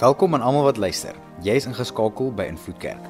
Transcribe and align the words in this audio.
Welkom 0.00 0.34
aan 0.34 0.40
almal 0.40 0.62
wat 0.64 0.78
luister. 0.80 1.12
Jy 1.44 1.58
is 1.60 1.66
ingeskakel 1.68 2.30
by 2.32 2.46
Invloed 2.48 2.78
Kerk. 2.80 3.08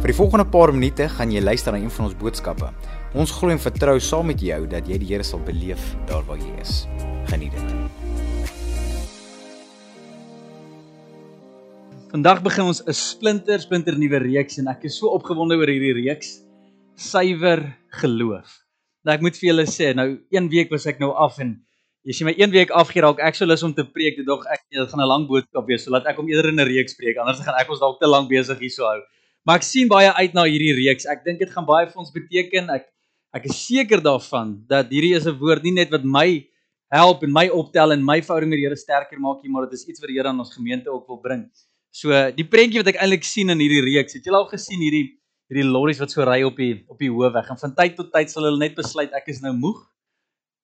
Vir 0.00 0.08
die 0.08 0.16
volgende 0.16 0.46
paar 0.48 0.72
minute 0.72 1.04
gaan 1.18 1.34
jy 1.36 1.42
luister 1.44 1.76
na 1.76 1.82
een 1.82 1.92
van 1.92 2.06
ons 2.06 2.16
boodskappe. 2.16 2.70
Ons 3.12 3.34
glo 3.36 3.52
en 3.52 3.60
vertrou 3.60 3.98
saam 4.00 4.32
met 4.32 4.40
jou 4.40 4.62
dat 4.64 4.88
jy 4.88 4.96
die 5.04 5.10
Here 5.12 5.26
sal 5.28 5.44
beleef 5.44 5.84
daar 6.08 6.24
waar 6.24 6.40
jy 6.40 6.54
is. 6.64 6.86
Geniet 7.28 7.52
dit. 7.52 7.76
Vandag 12.08 12.40
begin 12.40 12.72
ons 12.72 12.80
'n 12.80 12.96
splinter 12.96 13.60
splinter 13.60 13.98
nuwe 13.98 14.24
reeks 14.24 14.56
en 14.56 14.72
ek 14.72 14.88
is 14.88 14.96
so 14.96 15.12
opgewonde 15.12 15.60
oor 15.60 15.68
hierdie 15.68 15.92
reeks. 15.92 16.43
Suiwer 16.94 17.60
geloof. 18.00 18.60
Nou 19.04 19.14
ek 19.14 19.22
moet 19.24 19.36
vir 19.38 19.48
julle 19.50 19.64
sê, 19.68 19.90
nou 19.96 20.06
een 20.32 20.46
week 20.52 20.70
was 20.72 20.86
ek 20.86 21.00
nou 21.02 21.10
af 21.18 21.40
en 21.42 21.56
jy 22.06 22.14
sien 22.14 22.28
my 22.28 22.34
een 22.38 22.52
week 22.54 22.70
afgeraak. 22.76 23.20
Ek 23.24 23.36
sou 23.36 23.48
lus 23.48 23.64
om 23.66 23.74
te 23.74 23.84
preek, 23.84 24.16
dit 24.20 24.26
dog 24.26 24.44
ek 24.52 24.62
dit 24.70 24.90
gaan 24.90 25.02
'n 25.02 25.08
lang 25.08 25.26
boodskap 25.26 25.66
wees, 25.66 25.84
so 25.84 25.90
laat 25.90 26.06
ek 26.06 26.16
hom 26.16 26.28
eerder 26.28 26.50
in 26.52 26.60
'n 26.60 26.68
reeks 26.68 26.94
preek. 26.94 27.18
Anders 27.18 27.40
gaan 27.40 27.58
ek 27.58 27.70
ons 27.70 27.80
dalk 27.80 27.98
te 28.00 28.06
lank 28.06 28.28
besig 28.28 28.58
hierso 28.58 28.86
hou. 28.86 29.00
Maar 29.44 29.56
ek 29.56 29.62
sien 29.62 29.88
baie 29.88 30.12
uit 30.12 30.34
na 30.34 30.44
hierdie 30.44 30.74
reeks. 30.74 31.06
Ek 31.06 31.24
dink 31.24 31.38
dit 31.38 31.50
gaan 31.50 31.66
baie 31.66 31.86
vir 31.86 31.98
ons 31.98 32.12
beteken. 32.12 32.70
Ek 32.70 32.86
ek 33.34 33.44
is 33.46 33.66
seker 33.66 34.00
daarvan 34.00 34.64
dat 34.68 34.88
hierdie 34.88 35.16
is 35.16 35.26
'n 35.26 35.38
woord 35.38 35.62
nie 35.64 35.72
net 35.74 35.90
wat 35.90 36.04
my 36.04 36.46
help 36.90 37.24
en 37.24 37.32
my 37.32 37.48
optel 37.48 37.92
en 37.92 38.04
my 38.04 38.20
verhouding 38.22 38.50
met 38.50 38.58
die 38.58 38.66
Here 38.66 38.76
sterker 38.76 39.18
maak 39.18 39.42
nie, 39.42 39.50
maar 39.50 39.66
dit 39.66 39.74
is 39.74 39.88
iets 39.88 40.00
wat 40.00 40.08
die 40.08 40.16
Here 40.16 40.28
aan 40.28 40.38
ons 40.38 40.54
gemeente 40.54 40.88
ook 40.88 41.08
wil 41.08 41.18
bring. 41.18 41.50
So 41.90 42.10
die 42.30 42.44
prentjie 42.44 42.78
wat 42.78 42.94
ek 42.94 43.00
eintlik 43.02 43.24
sien 43.24 43.50
in 43.50 43.58
hierdie 43.58 43.82
reeks, 43.82 44.14
het 44.14 44.24
julle 44.24 44.36
al 44.36 44.48
gesien 44.48 44.80
hierdie 44.80 45.18
hierdie 45.54 45.70
lorries 45.70 46.00
wat 46.02 46.10
so 46.10 46.24
ry 46.26 46.40
op 46.42 46.58
die 46.58 46.82
op 46.90 46.98
die 46.98 47.10
hoofweg 47.12 47.50
en 47.52 47.60
van 47.60 47.74
tyd 47.78 47.94
tot 47.98 48.10
tyd 48.14 48.32
sal 48.32 48.48
hulle 48.48 48.58
net 48.58 48.74
besluit 48.74 49.12
ek 49.14 49.30
is 49.30 49.40
nou 49.44 49.54
moeg 49.54 49.78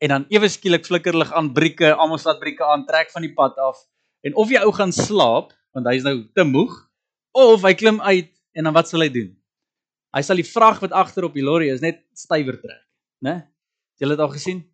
en 0.02 0.14
dan 0.14 0.26
ewe 0.32 0.48
skielik 0.50 0.86
flikker 0.88 1.14
lig 1.14 1.30
aan 1.36 1.52
brieke, 1.54 1.92
almal 1.92 2.18
slaat 2.18 2.40
brieke 2.40 2.64
aan, 2.64 2.86
trek 2.88 3.12
van 3.14 3.22
die 3.22 3.34
pad 3.36 3.58
af 3.62 3.84
en 4.26 4.34
of 4.34 4.50
jy 4.50 4.62
ou 4.66 4.72
gaan 4.74 4.92
slaap 4.96 5.54
want 5.76 5.86
hy's 5.86 6.02
nou 6.06 6.16
te 6.34 6.44
moeg 6.44 6.74
of 7.38 7.62
hy 7.62 7.74
klim 7.78 8.00
uit 8.02 8.32
en 8.58 8.66
dan 8.66 8.74
wat 8.74 8.90
sal 8.90 9.04
hy 9.04 9.10
doen? 9.14 9.30
Hy 10.10 10.22
sal 10.26 10.40
die 10.40 10.48
vrag 10.48 10.80
wat 10.82 10.94
agter 10.96 11.28
op 11.28 11.36
die 11.38 11.44
lorry 11.46 11.70
is 11.70 11.84
net 11.84 12.02
stywer 12.18 12.58
trek, 12.58 12.82
né? 13.22 13.36
Het 13.94 14.02
julle 14.02 14.16
dit 14.16 14.24
al 14.24 14.32
gesien? 14.34 14.64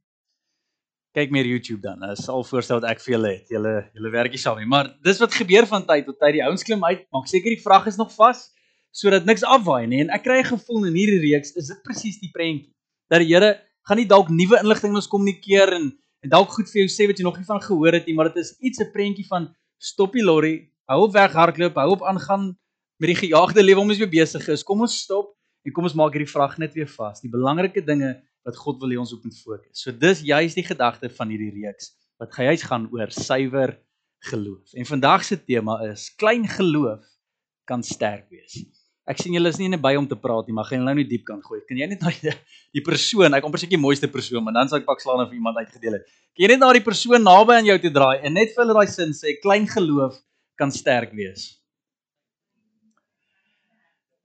Kyk 1.16 1.32
meer 1.32 1.48
YouTube 1.48 1.82
dan. 1.84 2.00
Dit 2.00 2.22
sal 2.22 2.44
voorstel 2.44 2.80
wat 2.80 2.88
ek 2.88 3.02
vir 3.04 3.12
julle 3.14 3.32
het. 3.34 3.52
Julle 3.52 3.74
julle 3.96 4.12
werkie 4.14 4.40
saam 4.40 4.56
nie, 4.60 4.68
maar 4.68 4.88
dis 5.04 5.20
wat 5.20 5.36
gebeur 5.36 5.68
van 5.68 5.84
tyd 5.88 6.08
tot 6.08 6.16
tyd. 6.20 6.38
Die 6.38 6.44
ouens 6.44 6.64
klim 6.64 6.84
uit, 6.84 7.04
maak 7.12 7.28
seker 7.28 7.52
die 7.52 7.60
vrag 7.60 7.88
is 7.92 8.00
nog 8.00 8.12
vas 8.16 8.46
sodat 8.96 9.28
niks 9.28 9.44
afwaai 9.44 9.86
nie. 9.90 10.00
En 10.04 10.10
ek 10.16 10.24
kry 10.24 10.40
'n 10.40 10.50
gevoel 10.56 10.88
in 10.88 10.96
hierdie 10.96 11.22
reeks 11.28 11.52
is 11.60 11.68
dit 11.68 11.82
presies 11.84 12.18
die 12.20 12.32
prentjie 12.32 12.72
dat 13.10 13.20
die 13.20 13.28
Here 13.28 13.60
gaan 13.86 13.98
nie 14.00 14.08
dalk 14.08 14.28
nuwe 14.30 14.58
inligting 14.62 14.94
ons 14.94 15.08
kommunikeer 15.08 15.72
en 15.72 15.92
en 16.24 16.30
dalk 16.32 16.48
goed 16.50 16.66
vir 16.72 16.80
jou 16.82 16.90
sê 16.90 17.06
wat 17.06 17.18
jy 17.20 17.24
nog 17.24 17.36
nie 17.38 17.46
van 17.46 17.60
gehoor 17.62 17.92
het 17.92 18.06
nie, 18.06 18.14
maar 18.14 18.32
dit 18.32 18.42
is 18.42 18.56
iets 18.58 18.80
'n 18.80 18.90
prentjie 18.90 19.26
van 19.28 19.54
stop 19.78 20.12
die 20.12 20.24
lorry, 20.24 20.72
hou 20.88 21.04
op 21.06 21.12
weg 21.12 21.32
hardloop, 21.32 21.74
hou 21.74 21.90
op 21.90 22.02
aangaan 22.02 22.56
met 22.98 23.08
die 23.12 23.20
gejaagde 23.28 23.62
lewe 23.62 23.80
om 23.80 23.90
ons 23.90 23.98
weer 23.98 24.10
besig 24.10 24.48
is. 24.48 24.64
Kom 24.64 24.80
ons 24.80 24.96
stop 25.02 25.36
en 25.64 25.72
kom 25.72 25.84
ons 25.84 25.94
maak 25.94 26.12
hierdie 26.16 26.32
vrag 26.32 26.58
net 26.58 26.74
weer 26.74 26.88
vas. 26.88 27.20
Die 27.20 27.30
belangrike 27.30 27.84
dinge 27.84 28.22
wat 28.46 28.56
God 28.56 28.80
wil 28.80 28.90
hê 28.90 28.98
ons 28.98 29.12
op 29.12 29.24
moet 29.24 29.38
fokus. 29.38 29.82
So 29.82 29.92
dis 29.92 30.22
juist 30.22 30.54
die 30.54 30.64
gedagte 30.66 31.10
van 31.10 31.28
hierdie 31.28 31.52
reeks 31.62 31.92
wat 32.18 32.34
juist 32.34 32.64
gaan 32.64 32.88
oor 32.92 33.10
suiwer 33.12 33.76
geloof. 34.30 34.72
En 34.74 34.86
vandag 34.86 35.24
se 35.24 35.36
tema 35.36 35.80
is 35.90 36.08
klein 36.16 36.48
geloof 36.48 37.04
kan 37.66 37.82
sterk 37.82 38.30
wees. 38.30 38.64
Ek 39.06 39.20
sien 39.22 39.36
julle 39.36 39.50
is 39.52 39.58
nie 39.60 39.68
net 39.70 39.82
by 39.82 39.92
om 39.94 40.06
te 40.10 40.16
praat 40.18 40.48
nie, 40.48 40.54
maar 40.56 40.66
gaan 40.66 40.80
julle 40.80 40.90
nou 40.90 40.98
nie 40.98 41.06
diep 41.06 41.22
kan 41.28 41.38
gooi. 41.44 41.60
Kan 41.68 41.78
jy 41.78 41.86
net 41.92 42.00
na 42.02 42.10
die, 42.10 42.32
die 42.74 42.82
persoon, 42.82 43.36
ek 43.38 43.44
amper 43.46 43.62
seker 43.62 43.76
die 43.76 43.82
mooiste 43.82 44.10
persoon, 44.10 44.42
maar 44.42 44.56
dan 44.56 44.70
sal 44.70 44.80
ek 44.80 44.88
pak 44.88 45.02
slaan 45.02 45.22
of 45.22 45.34
iemand 45.34 45.60
uitgedeel 45.62 46.00
het. 46.00 46.08
Kan 46.34 46.42
jy 46.42 46.48
net 46.52 46.62
na 46.64 46.70
die 46.74 46.82
persoon 46.82 47.22
naby 47.22 47.54
aan 47.54 47.68
jou 47.70 47.76
toe 47.84 47.92
draai 47.94 48.24
en 48.26 48.34
net 48.34 48.50
vir 48.56 48.64
hulle 48.64 48.74
daai 48.80 48.90
sin 48.90 49.14
sê 49.14 49.36
klein 49.38 49.68
geloof 49.70 50.18
kan 50.58 50.74
sterk 50.74 51.14
wees. 51.14 51.52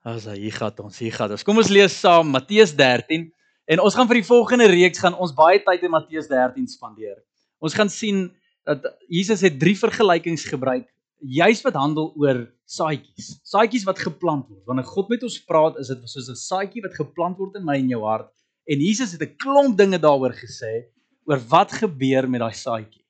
As 0.01 0.25
hy 0.25 0.49
gaan 0.55 0.81
ons, 0.81 0.97
hier 0.97 1.13
gaan 1.13 1.35
ons. 1.35 1.45
Kom 1.45 1.61
ons 1.61 1.69
lees 1.69 1.93
saam 1.93 2.31
Matteus 2.33 2.73
13 2.73 3.27
en 3.69 3.83
ons 3.85 3.93
gaan 3.93 4.09
vir 4.09 4.17
die 4.17 4.25
volgende 4.25 4.65
reeks 4.71 5.03
gaan 5.03 5.13
ons 5.13 5.35
baie 5.37 5.59
tyd 5.61 5.85
in 5.85 5.93
Matteus 5.93 6.25
13 6.31 6.65
spandeer. 6.71 7.19
Ons 7.61 7.77
gaan 7.77 7.91
sien 7.93 8.31
dat 8.65 8.81
Jesus 9.05 9.45
het 9.45 9.61
drie 9.61 9.77
vergelykings 9.77 10.47
gebruik 10.49 10.89
juis 11.21 11.61
wat 11.61 11.77
handel 11.77 12.09
oor 12.17 12.47
saadjies. 12.71 13.33
Saadjies 13.47 13.85
wat 13.87 13.99
geplant 13.99 14.47
word. 14.49 14.63
Wanneer 14.69 14.87
God 14.87 15.11
met 15.11 15.23
ons 15.27 15.37
praat, 15.47 15.77
is 15.81 15.91
dit 15.91 16.09
soos 16.09 16.29
'n 16.29 16.39
saadjie 16.39 16.83
wat 16.85 16.95
geplant 16.95 17.37
word 17.37 17.55
in 17.59 17.65
my 17.65 17.77
en 17.77 17.89
jou 17.89 18.01
hart. 18.05 18.31
En 18.67 18.79
Jesus 18.79 19.11
het 19.13 19.21
'n 19.21 19.35
klomp 19.37 19.77
dinge 19.77 19.99
daaroor 19.99 20.33
gesê 20.33 20.87
oor 21.27 21.39
wat 21.49 21.71
gebeur 21.71 22.27
met 22.29 22.41
daai 22.41 22.53
saadjie. 22.53 23.03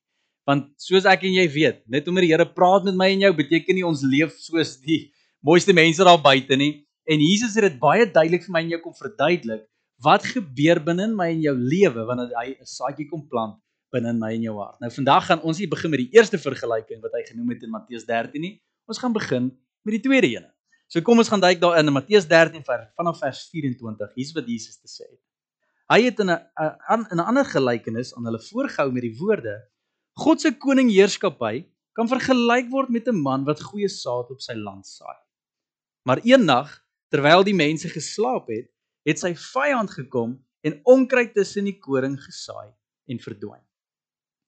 Want 0.47 0.72
soos 0.77 1.05
ek 1.05 1.23
en 1.23 1.33
jy 1.33 1.47
weet, 1.47 1.83
net 1.88 2.07
omdat 2.07 2.25
die 2.25 2.33
Here 2.33 2.45
praat 2.45 2.83
met 2.83 2.95
my 2.95 3.11
en 3.13 3.19
jou, 3.19 3.33
beteken 3.33 3.75
nie 3.75 3.85
ons 3.85 4.01
leef 4.01 4.33
soos 4.39 4.77
die 4.81 5.11
mooiste 5.44 5.73
mense 5.73 6.03
daar 6.03 6.22
buite 6.22 6.57
nie. 6.57 6.85
En 7.05 7.19
Jesus 7.19 7.55
het 7.55 7.63
dit 7.63 7.79
baie 7.79 8.05
duidelik 8.05 8.43
vir 8.43 8.53
my 8.53 8.61
en 8.61 8.69
jou 8.69 8.81
kom 8.81 8.93
verduidelik 8.93 9.67
wat 10.01 10.25
gebeur 10.25 10.79
binne 10.81 11.03
in 11.03 11.16
my 11.16 11.29
en 11.29 11.41
jou 11.41 11.53
lewe 11.53 12.05
wanneer 12.05 12.31
hy 12.39 12.55
'n 12.57 12.66
saadjie 12.66 13.07
kom 13.09 13.28
plant 13.29 13.59
binne 13.93 14.09
in 14.09 14.19
my 14.19 14.33
en 14.33 14.41
jou 14.41 14.55
hart. 14.57 14.79
Nou 14.81 14.89
vandag 14.89 15.25
gaan 15.28 15.41
ons 15.41 15.57
hier 15.57 15.69
begin 15.69 15.91
met 15.91 15.99
die 15.99 16.17
eerste 16.17 16.38
vergelyking 16.38 17.01
wat 17.01 17.11
hy 17.13 17.23
genoem 17.28 17.49
het 17.49 17.63
in 17.63 17.69
Matteus 17.69 18.05
13 18.05 18.41
nie. 18.41 18.61
Ons 18.86 19.00
gaan 19.00 19.14
begin 19.14 19.52
met 19.86 19.97
die 19.97 20.03
tweede 20.03 20.28
ene. 20.28 20.50
So 20.92 21.02
kom 21.02 21.22
ons 21.22 21.30
gaan 21.31 21.40
duik 21.40 21.62
daarin 21.62 21.88
in 21.88 21.96
Matteus 21.96 22.28
13 22.28 22.64
vers 22.68 22.90
vanaf 23.00 23.19
vers 23.24 23.46
24. 23.53 24.16
Hier's 24.16 24.34
wat 24.36 24.47
Jesus 24.47 24.80
te 24.80 24.90
sê 24.92 25.08
het. 25.08 25.22
Hy 25.92 26.00
het 26.08 26.19
in 26.19 26.31
'n 26.31 26.40
in 27.12 27.20
'n 27.20 27.28
ander 27.31 27.46
gelykenis 27.46 28.16
aan 28.16 28.25
hulle 28.25 28.40
voorgehou 28.40 28.91
met 28.91 29.03
die 29.03 29.18
woorde: 29.18 29.56
God 30.20 30.41
se 30.41 30.52
koningheerskappy 30.52 31.66
kan 31.94 32.08
vergelyk 32.08 32.70
word 32.72 32.90
met 32.90 33.08
'n 33.08 33.16
man 33.16 33.44
wat 33.46 33.62
goeie 33.62 33.90
saad 33.90 34.31
op 34.31 34.41
sy 34.41 34.53
land 34.53 34.88
saai. 34.88 35.20
Maar 36.03 36.20
eendag, 36.24 36.84
terwyl 37.09 37.44
die 37.44 37.56
mense 37.56 37.90
geslaap 37.90 38.47
het, 38.47 38.72
het 39.03 39.20
sy 39.20 39.34
vyand 39.36 39.91
gekom 39.91 40.40
en 40.62 40.80
onkruid 40.84 41.34
tussen 41.34 41.66
die 41.66 41.80
koring 41.80 42.20
gesaai 42.22 42.72
en 43.08 43.20
verdwyn. 43.20 43.64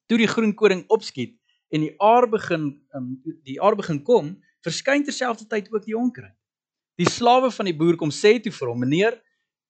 Toe 0.07 0.17
die 0.17 0.27
groen 0.27 0.53
koring 0.53 0.83
opskiet 0.87 1.39
en 1.73 1.81
die 1.81 1.93
aar 2.01 2.27
begin 2.29 2.69
um, 2.93 3.09
die 3.47 3.59
aar 3.61 3.75
begin 3.75 3.99
kom, 4.05 4.33
verskyn 4.63 5.05
terselfdertyd 5.05 5.71
ook 5.73 5.85
die 5.87 5.97
onkruid. 5.97 6.35
Die 7.01 7.09
slawe 7.09 7.49
van 7.51 7.69
die 7.69 7.75
boer 7.77 7.97
kom 7.97 8.13
sê 8.13 8.35
toe 8.41 8.53
vir 8.53 8.69
hom: 8.69 8.83
"Meneer, 8.85 9.17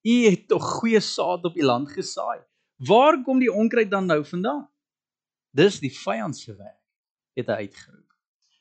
u 0.04 0.16
het 0.28 0.48
tog 0.48 0.64
goeie 0.80 1.00
saad 1.00 1.46
op 1.48 1.56
die 1.56 1.64
land 1.64 1.88
gesaai. 1.88 2.44
Waar 2.84 3.22
kom 3.24 3.40
die 3.40 3.52
onkruid 3.52 3.90
dan 3.90 4.06
nou 4.06 4.20
vandaan?" 4.24 4.66
Dis 5.54 5.80
die 5.80 5.92
vyand 5.92 6.36
se 6.36 6.52
werk, 6.58 6.82
het 7.38 7.48
hy 7.48 7.64
uitgeroep. 7.64 8.04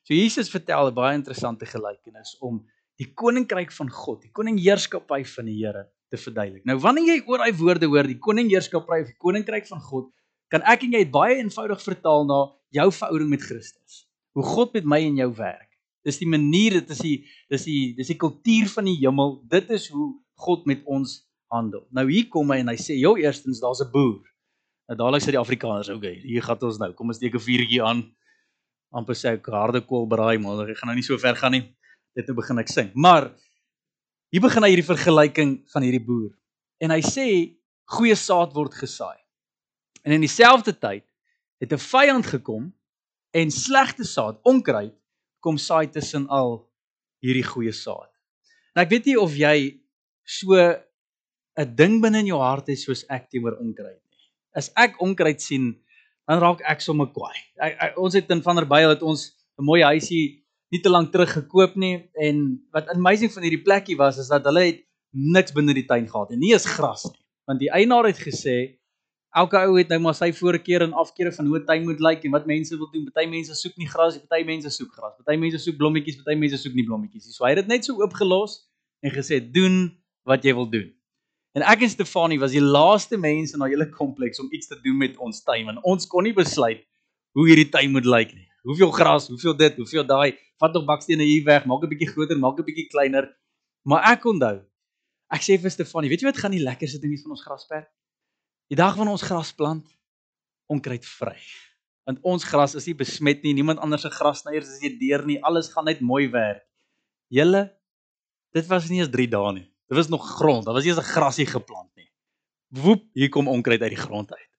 So 0.04 0.14
Jesus 0.14 0.52
vertel 0.52 0.88
'n 0.88 0.96
baie 0.96 1.16
interessante 1.16 1.66
gelykenis 1.66 2.38
om 2.40 2.64
die 3.00 3.12
koninkryk 3.14 3.72
van 3.72 3.90
God, 3.90 4.22
die 4.22 4.32
koningheerskappy 4.32 5.24
van 5.26 5.46
die 5.46 5.58
Here 5.58 5.90
te 6.10 6.18
verduidelik. 6.18 6.66
Nou 6.66 6.78
wanneer 6.80 7.16
jy 7.16 7.24
oor 7.26 7.38
daai 7.38 7.58
woorde 7.58 7.88
hoor, 7.90 8.08
die 8.08 8.20
koningheerskappy 8.20 9.02
of 9.02 9.08
die 9.08 9.18
koninkryk 9.18 9.68
van 9.68 9.82
God, 9.82 10.12
kan 10.52 10.64
ek 10.70 10.84
en 10.88 10.96
jy 10.98 11.04
baie 11.12 11.38
eenvoudig 11.42 11.82
vertaal 11.82 12.26
na 12.30 12.40
jou 12.74 12.88
verhouding 12.92 13.30
met 13.30 13.44
Christus. 13.44 14.04
Hoe 14.34 14.44
God 14.44 14.74
met 14.74 14.86
my 14.86 15.00
en 15.06 15.20
jou 15.22 15.30
werk. 15.38 15.70
Dis 16.04 16.20
die 16.20 16.28
manier, 16.28 16.80
dit 16.82 16.90
is 16.90 17.00
die 17.00 17.18
dis 17.54 17.68
die 17.70 17.94
dis 17.96 18.12
die 18.12 18.20
kultuur 18.20 18.68
van 18.74 18.90
die 18.90 18.98
hemel. 19.00 19.38
Dit 19.50 19.70
is 19.72 19.88
hoe 19.94 20.12
God 20.44 20.66
met 20.66 20.82
ons 20.86 21.22
handel. 21.54 21.86
Nou 21.94 22.08
hier 22.10 22.28
kom 22.30 22.52
hy 22.52 22.60
en 22.60 22.74
hy 22.74 22.76
sê, 22.76 22.98
"Jou 23.00 23.16
eerstens, 23.20 23.62
daar's 23.62 23.82
'n 23.82 23.92
boer." 23.92 24.22
Nou 24.90 24.98
dadelik 24.98 25.22
sê 25.22 25.32
die 25.32 25.40
Afrikaners, 25.40 25.90
"Oké, 25.90 25.98
okay, 25.98 26.16
hier 26.24 26.42
gaan 26.42 26.62
ons 26.62 26.78
nou. 26.78 26.92
Kom 26.94 27.08
ons 27.08 27.18
steek 27.18 27.36
'n 27.36 27.40
vuurtjie 27.40 27.84
aan." 27.84 28.12
amper 28.94 29.18
sê 29.18 29.34
ek 29.38 29.50
harde 29.52 29.82
kool 29.90 30.06
braai, 30.10 30.38
maar 30.42 30.68
ek 30.70 30.78
gaan 30.80 30.92
nou 30.92 30.98
nie 31.00 31.06
so 31.06 31.18
ver 31.22 31.38
gaan 31.40 31.56
nie. 31.58 31.66
Dit 32.18 32.30
nou 32.30 32.38
begin 32.38 32.62
ek 32.62 32.70
sing. 32.70 32.92
Maar 32.94 33.32
hier 34.34 34.44
begin 34.44 34.66
hy 34.66 34.70
hierdie 34.74 34.86
vergelyking 34.86 35.54
van 35.74 35.86
hierdie 35.86 36.04
boer. 36.06 36.32
En 36.84 36.94
hy 36.94 37.02
sê 37.06 37.28
goeie 37.96 38.16
saad 38.18 38.54
word 38.54 38.76
gesaai. 38.78 39.18
En 40.04 40.12
in 40.12 40.24
dieselfde 40.24 40.76
tyd 40.78 41.06
het 41.64 41.74
'n 41.74 41.80
vyand 41.80 42.26
gekom 42.26 42.74
en 43.32 43.52
slegte 43.52 44.04
saad, 44.04 44.40
onkruid, 44.44 44.94
kom 45.40 45.58
saai 45.58 45.90
tussen 45.90 46.28
al 46.28 46.70
hierdie 47.20 47.44
goeie 47.44 47.72
saad. 47.72 48.12
Nou 48.76 48.84
ek 48.86 48.90
weet 48.90 49.06
nie 49.06 49.20
of 49.20 49.36
jy 49.36 49.80
so 50.24 50.56
'n 50.56 51.76
ding 51.76 52.02
binne 52.02 52.20
in 52.20 52.32
jou 52.32 52.40
hart 52.42 52.68
het 52.68 52.80
soos 52.80 53.06
ek 53.10 53.30
teenoor 53.30 53.58
onkruid 53.60 54.02
nie. 54.12 54.24
As 54.56 54.72
ek 54.76 55.02
onkruid 55.02 55.42
sien, 55.42 55.80
dan 56.28 56.40
raak 56.40 56.62
ek 56.62 56.82
sommer 56.82 57.08
kwaai. 57.08 57.38
Ek, 57.58 57.78
ek 57.80 57.98
ons 58.00 58.14
het 58.14 58.30
in 58.32 58.42
Vanderbijl 58.42 58.90
het 58.90 59.02
ons 59.02 59.32
'n 59.60 59.64
mooi 59.64 59.82
huisie 59.84 60.44
nie 60.72 60.82
te 60.82 60.90
lank 60.90 61.12
terug 61.12 61.32
gekoop 61.32 61.76
nie 61.76 62.10
en 62.18 62.62
wat 62.74 62.90
amazing 62.90 63.32
van 63.32 63.44
hierdie 63.44 63.64
plekkie 63.64 63.98
was 63.98 64.18
is 64.18 64.28
dat 64.28 64.46
hulle 64.46 64.66
het 64.66 64.80
niks 65.12 65.54
binne 65.54 65.74
die 65.74 65.86
tuin 65.86 66.08
gehad 66.10 66.32
en 66.32 66.40
nie 66.40 66.54
eens 66.54 66.66
gras 66.66 67.06
nie. 67.06 67.22
Want 67.46 67.60
die 67.60 67.70
eienaar 67.70 68.06
het 68.10 68.18
gesê 68.18 68.80
elke 69.34 69.58
ou 69.58 69.78
het 69.78 69.90
nou 69.90 70.00
maar 70.04 70.16
sy 70.18 70.30
voorkeur 70.36 70.86
en 70.86 70.94
afkeure 71.04 71.32
van 71.34 71.46
hoe 71.50 71.60
'n 71.60 71.66
tuin 71.66 71.84
moet 71.84 72.00
lyk 72.00 72.24
en 72.24 72.32
wat 72.32 72.46
mense 72.46 72.78
wil 72.78 72.90
doen. 72.92 73.06
Party 73.12 73.30
mense 73.30 73.56
soek 73.56 73.76
nie 73.78 73.88
gras 73.88 74.18
party 74.18 74.44
mense 74.46 74.70
soek 74.70 74.92
gras. 74.94 75.14
Party 75.18 75.40
mense 75.40 75.58
soek 75.58 75.78
blommetjies, 75.78 76.18
party 76.22 76.38
mense 76.38 76.58
soek 76.58 76.74
nie 76.74 76.86
blommetjies 76.86 77.26
nie. 77.26 77.34
So 77.34 77.46
hy 77.46 77.50
het 77.56 77.66
dit 77.66 77.68
net 77.68 77.86
so 77.86 77.94
oopgelos 78.02 78.70
en 79.02 79.12
gesê 79.12 79.42
doen 79.52 79.98
wat 80.24 80.44
jy 80.44 80.54
wil 80.54 80.70
doen. 80.70 80.94
En 81.54 81.62
ek 81.62 81.82
en 81.82 81.90
Stefanie 81.90 82.40
was 82.40 82.52
die 82.52 82.62
laaste 82.62 83.18
mense 83.18 83.54
in 83.54 83.60
daai 83.60 83.70
hele 83.70 83.90
kompleks 83.90 84.40
om 84.40 84.48
iets 84.52 84.68
te 84.68 84.78
doen 84.84 84.98
met 84.98 85.18
ons 85.18 85.44
tuin 85.44 85.66
want 85.66 85.80
ons 85.84 86.08
kon 86.08 86.24
nie 86.24 86.34
besluit 86.34 86.86
hoe 87.34 87.48
hierdie 87.48 87.70
tuin 87.70 87.92
moet 87.92 88.06
lyk 88.06 88.34
nie. 88.34 88.48
Hoeveel 88.64 88.92
gras, 88.92 89.28
hoeveel 89.28 89.58
dit, 89.58 89.76
hoeveel 89.76 90.06
daai, 90.06 90.38
vat 90.62 90.74
nog 90.74 90.86
bakstene 90.86 91.24
hier 91.24 91.44
weg, 91.44 91.66
maak 91.66 91.84
'n 91.84 91.90
bietjie 91.90 92.08
groter, 92.14 92.38
maak 92.38 92.60
'n 92.60 92.66
bietjie 92.66 92.88
kleiner. 92.88 93.34
Maar 93.84 94.14
ek 94.14 94.26
onthou, 94.26 94.62
ek 95.30 95.42
sê 95.42 95.60
vir 95.60 95.72
Stefanie, 95.72 96.10
weet 96.10 96.22
jy 96.22 96.28
wat 96.28 96.38
gaan 96.38 96.52
die 96.52 96.64
lekkerste 96.64 97.00
ding 97.02 97.14
is 97.14 97.22
van 97.22 97.32
ons 97.32 97.44
grasperk? 97.44 97.90
Die 98.72 98.80
dag 98.80 98.96
wanneer 98.96 99.18
ons 99.18 99.26
gras 99.28 99.52
plant, 99.54 99.86
onkruid 100.72 101.06
vry. 101.06 101.38
Want 102.08 102.20
ons 102.28 102.44
gras 102.48 102.76
is 102.76 102.88
nie 102.90 102.96
besmet 103.00 103.44
nie, 103.44 103.54
niemand 103.56 103.80
anders 103.84 104.04
se 104.04 104.12
grasnyers 104.12 104.72
is 104.76 104.82
hier 104.84 104.96
deur 105.00 105.26
nie, 105.28 105.40
alles 105.44 105.72
gaan 105.72 105.88
net 105.88 106.02
mooi 106.04 106.28
werk. 106.32 106.66
Julle 107.34 107.70
dit 108.54 108.68
was 108.70 108.90
nie 108.92 109.02
eens 109.02 109.12
3 109.14 109.28
dae 109.32 109.54
nie. 109.56 109.68
Dit 109.90 109.98
was 109.98 110.10
nog 110.14 110.26
grond, 110.38 110.66
daar 110.66 110.76
was 110.78 110.86
nie 110.86 110.92
eens 110.94 111.02
'n 111.02 111.14
grasie 111.14 111.46
geplant 111.46 111.90
nie. 111.96 112.10
Woep, 112.70 113.04
hier 113.14 113.30
kom 113.30 113.48
onkruid 113.48 113.82
uit 113.82 113.96
die 113.96 114.04
grond 114.06 114.32
uit. 114.34 114.50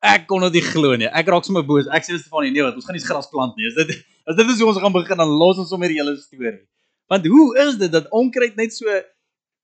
Ek 0.00 0.26
kon 0.26 0.40
dit 0.40 0.52
nie 0.52 0.62
glo 0.62 0.96
nie. 0.96 1.06
Ek 1.06 1.28
raak 1.28 1.44
sommer 1.44 1.64
boos. 1.64 1.86
Ek 1.86 2.04
sê 2.04 2.18
Stefanie, 2.18 2.50
nee, 2.50 2.62
wat 2.62 2.74
ons 2.74 2.84
gaan 2.84 2.96
nie 2.96 3.04
gras 3.04 3.28
plant 3.28 3.56
nie. 3.56 3.66
Is 3.66 3.74
dit 3.74 4.04
as 4.26 4.36
dit 4.36 4.46
is 4.48 4.58
hoe 4.60 4.68
ons 4.68 4.78
gaan 4.78 4.92
begin 4.92 5.16
dan 5.16 5.28
los 5.28 5.58
ons 5.58 5.68
sommer 5.68 5.88
die 5.88 5.98
hele 5.98 6.16
storie. 6.16 6.66
Want 7.08 7.26
hoe 7.26 7.58
is 7.58 7.76
dit 7.76 7.92
dat 7.92 8.08
onkruid 8.10 8.56
net 8.56 8.72
so 8.72 8.86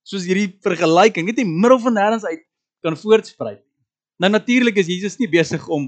soos 0.02 0.24
hierdie 0.24 0.56
vergelyking 0.60 1.26
net 1.26 1.38
in 1.38 1.60
middel 1.60 1.78
van 1.78 1.94
nêrens 1.94 2.24
uit 2.24 2.44
kan 2.82 2.96
voortspruit? 2.96 3.64
Nou 4.20 4.28
natuurlik 4.28 4.76
is 4.76 4.90
Jesus 4.90 5.16
nie 5.16 5.30
besig 5.32 5.62
om 5.72 5.86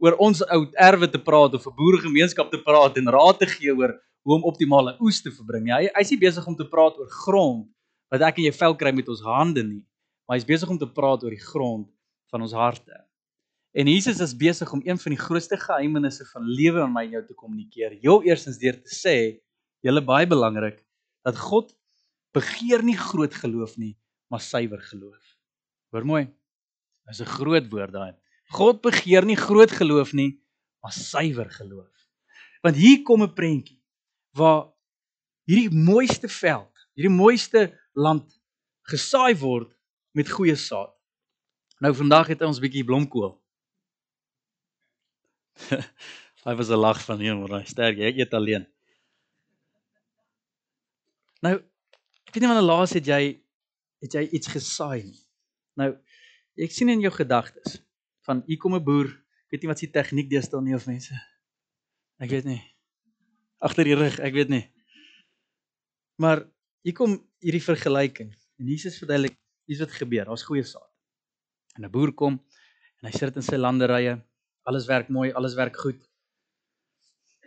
oor 0.00 0.16
ons 0.24 0.40
ou 0.54 0.62
erwe 0.80 1.08
te 1.12 1.20
praat 1.20 1.52
of 1.54 1.66
'n 1.68 1.76
boeregemeenskap 1.76 2.50
te 2.50 2.60
praat 2.64 2.96
en 2.96 3.12
raad 3.12 3.38
te 3.38 3.46
gee 3.46 3.72
oor 3.76 3.92
hoe 4.24 4.34
om 4.34 4.44
optimale 4.44 4.96
oes 5.00 5.20
te 5.22 5.30
verbring. 5.30 5.68
Ja, 5.68 5.76
hy 5.76 5.90
hy's 5.92 6.10
nie 6.10 6.18
besig 6.18 6.46
om 6.46 6.56
te 6.56 6.64
praat 6.64 6.96
oor 6.96 7.10
grond 7.24 7.68
wat 8.10 8.22
ek 8.22 8.38
en 8.38 8.44
jy 8.44 8.52
vel 8.52 8.74
kry 8.76 8.92
met 8.92 9.08
ons 9.08 9.20
hande 9.20 9.62
nie, 9.62 9.84
maar 10.26 10.38
hy's 10.38 10.48
besig 10.48 10.70
om 10.70 10.78
te 10.78 10.88
praat 10.88 11.24
oor 11.24 11.30
die 11.30 11.46
grond 11.52 11.88
van 12.32 12.40
ons 12.40 12.52
harte. 12.52 13.04
En 13.74 13.86
Jesus 13.86 14.20
is 14.20 14.36
besig 14.36 14.72
om 14.72 14.80
een 14.84 14.98
van 14.98 15.10
die 15.12 15.20
grootste 15.20 15.56
geheimenisse 15.56 16.24
van 16.32 16.46
lewe 16.46 16.80
aan 16.80 16.92
my 16.92 17.04
en 17.04 17.10
jou 17.10 17.24
te 17.26 17.34
kommunikeer. 17.34 17.98
Heel 18.00 18.22
eerstens 18.22 18.58
deur 18.58 18.80
te 18.80 18.94
sê, 18.94 19.42
julle 19.82 20.00
baie 20.00 20.26
belangrik, 20.26 20.78
dat 21.24 21.36
God 21.36 21.74
begeer 22.32 22.82
nie 22.82 22.96
groot 22.96 23.34
geloof 23.34 23.76
nie, 23.76 23.96
maar 24.30 24.40
suiwer 24.40 24.80
geloof. 24.80 25.36
Hoor 25.92 26.06
mooi. 26.06 26.24
Dis 27.08 27.20
'n 27.20 27.34
groot 27.36 27.66
woord 27.70 27.92
daai. 27.92 28.14
God 28.54 28.80
begeer 28.82 29.24
nie 29.24 29.36
groot 29.36 29.70
geloof 29.70 30.12
nie, 30.12 30.40
maar 30.82 30.92
suiwer 30.92 31.50
geloof. 31.50 31.92
Want 32.62 32.76
hier 32.76 33.02
kom 33.02 33.22
'n 33.22 33.34
prentjie 33.34 33.80
waar 34.32 34.72
hierdie 35.46 35.70
mooiste 35.70 36.28
veld, 36.28 36.72
hierdie 36.94 37.16
mooiste 37.16 37.80
land 37.92 38.40
gesaai 38.90 39.34
word 39.38 39.70
met 40.12 40.30
goeie 40.30 40.56
saad. 40.56 40.92
Nou 41.80 41.94
vandag 41.94 42.26
het 42.32 42.42
ons 42.42 42.58
'n 42.58 42.64
bietjie 42.64 42.84
blomkool. 42.84 43.40
Hy 46.44 46.54
was 46.54 46.68
'n 46.68 46.80
lag 46.80 47.00
van 47.04 47.20
hom, 47.20 47.40
maar 47.40 47.60
hy 47.60 47.64
sterk, 47.64 47.96
jy 47.98 48.10
eet 48.20 48.34
alleen. 48.34 48.66
Nou, 51.40 51.56
ek 52.24 52.34
weet 52.34 52.42
nie 52.44 52.50
wanneer 52.50 52.68
laas 52.68 52.92
het 52.92 53.06
jy 53.06 53.40
het 54.04 54.12
jy 54.12 54.24
iets 54.36 54.48
gesaai 54.52 55.02
nie. 55.04 55.20
Nou, 55.80 55.90
ek 56.56 56.72
sien 56.72 56.88
in 56.88 57.02
jou 57.02 57.12
gedagtes 57.12 57.80
van 58.26 58.42
hier 58.46 58.58
kom 58.58 58.74
'n 58.74 58.84
boer, 58.84 59.08
ek 59.46 59.50
weet 59.50 59.62
nie 59.62 59.68
wat 59.68 59.78
sy 59.78 59.86
tegniek 59.86 60.30
deesdae 60.30 60.62
nie 60.62 60.74
of 60.74 60.86
mense. 60.86 61.14
Ek 62.20 62.30
weet 62.30 62.44
nie. 62.44 62.62
Agter 63.60 63.84
die 63.84 63.94
rug, 63.94 64.18
ek 64.20 64.34
weet 64.34 64.48
nie. 64.48 64.70
Maar 66.16 66.44
hier 66.82 66.94
kom 66.94 67.18
hierdie 67.42 67.62
vergelyking 67.62 68.30
en 68.58 68.66
Jesus 68.66 68.98
verduidelik 68.98 69.36
iets 69.66 69.80
wat 69.80 69.92
gebeur. 69.92 70.26
Daar's 70.26 70.46
goeie 70.46 70.62
saad. 70.62 70.90
En 71.76 71.84
'n 71.84 71.90
boer 71.90 72.12
kom 72.12 72.38
en 73.02 73.08
hy 73.08 73.12
sit 73.12 73.36
in 73.36 73.42
sy 73.42 73.56
landerye. 73.56 74.22
Alles 74.64 74.86
werk 74.86 75.08
mooi, 75.08 75.32
alles 75.32 75.54
werk 75.54 75.76
goed. 75.76 76.00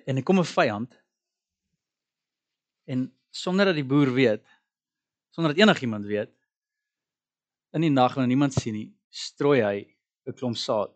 En 0.05 0.15
hy 0.15 0.21
kom 0.21 0.39
'n 0.39 0.43
vyand. 0.43 0.91
En 2.85 3.13
sonder 3.29 3.65
dat 3.65 3.75
die 3.75 3.85
boer 3.85 4.13
weet, 4.13 4.45
sonder 5.31 5.53
dat 5.53 5.61
enigiemand 5.61 6.05
weet, 6.05 6.31
in 7.73 7.81
die 7.81 7.89
nag 7.89 8.13
wanneer 8.13 8.27
niemand 8.27 8.53
sien 8.53 8.73
nie, 8.73 8.96
strooi 9.17 9.61
hy 9.63 9.77
'n 10.27 10.35
klomp 10.37 10.57
saad. 10.57 10.93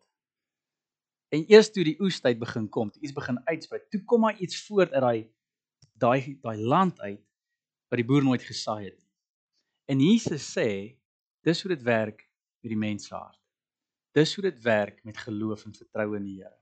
En 1.32 1.46
eers 1.48 1.72
toe 1.72 1.84
die 1.88 2.00
oestyd 2.04 2.40
begin 2.40 2.68
kom, 2.70 2.92
iets 3.00 3.16
begin 3.16 3.40
uitsprei, 3.48 3.80
toe 3.90 4.02
kom 4.04 4.22
maar 4.26 4.38
iets 4.40 4.66
voort 4.68 4.92
uit 4.92 5.02
daai 5.02 5.22
daai 6.04 6.38
daai 6.42 6.58
land 6.58 7.00
uit 7.00 7.24
wat 7.90 8.00
die 8.00 8.08
boer 8.08 8.24
nooit 8.24 8.44
gesaai 8.44 8.86
het 8.86 8.98
nie. 8.98 9.12
En 9.92 10.00
Jesus 10.00 10.44
sê, 10.56 10.98
dis 11.44 11.62
hoe 11.62 11.72
dit 11.74 11.84
werk 11.84 12.28
met 12.62 12.72
die 12.72 12.80
menshart. 12.80 13.40
Dis 14.16 14.36
hoe 14.36 14.44
dit 14.44 14.60
werk 14.64 15.04
met 15.08 15.18
geloof 15.18 15.66
en 15.66 15.76
vertroue 15.76 16.18
in 16.18 16.28
die 16.28 16.38
Here. 16.42 16.58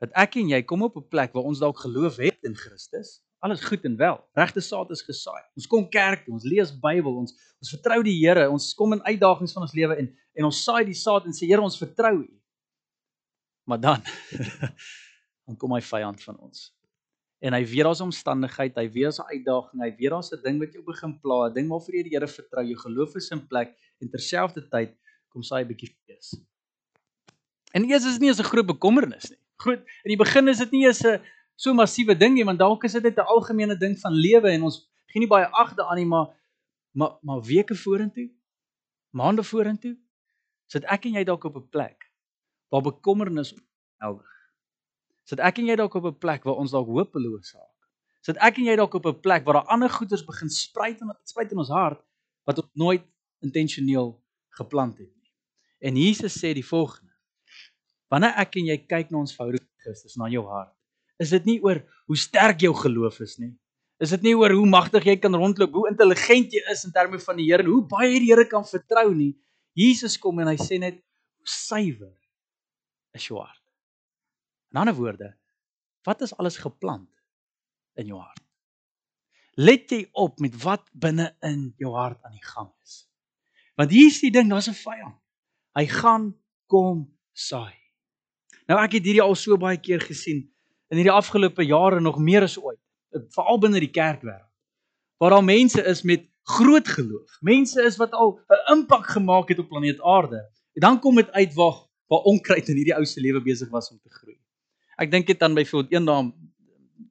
Dat 0.00 0.12
ek 0.16 0.38
en 0.40 0.52
jy 0.52 0.62
kom 0.64 0.82
op 0.82 0.96
'n 0.96 1.08
plek 1.08 1.32
waar 1.32 1.48
ons 1.50 1.60
dalk 1.60 1.78
geloof 1.78 2.16
het 2.16 2.44
in 2.44 2.56
Christus, 2.56 3.20
alles 3.40 3.62
goed 3.64 3.84
en 3.84 3.96
wel. 3.96 4.18
Regte 4.36 4.60
saad 4.60 4.90
is 4.90 5.02
gesaai. 5.02 5.40
Ons 5.56 5.66
kom 5.66 5.86
kerk 5.88 6.24
toe, 6.24 6.34
ons 6.36 6.44
lees 6.44 6.72
Bybel, 6.80 7.22
ons 7.24 7.32
ons 7.60 7.72
vertrou 7.74 8.00
die 8.04 8.16
Here, 8.16 8.46
ons 8.48 8.70
kom 8.76 8.94
in 8.96 9.02
uitdagings 9.04 9.52
van 9.56 9.66
ons 9.66 9.76
lewe 9.76 9.96
en 10.00 10.10
en 10.38 10.46
ons 10.46 10.60
saai 10.64 10.84
die 10.88 10.96
saad 10.96 11.26
en 11.28 11.34
sê 11.36 11.48
Here, 11.48 11.62
ons 11.64 11.78
vertrou 11.80 12.20
U. 12.22 12.28
Maar 13.68 13.80
dan 13.80 14.04
dan 15.46 15.56
kom 15.58 15.72
hy 15.74 15.80
vyand 15.84 16.22
van 16.22 16.38
ons. 16.38 16.68
En 17.40 17.56
hy 17.56 17.62
weet 17.64 17.86
daar's 17.88 18.02
omstandigheid, 18.04 18.76
hy 18.76 18.86
weet 18.92 19.08
daar's 19.08 19.20
'n 19.24 19.32
uitdaging, 19.32 19.82
hy 19.82 19.90
weet 19.96 20.12
daar's 20.14 20.32
'n 20.36 20.42
ding 20.44 20.60
wat 20.60 20.76
jou 20.76 20.84
begin 20.84 21.16
pla, 21.20 21.48
'n 21.48 21.54
ding 21.54 21.68
waarvoor 21.72 21.96
jy 21.96 22.04
die 22.04 22.16
Here 22.16 22.28
vertrou, 22.28 22.64
jou 22.68 22.78
geloof 22.84 23.16
is 23.16 23.30
in 23.30 23.46
plek 23.48 23.76
en 24.00 24.08
terselfdertyd 24.08 24.96
kom 25.32 25.42
saai 25.42 25.64
'n 25.64 25.68
bietjie 25.72 25.92
vrees. 26.04 26.36
En 27.72 27.84
eers 27.88 28.04
is 28.04 28.18
nie 28.18 28.28
eens 28.28 28.40
'n 28.40 28.50
groot 28.52 28.66
bekommernis 28.66 29.30
nie. 29.30 29.40
Groot 29.56 29.80
in 30.04 30.10
die 30.12 30.20
begin 30.20 30.48
is 30.48 30.58
dit 30.58 30.72
nie 30.72 30.86
eens 30.86 31.04
'n 31.04 31.20
so 31.60 31.74
massiewe 31.76 32.16
ding 32.16 32.38
nie, 32.38 32.44
want 32.48 32.60
dalk 32.60 32.84
is 32.88 32.96
dit 32.96 33.04
net 33.04 33.18
'n 33.18 33.32
algemene 33.36 33.76
ding 33.76 33.98
van 34.00 34.12
lewe 34.12 34.48
en 34.50 34.62
ons 34.68 34.78
gee 35.12 35.20
nie 35.20 35.28
baie 35.28 35.48
ag 35.62 35.74
daaraan 35.74 36.00
nie, 36.00 36.06
maar 36.06 36.28
maar 36.92 37.18
maar 37.22 37.42
weke 37.42 37.74
vorentoe, 37.74 38.30
maande 39.10 39.44
vorentoe, 39.44 39.96
sit 40.66 40.84
ek 40.84 41.04
en 41.04 41.18
jy 41.18 41.24
dalk 41.24 41.44
op 41.44 41.56
'n 41.56 41.68
plek 41.68 42.08
waar 42.70 42.82
bekommernis 42.82 43.54
helder. 43.98 44.30
Sit 45.24 45.38
ek 45.38 45.58
en 45.58 45.66
jy 45.66 45.76
dalk 45.76 45.94
op 45.94 46.06
'n 46.06 46.18
plek 46.18 46.44
waar 46.44 46.56
ons 46.56 46.70
dalk 46.70 46.86
hopeloos 46.86 47.52
raak. 47.52 47.78
Sit 48.22 48.36
ek 48.36 48.58
en 48.58 48.64
jy 48.64 48.76
dalk 48.76 48.94
op 48.94 49.06
'n 49.06 49.20
plek 49.20 49.44
waar 49.44 49.54
daar 49.54 49.72
ander 49.74 49.90
goeders 49.90 50.24
begin 50.24 50.48
spruit 50.48 51.00
en 51.00 51.12
spruit 51.24 51.52
in 51.52 51.58
ons 51.58 51.68
hart 51.68 52.00
wat 52.46 52.58
ons 52.58 52.70
nooit 52.74 53.04
intentioneel 53.40 54.22
geplant 54.48 54.98
het 54.98 55.12
nie. 55.14 55.32
En 55.78 55.96
Jesus 55.96 56.38
sê 56.38 56.52
die 56.54 56.66
volgende: 56.66 57.12
Wanneer 58.08 58.34
ek 58.36 58.56
en 58.56 58.66
jy 58.66 58.78
kyk 58.86 59.10
na 59.10 59.18
ons 59.18 59.34
verhouding 59.34 59.62
met 59.62 59.82
Christus, 59.82 60.16
na 60.16 60.28
jou 60.28 60.46
hart, 60.46 60.74
is 61.20 61.32
dit 61.34 61.48
nie 61.48 61.58
oor 61.64 61.82
hoe 62.08 62.18
sterk 62.18 62.64
jou 62.64 62.72
geloof 62.76 63.20
is 63.20 63.36
nie. 63.40 63.52
Is 64.00 64.14
dit 64.16 64.30
nie 64.30 64.34
oor 64.38 64.54
hoe 64.56 64.66
magtig 64.68 65.04
jy 65.10 65.18
kan 65.20 65.36
rondloop, 65.36 65.74
hoe 65.76 65.90
intelligent 65.90 66.54
jy 66.56 66.62
is 66.72 66.86
in 66.88 66.94
terme 66.94 67.20
van 67.20 67.36
die 67.36 67.50
Here 67.50 67.64
en 67.66 67.72
hoe 67.74 67.82
baie 67.84 68.14
die 68.16 68.30
Here 68.30 68.46
kan 68.48 68.64
vertrou 68.64 69.10
nie. 69.12 69.34
Jesus 69.76 70.16
kom 70.18 70.40
en 70.40 70.48
hy 70.48 70.56
sê 70.60 70.80
net 70.80 71.02
suiwer 71.44 72.14
is 73.16 73.26
jou 73.28 73.38
hart. 73.38 73.60
In 74.72 74.80
ander 74.80 74.96
woorde, 74.96 75.34
wat 76.06 76.22
is 76.24 76.32
alles 76.38 76.56
geplant 76.62 77.10
in 78.00 78.08
jou 78.08 78.20
hart? 78.22 78.42
Let 79.60 79.92
jy 79.92 80.06
op 80.16 80.40
met 80.40 80.54
wat 80.62 80.86
binne 80.96 81.34
in 81.44 81.74
jou 81.80 81.92
hart 81.98 82.22
aan 82.24 82.38
die 82.38 82.46
gang 82.46 82.70
is. 82.86 83.02
Want 83.76 83.92
hier 83.92 84.08
is 84.08 84.20
die 84.22 84.32
ding, 84.32 84.48
daar's 84.48 84.70
'n 84.70 84.78
vyand. 84.78 85.18
Hy 85.76 85.86
gaan 85.86 86.32
kom 86.66 87.04
saai. 87.32 87.76
Nou 88.68 88.78
ek 88.78 88.96
het 88.96 89.04
hierdie 89.04 89.22
al 89.22 89.34
so 89.34 89.56
baie 89.56 89.76
keer 89.76 90.00
gesien 90.00 90.48
in 90.90 90.98
hierdie 90.98 91.14
afgelope 91.14 91.64
jare 91.66 92.00
nog 92.00 92.18
meer 92.18 92.46
as 92.46 92.58
ooit, 92.58 92.80
veral 93.34 93.60
binne 93.62 93.80
die 93.82 93.92
kerkwêreld. 93.94 94.48
Waar 95.20 95.36
daar 95.36 95.44
mense 95.44 95.82
is 95.86 96.02
met 96.02 96.26
groot 96.50 96.88
geloof, 96.88 97.36
mense 97.46 97.82
is 97.84 97.98
wat 98.00 98.14
al 98.16 98.38
'n 98.48 98.78
impak 98.78 99.06
gemaak 99.06 99.48
het 99.48 99.58
op 99.58 99.68
planeet 99.68 100.00
Aarde. 100.02 100.40
En 100.74 100.80
dan 100.80 101.00
kom 101.00 101.14
dit 101.16 101.30
uit 101.30 101.54
waar 101.54 101.86
waar 102.10 102.26
onkruid 102.26 102.68
in 102.68 102.76
hierdie 102.76 102.94
ou 102.96 103.04
se 103.06 103.20
lewe 103.20 103.40
besig 103.42 103.68
was 103.70 103.90
om 103.90 103.98
te 104.02 104.10
groei. 104.10 104.38
Ek 104.98 105.10
dink 105.10 105.26
dit 105.26 105.42
aan 105.42 105.54
byvoorbeeld 105.54 105.92
een 105.92 106.04
naam 106.04 106.32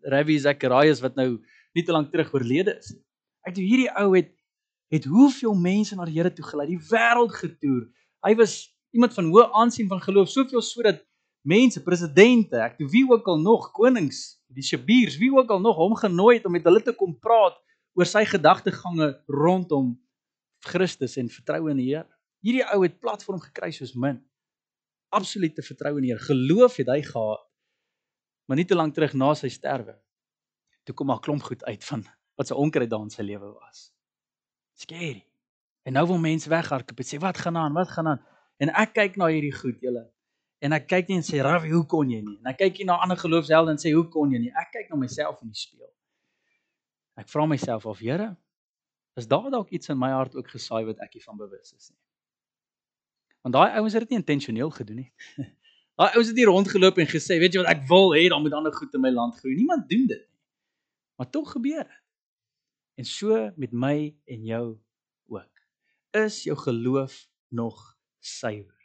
Ravi 0.02 0.40
Zacharias 0.40 1.00
wat 1.00 1.16
nou 1.16 1.40
nie 1.74 1.84
te 1.84 1.92
lank 1.92 2.12
terug 2.12 2.34
oorlede 2.34 2.76
is 2.78 2.92
nie. 2.92 3.04
Ek 3.48 3.56
dink 3.56 3.70
hierdie 3.70 3.92
ou 3.96 4.16
het 4.16 4.36
het 4.90 5.06
hoeveel 5.06 5.54
mense 5.54 5.96
na 5.96 6.06
die 6.06 6.18
Here 6.18 6.34
toe 6.34 6.46
gelei, 6.46 6.66
die 6.68 6.82
wêreld 6.90 7.32
getoer. 7.38 7.84
Hy 8.26 8.34
was 8.36 8.56
iemand 8.92 9.14
van 9.14 9.30
hoë 9.30 9.52
aansien 9.62 9.88
van 9.88 10.02
geloof, 10.02 10.32
soveel 10.34 10.64
sodat 10.66 11.04
mense, 11.48 11.82
presidente, 11.84 12.60
ek 12.60 12.78
toe 12.78 12.88
wie 12.92 13.06
ook 13.10 13.28
al 13.28 13.40
nog 13.42 13.72
konings, 13.76 14.40
die 14.48 14.66
Shabirs, 14.66 15.18
wie 15.22 15.32
ook 15.36 15.52
al 15.52 15.62
nog 15.64 15.78
hom 15.80 15.96
genooi 15.96 16.38
het 16.38 16.46
om 16.46 16.56
met 16.56 16.66
hulle 16.68 16.82
te 16.84 16.94
kom 16.98 17.16
praat 17.20 17.58
oor 17.98 18.08
sy 18.08 18.26
gedagtegange 18.26 19.12
rondom 19.28 19.94
Christus 20.66 21.18
en 21.18 21.30
vertroue 21.32 21.72
in 21.72 21.80
die 21.80 21.90
Here. 21.94 22.10
Hierdie 22.44 22.66
ou 22.74 22.82
het 22.84 23.00
platform 23.00 23.40
gekry 23.44 23.72
soos 23.76 23.96
min. 23.96 24.20
Absolute 25.16 25.64
vertroue 25.64 26.00
in 26.00 26.08
die 26.08 26.14
Here. 26.14 26.26
Geloof 26.28 26.80
het 26.82 26.92
hy 26.92 27.02
gehad. 27.08 27.46
Maar 28.48 28.60
nie 28.60 28.68
te 28.68 28.76
lank 28.76 28.96
terug 28.96 29.14
na 29.14 29.34
sy 29.38 29.52
sterwe 29.54 29.96
toe 30.90 30.96
kom 30.98 31.12
'n 31.12 31.22
klomp 31.22 31.44
goed 31.46 31.64
uit 31.64 31.84
van 31.86 32.02
wat 32.36 32.48
sy 32.48 32.56
onkruid 32.58 32.90
daar 32.90 33.06
in 33.06 33.14
sy 33.14 33.22
lewe 33.22 33.54
was. 33.54 33.92
Scary. 34.74 35.26
En 35.86 35.94
nou 35.94 36.06
wil 36.08 36.18
mense 36.18 36.50
weghardloop 36.50 37.00
en 37.00 37.06
sê 37.06 37.20
wat 37.20 37.38
gaan 37.38 37.58
aan? 37.58 37.74
Wat 37.74 37.90
gaan 37.90 38.08
aan? 38.08 38.22
En 38.58 38.70
ek 38.70 38.94
kyk 38.94 39.18
na 39.18 39.28
hierdie 39.28 39.54
goed, 39.54 39.78
julle. 39.82 40.10
En 40.60 40.76
ek 40.76 40.90
kyk 40.92 41.08
nie 41.08 41.20
en 41.22 41.24
sê 41.24 41.40
Ravi, 41.44 41.72
hoe 41.72 41.86
kon 41.88 42.10
jy 42.12 42.20
nie? 42.20 42.36
En 42.42 42.52
ek 42.52 42.60
kyk 42.60 42.82
nie 42.82 42.90
na 42.90 42.98
ander 43.04 43.20
geloofshelde 43.20 43.76
en 43.76 43.80
sê 43.80 43.94
hoe 43.96 44.06
kon 44.12 44.32
jy 44.34 44.42
nie? 44.44 44.52
Ek 44.60 44.74
kyk 44.74 44.90
na 44.92 45.00
myself 45.00 45.40
in 45.46 45.54
die 45.54 45.60
spieël. 45.60 45.92
Ek 47.20 47.30
vra 47.32 47.46
myself 47.48 47.88
of 47.88 48.02
Here, 48.04 48.34
is 49.20 49.28
daar 49.28 49.48
dalk 49.52 49.72
iets 49.76 49.92
in 49.92 50.00
my 50.00 50.12
hart 50.16 50.36
ook 50.36 50.52
gesaai 50.52 50.84
wat 50.88 51.00
ek 51.04 51.16
nie 51.16 51.24
van 51.24 51.40
bewus 51.40 51.74
is 51.76 51.90
nie? 51.92 52.00
Want 53.44 53.56
daai 53.56 53.80
ouens 53.80 53.96
het 53.96 54.04
dit 54.04 54.14
nie 54.14 54.20
intentioneel 54.20 54.72
gedoen 54.76 55.06
nie. 55.06 55.12
Daai 56.00 56.14
ouens 56.16 56.30
het 56.32 56.38
hier 56.40 56.48
rondgeloop 56.48 57.00
en 57.04 57.08
gesê, 57.12 57.36
weet 57.42 57.56
jy 57.56 57.60
wat 57.60 57.74
ek 57.74 57.82
wil 57.90 58.14
hê, 58.16 58.22
dan 58.32 58.40
moet 58.40 58.54
ander 58.56 58.72
goed 58.72 58.94
in 58.96 59.02
my 59.04 59.10
land 59.12 59.36
groei. 59.36 59.58
Niemand 59.58 59.88
doen 59.92 60.06
dit 60.08 60.22
nie. 60.22 60.38
Maar 61.20 61.28
tog 61.28 61.52
gebeur 61.52 61.84
dit. 61.84 61.98
En 63.04 63.08
so 63.08 63.36
met 63.60 63.76
my 63.76 63.96
en 64.32 64.46
jou 64.48 64.66
ook. 65.28 65.64
Is 66.16 66.44
jou 66.48 66.56
geloof 66.60 67.28
nog 67.52 67.98
suiwer? 68.20 68.79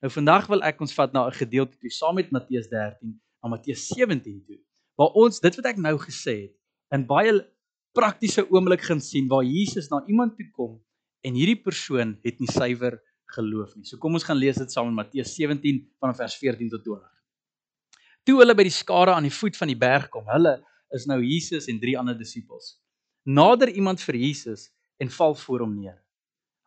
Nou 0.00 0.08
vandag 0.12 0.46
wil 0.48 0.62
ek 0.64 0.78
ons 0.80 0.94
vat 0.96 1.12
na 1.12 1.26
'n 1.28 1.36
gedeelte 1.36 1.76
toe 1.76 1.90
saam 1.92 2.14
met 2.16 2.30
Matteus 2.32 2.68
13 2.68 3.20
na 3.42 3.48
Matteus 3.48 3.86
17 3.88 4.44
toe. 4.46 4.58
Waar 4.96 5.12
ons 5.12 5.40
dit 5.40 5.56
wat 5.56 5.66
ek 5.66 5.76
nou 5.76 5.96
gesê 5.98 6.48
het 6.48 6.54
in 6.96 7.06
baie 7.06 7.32
praktiese 7.92 8.46
oomblik 8.50 8.80
gaan 8.80 9.00
sien 9.00 9.28
waar 9.28 9.44
Jesus 9.44 9.90
na 9.90 10.02
iemand 10.06 10.36
toe 10.36 10.48
kom 10.52 10.80
en 11.20 11.34
hierdie 11.34 11.60
persoon 11.62 12.18
het 12.24 12.40
nie 12.40 12.48
suiwer 12.48 12.96
geloof 13.36 13.76
nie. 13.76 13.84
So 13.84 13.98
kom 13.98 14.14
ons 14.14 14.24
gaan 14.24 14.38
lees 14.38 14.56
dit 14.56 14.72
saam 14.72 14.88
in 14.88 14.94
Matteus 14.94 15.34
17 15.36 15.84
vanaf 16.00 16.16
vers 16.16 16.36
14 16.36 16.70
tot 16.70 16.84
20. 16.84 17.04
Toe 18.24 18.38
hulle 18.38 18.54
by 18.54 18.62
die 18.62 18.72
skare 18.72 19.12
aan 19.14 19.28
die 19.28 19.36
voet 19.36 19.56
van 19.56 19.68
die 19.68 19.78
berg 19.78 20.08
kom, 20.08 20.24
hulle 20.32 20.64
is 20.96 21.06
nou 21.06 21.20
Jesus 21.20 21.68
en 21.68 21.78
drie 21.78 21.98
ander 21.98 22.16
disippels. 22.16 22.80
Nader 23.24 23.68
iemand 23.68 24.00
vir 24.00 24.16
Jesus 24.16 24.70
en 24.98 25.10
val 25.10 25.34
voor 25.34 25.60
hom 25.60 25.76
neer. 25.76 26.00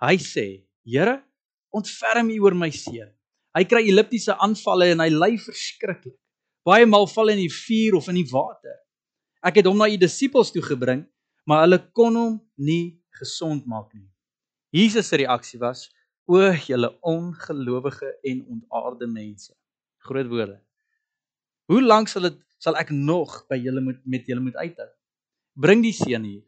Hy 0.01 0.17
sê: 0.17 0.65
"Here, 0.85 1.23
ontferm 1.71 2.29
U 2.29 2.39
oor 2.45 2.55
my 2.55 2.69
seun. 2.69 3.09
Hy 3.53 3.63
kry 3.69 3.83
elliptiese 3.89 4.33
aanvalle 4.41 4.91
en 4.93 5.03
hy 5.03 5.09
ly 5.13 5.33
verskriklik. 5.37 6.17
Baie 6.65 6.87
maal 6.89 7.05
val 7.11 7.29
hy 7.29 7.35
in 7.37 7.43
die 7.43 7.53
vuur 7.53 7.99
of 7.99 8.07
in 8.09 8.17
die 8.21 8.29
water. 8.31 8.77
Ek 9.43 9.59
het 9.59 9.67
hom 9.67 9.77
na 9.77 9.89
U 9.91 9.97
disippels 9.99 10.53
toe 10.55 10.63
gebring, 10.63 11.03
maar 11.45 11.65
hulle 11.65 11.79
kon 11.93 12.15
hom 12.15 12.37
nie 12.57 12.99
gesond 13.19 13.67
maak 13.67 13.91
nie." 13.93 14.07
Jesus 14.73 15.11
se 15.11 15.19
reaksie 15.21 15.59
was: 15.59 15.91
O 16.25 16.39
julle 16.39 16.89
ongelowige 17.01 18.09
en 18.23 18.45
ontaarde 18.47 19.07
mense. 19.07 19.53
Groot 20.07 20.27
woorde. 20.27 20.57
Hoe 21.67 21.81
lank 21.83 22.07
sal 22.07 22.29
dit 22.29 22.39
sal 22.63 22.77
ek 22.79 22.93
nog 22.95 23.43
by 23.51 23.59
julle 23.59 23.83
moet 23.83 23.99
met 24.07 24.25
julle 24.27 24.41
moet 24.41 24.55
uithou? 24.55 24.87
Bring 25.53 25.83
die 25.83 25.93
seun 25.93 26.23
hier. 26.23 26.45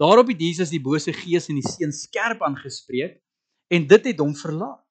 Daarop 0.00 0.32
het 0.32 0.40
Jesus 0.40 0.72
die 0.72 0.80
bose 0.80 1.12
gees 1.12 1.48
in 1.52 1.60
die 1.60 1.68
seun 1.68 1.92
skerp 1.92 2.42
aangespreek 2.46 3.18
en 3.68 3.86
dit 3.86 4.10
het 4.10 4.20
hom 4.22 4.34
verlaat. 4.34 4.87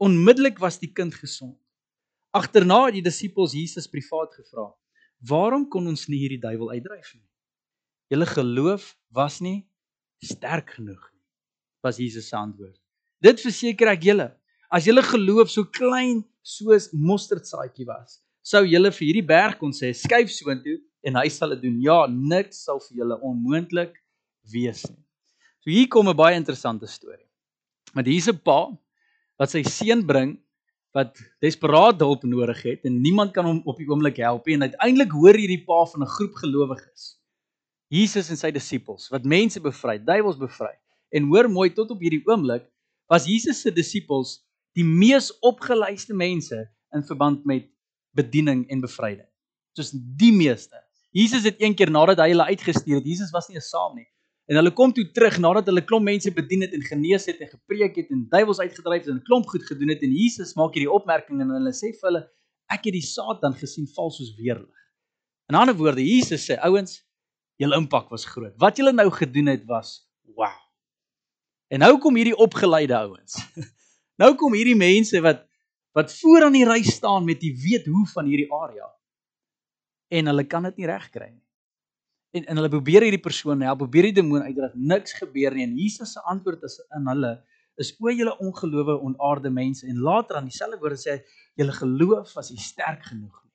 Onmiddellik 0.00 0.58
was 0.58 0.78
die 0.80 0.92
kind 0.92 1.14
gesond. 1.14 1.58
Agterna 2.32 2.86
het 2.86 2.94
die 2.96 3.04
disippels 3.04 3.52
Jesus 3.52 3.88
privaat 3.90 4.32
gevra: 4.32 4.70
"Waarom 5.28 5.68
kon 5.68 5.86
ons 5.86 6.06
nie 6.08 6.22
hierdie 6.22 6.40
duiwel 6.40 6.70
uitdryf 6.70 7.14
nie?" 7.14 7.28
Julle 8.08 8.26
geloof 8.26 8.96
was 9.12 9.40
nie 9.40 9.66
sterk 10.24 10.70
genoeg 10.78 11.02
nie. 11.12 11.24
Was 11.84 11.98
Jesus 12.00 12.28
se 12.28 12.36
antwoord. 12.36 12.80
Dit 13.20 13.40
verseker 13.40 13.92
ek 13.92 14.02
julle, 14.08 14.30
as 14.72 14.86
julle 14.88 15.02
geloof 15.04 15.50
so 15.52 15.64
klein 15.64 16.24
soos 16.42 16.90
mosterdsaadjie 16.92 17.86
was, 17.86 18.22
sou 18.42 18.64
julle 18.64 18.90
vir 18.96 19.06
hierdie 19.06 19.26
berg 19.26 19.58
kon 19.60 19.72
sê 19.76 19.92
skuif 19.92 20.32
soontoe 20.32 20.78
en 21.04 21.16
hy 21.20 21.28
sal 21.28 21.52
dit 21.54 21.66
doen. 21.66 21.80
Ja, 21.84 22.06
niks 22.08 22.64
sal 22.64 22.80
vir 22.88 23.02
julle 23.02 23.20
onmoontlik 23.20 24.00
wees 24.52 24.86
nie. 24.88 25.04
So 25.60 25.70
hier 25.70 25.88
kom 25.88 26.08
'n 26.08 26.16
baie 26.16 26.36
interessante 26.36 26.86
storie. 26.86 27.28
Want 27.92 28.06
hier's 28.06 28.28
'n 28.28 28.38
pa 28.38 28.72
wat 29.40 29.52
sy 29.54 29.62
seun 29.64 30.04
bring 30.06 30.34
wat 30.96 31.16
desperaat 31.40 32.02
hulp 32.02 32.26
nodig 32.28 32.60
het 32.66 32.84
en 32.88 32.98
niemand 33.00 33.32
kan 33.32 33.46
hom 33.46 33.62
op 33.70 33.78
die 33.78 33.88
oomblik 33.88 34.18
help 34.20 34.46
nie 34.46 34.58
en 34.58 34.66
uiteindelik 34.68 35.14
hoor 35.16 35.38
hierdie 35.38 35.62
pa 35.64 35.84
van 35.92 36.02
'n 36.04 36.12
groep 36.16 36.34
gelowiges. 36.42 37.16
Jesus 37.88 38.30
en 38.30 38.36
sy 38.36 38.50
disippels 38.50 39.08
wat 39.10 39.24
mense 39.24 39.60
bevry, 39.60 39.98
duiwels 39.98 40.38
bevry. 40.38 40.74
En 41.10 41.26
hoor 41.32 41.48
mooi 41.50 41.70
tot 41.74 41.90
op 41.90 42.00
hierdie 42.00 42.22
oomblik 42.26 42.68
was 43.08 43.26
Jesus 43.26 43.62
se 43.62 43.70
disippels 43.70 44.42
die 44.78 44.84
mees 44.84 45.32
opgeleiste 45.40 46.14
mense 46.14 46.68
in 46.94 47.02
verband 47.02 47.44
met 47.44 47.66
bediening 48.14 48.68
en 48.70 48.80
bevryding. 48.80 49.26
Soos 49.74 49.90
die 49.92 50.32
meeste. 50.32 50.76
Jesus 51.10 51.42
het 51.42 51.58
een 51.58 51.74
keer 51.74 51.90
nadat 51.90 52.18
hy 52.22 52.28
hulle 52.30 52.46
uitgestuur 52.52 53.00
het, 53.00 53.06
Jesus 53.06 53.30
was 53.34 53.48
nie 53.48 53.58
eens 53.58 53.70
saam 53.70 53.96
nie. 53.96 54.06
En 54.50 54.58
hulle 54.58 54.72
kom 54.74 54.90
toe 54.90 55.04
terug 55.14 55.36
nadat 55.38 55.68
hulle 55.70 55.84
klomp 55.86 56.08
mense 56.08 56.30
bedien 56.34 56.64
het 56.64 56.72
en 56.74 56.82
genees 56.82 57.28
het 57.30 57.38
en 57.44 57.52
gepreek 57.52 58.00
het 58.00 58.08
en 58.10 58.24
duiwels 58.32 58.58
uitgedryf 58.58 59.04
het 59.04 59.12
en 59.12 59.20
klomp 59.28 59.46
goed 59.46 59.62
gedoen 59.68 59.92
het 59.94 60.00
en 60.02 60.10
Jesus 60.10 60.56
maak 60.58 60.74
hierdie 60.74 60.90
opmerking 60.90 61.44
en 61.44 61.52
hulle 61.54 61.70
sê 61.76 61.92
vir 61.94 62.08
hulle 62.08 62.22
ek 62.74 62.88
het 62.88 62.96
die 62.96 63.06
Satan 63.06 63.54
gesien 63.58 63.86
val 63.94 64.10
soos 64.14 64.32
weerlig. 64.38 64.80
In 65.50 65.58
ander 65.58 65.74
woorde, 65.78 66.02
Jesus 66.02 66.48
sê 66.50 66.56
ouens, 66.66 66.98
julle 67.62 67.78
impak 67.78 68.10
was 68.10 68.26
groot. 68.26 68.56
Wat 68.62 68.78
julle 68.78 68.92
nou 68.94 69.06
gedoen 69.14 69.52
het 69.52 69.62
was 69.70 70.00
wow. 70.34 70.58
En 71.70 71.84
nou 71.84 71.92
kom 72.02 72.18
hierdie 72.18 72.36
opgeleide 72.36 72.98
ouens. 72.98 73.38
Nou 74.20 74.34
kom 74.36 74.52
hierdie 74.52 74.76
mense 74.76 75.16
wat 75.24 75.46
wat 75.96 76.10
voor 76.20 76.44
aan 76.44 76.52
die 76.52 76.66
ry 76.68 76.82
staan 76.84 77.24
met 77.24 77.38
die 77.40 77.54
weet 77.56 77.86
hoe 77.88 78.02
van 78.12 78.26
hierdie 78.28 78.50
area. 78.52 78.84
En 80.12 80.28
hulle 80.28 80.44
kan 80.44 80.68
dit 80.68 80.76
nie 80.76 80.90
regkry 80.90 81.30
nie. 81.30 81.46
En 82.30 82.44
en 82.46 82.60
hulle 82.60 82.70
probeer 82.70 83.02
hierdie 83.02 83.22
persoon 83.22 83.62
help, 83.66 83.78
probeer 83.82 84.10
die 84.10 84.18
demoon 84.20 84.44
uitdryf, 84.46 84.74
niks 84.74 85.16
gebeur 85.18 85.54
nie. 85.56 85.64
En 85.66 85.76
Jesus 85.78 86.12
se 86.14 86.22
antwoord 86.30 86.62
is 86.68 86.78
in 86.96 87.08
hulle 87.10 87.32
is 87.80 87.94
o 87.98 88.12
julle 88.12 88.34
ongelowe 88.44 88.98
onaarde 89.00 89.50
mense 89.50 89.86
en 89.86 90.02
later 90.04 90.36
aan 90.36 90.48
dieselfde 90.50 90.78
woorde 90.82 90.98
sê 91.00 91.14
hy 91.16 91.20
julle 91.62 91.74
geloof 91.78 92.34
was 92.36 92.50
nie 92.52 92.60
sterk 92.60 93.06
genoeg 93.08 93.36
nie. 93.44 93.54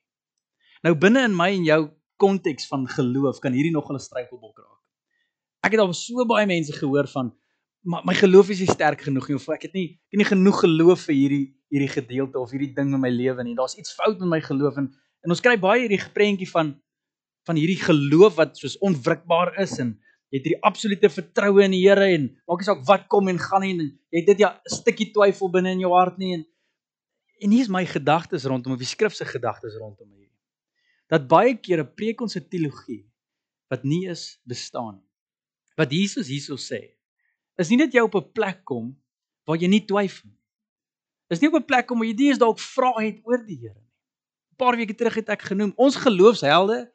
Nou 0.87 0.95
binne 1.01 1.25
in 1.29 1.35
my 1.37 1.51
en 1.53 1.67
jou 1.67 1.81
konteks 2.21 2.67
van 2.71 2.87
geloof 2.89 3.41
kan 3.43 3.53
hierdie 3.53 3.73
nog 3.75 3.91
'n 3.91 3.99
struikelblok 3.99 4.57
raak. 4.57 4.81
Ek 5.65 5.71
het 5.71 5.81
al 5.81 5.93
so 5.93 6.25
baie 6.25 6.45
mense 6.45 6.73
gehoor 6.73 7.07
van 7.07 7.33
maar 7.85 8.01
my 8.03 8.15
geloof 8.17 8.49
is 8.49 8.59
nie 8.59 8.71
sterk 8.73 9.01
genoeg 9.01 9.27
nie 9.29 9.35
of 9.35 9.47
ek 9.49 9.61
het 9.67 9.73
nie 9.73 9.89
ek 10.09 10.17
het 10.17 10.19
nie 10.19 10.31
genoeg 10.33 10.59
geloof 10.59 11.05
vir 11.05 11.15
hierdie 11.15 11.47
hierdie 11.69 11.93
gedeelte 11.93 12.39
of 12.39 12.51
hierdie 12.51 12.73
ding 12.73 12.93
in 12.93 13.01
my 13.01 13.09
lewe 13.09 13.43
nie. 13.43 13.55
Daar's 13.55 13.77
iets 13.77 13.93
fout 13.93 14.19
met 14.19 14.29
my 14.29 14.41
geloof 14.41 14.77
en 14.77 14.93
en 15.23 15.29
ons 15.29 15.41
kry 15.41 15.57
baie 15.57 15.81
hierdie 15.81 16.01
prentjie 16.13 16.49
van 16.49 16.75
van 17.45 17.55
hierdie 17.55 17.79
geloof 17.81 18.35
wat 18.35 18.57
soos 18.57 18.77
onwrikbaar 18.81 19.55
is 19.61 19.77
en 19.79 19.95
jy 20.31 20.39
het 20.39 20.47
hierdie 20.47 20.63
absolute 20.67 21.09
vertroue 21.09 21.63
in 21.63 21.71
die 21.71 21.83
Here 21.85 22.07
en 22.15 22.29
maak 22.47 22.61
nie 22.61 22.69
saak 22.69 22.85
wat 22.87 23.07
kom 23.07 23.29
en 23.31 23.39
gaan 23.39 23.61
nie 23.61 23.75
en 23.77 23.87
jy 24.11 24.19
het 24.21 24.27
dit 24.33 24.39
ja 24.39 24.55
'n 24.55 24.75
stukkie 24.75 25.11
twyfel 25.13 25.51
binne 25.51 25.71
in 25.71 25.85
jou 25.85 25.93
hart 25.93 26.17
nie 26.17 26.33
en 26.33 26.45
en 27.41 27.51
hier 27.51 27.61
is 27.61 27.69
my 27.71 27.85
gedagtes 27.85 28.45
rondom 28.45 28.73
of 28.73 28.79
die 28.79 28.87
skrif 28.87 29.13
se 29.13 29.25
gedagtes 29.25 29.75
rondom 29.75 30.07
hierdie. 30.09 30.31
Dat 31.11 31.27
baie 31.27 31.55
kere 31.59 31.85
preek 31.85 32.21
ons 32.21 32.35
'n 32.35 32.47
teologie 32.49 33.05
wat 33.69 33.83
nie 33.83 34.07
is 34.07 34.39
bestaan 34.43 34.95
nie. 34.95 35.09
Wat 35.77 35.91
Jesus 35.91 36.27
hierso 36.27 36.55
sê 36.55 36.95
is 37.57 37.69
nie 37.69 37.77
net 37.77 37.93
jy 37.93 38.01
op 38.01 38.15
'n 38.15 38.31
plek 38.33 38.63
kom 38.65 38.95
waar 39.45 39.57
jy 39.57 39.67
nie 39.67 39.85
twyfel 39.85 40.29
nie. 40.29 40.39
Is 41.29 41.41
nie 41.41 41.49
op 41.49 41.59
'n 41.59 41.65
plek 41.65 41.87
kom 41.87 41.99
waar 41.99 42.07
jy 42.07 42.15
dies 42.15 42.37
dalk 42.37 42.59
vra 42.59 42.93
het 42.99 43.21
oor 43.23 43.45
die 43.45 43.57
Here 43.57 43.79
nie. 43.79 43.91
'n 44.53 44.57
Paar 44.57 44.77
weke 44.77 44.95
terug 44.95 45.15
het 45.15 45.29
ek 45.29 45.41
genoem, 45.41 45.73
ons 45.75 45.95
geloofshelde 45.95 46.91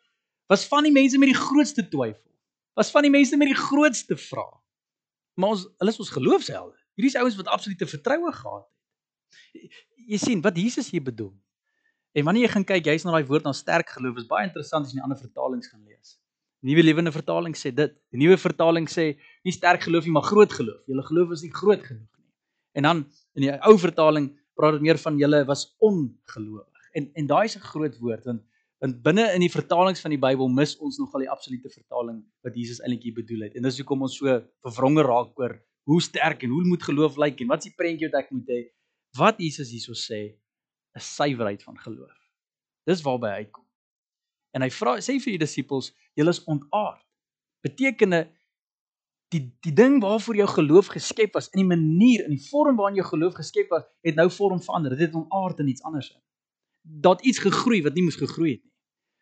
was 0.51 0.67
van 0.67 0.87
die 0.87 0.95
mense 0.95 1.19
met 1.19 1.31
die 1.31 1.39
grootste 1.39 1.85
twyfel. 1.89 2.27
Was 2.79 2.91
van 2.91 3.07
die 3.07 3.13
mense 3.13 3.39
met 3.39 3.51
die 3.53 3.59
grootste 3.59 4.17
vrae. 4.19 4.57
Maar 5.39 5.55
ons 5.55 5.67
hulle 5.79 5.95
is 5.95 6.01
ons 6.03 6.11
geloofshelde. 6.15 6.77
Hierdie 6.99 7.13
is 7.13 7.19
ouens 7.21 7.39
wat 7.39 7.53
absolute 7.55 7.87
vertroue 7.87 8.33
gehad 8.35 8.67
het. 8.67 9.79
Jy 10.11 10.19
sien 10.19 10.41
wat 10.43 10.59
Jesus 10.59 10.91
hier 10.91 11.05
bedoel. 11.07 11.31
En 12.19 12.27
wanneer 12.27 12.49
jy 12.49 12.55
gaan 12.57 12.67
kyk, 12.67 12.89
jy's 12.91 13.07
na 13.07 13.15
daai 13.15 13.29
woord 13.29 13.47
na 13.47 13.53
sterk 13.55 13.93
geloof, 13.95 14.19
is 14.19 14.27
baie 14.31 14.49
interessant 14.49 14.89
as 14.89 14.95
jy 14.95 14.99
in 14.99 15.07
ander 15.07 15.21
vertalings 15.21 15.71
gaan 15.71 15.85
lees. 15.87 16.17
Nuwe 16.67 16.83
Lewende 16.83 17.13
Vertaling 17.13 17.55
sê 17.57 17.71
dit. 17.73 17.93
Die 18.13 18.21
Nuwe 18.21 18.37
Vertaling 18.41 18.89
sê 18.91 19.15
nie 19.47 19.55
sterk 19.55 19.87
geloof 19.87 20.05
nie, 20.05 20.13
maar 20.13 20.27
groot 20.27 20.53
geloof. 20.53 20.83
Julle 20.91 21.05
geloof 21.07 21.37
is 21.39 21.45
nie 21.47 21.53
groot 21.57 21.81
genoeg 21.81 22.09
nie. 22.19 22.27
En 22.77 22.89
dan 22.89 23.05
in 23.39 23.47
die 23.47 23.55
ou 23.65 23.77
vertaling 23.81 24.29
praat 24.59 24.77
dit 24.77 24.85
meer 24.85 25.01
van 25.01 25.17
julle 25.21 25.41
was 25.49 25.71
ongelowig. 25.79 26.91
En 26.99 27.09
en 27.17 27.31
daai 27.31 27.47
is 27.49 27.57
'n 27.57 27.65
groot 27.71 27.97
woord 28.03 28.25
want 28.29 28.43
want 28.81 29.03
binne 29.05 29.27
in 29.37 29.43
die 29.45 29.53
vertalings 29.53 30.01
van 30.01 30.15
die 30.15 30.21
Bybel 30.21 30.49
mis 30.49 30.73
ons 30.81 30.97
nogal 30.99 31.27
die 31.27 31.31
absolute 31.33 31.69
vertaling 31.69 32.23
wat 32.47 32.55
Jesus 32.57 32.81
eintlik 32.81 33.03
hier 33.05 33.17
bedoel 33.19 33.47
het. 33.47 33.57
En 33.59 33.67
dis 33.69 33.81
hoekom 33.83 34.07
ons 34.07 34.17
so 34.17 34.39
verwronge 34.65 35.05
raak 35.05 35.37
oor 35.41 35.59
hoe 35.91 36.01
sterk 36.01 36.47
en 36.47 36.55
hoe 36.55 36.65
moet 36.65 36.83
geloof 36.87 37.19
lyk 37.21 37.43
en 37.43 37.51
wat 37.53 37.65
is 37.65 37.71
die 37.71 37.77
prentjie 37.77 38.09
wat 38.09 38.23
ek 38.23 38.31
moet 38.33 38.49
hê? 38.49 38.61
Wat 39.19 39.41
Jesus 39.43 39.73
hierso 39.75 39.93
sê, 39.93 40.39
'n 40.97 41.01
suiwerheid 41.01 41.63
van 41.63 41.79
geloof. 41.79 42.17
Dis 42.87 43.03
waarby 43.03 43.29
hy 43.29 43.39
uitkom. 43.45 43.67
En 44.55 44.63
hy 44.63 44.71
vra 44.71 44.97
sê 44.99 45.19
vir 45.21 45.37
die 45.37 45.45
disippels, 45.45 45.93
julle 46.19 46.31
is 46.31 46.45
ontaard. 46.45 47.05
Betekende 47.63 48.31
die 49.31 49.43
die 49.63 49.75
ding 49.75 50.01
waarvoor 50.03 50.37
jou 50.37 50.49
geloof 50.49 50.91
geskep 50.97 51.35
was, 51.35 51.51
in 51.55 51.63
die 51.63 51.77
manier, 51.77 52.25
in 52.25 52.35
die 52.35 52.49
vorm 52.49 52.77
waarin 52.77 52.97
jou 52.97 53.07
geloof 53.07 53.35
geskep 53.35 53.71
was, 53.71 53.85
het 54.03 54.17
nou 54.17 54.31
vorm 54.31 54.63
verander. 54.63 54.97
Dit 54.97 55.11
het 55.11 55.15
ontaard 55.15 55.59
in 55.59 55.69
iets 55.69 55.83
anders 55.83 56.11
in. 56.11 56.21
Dat 56.83 57.23
iets 57.23 57.39
gegroei 57.39 57.83
wat 57.83 57.95
nie 57.95 58.03
moes 58.03 58.19
gegroei 58.19 58.57
het 58.57 58.65
nie. 58.65 58.70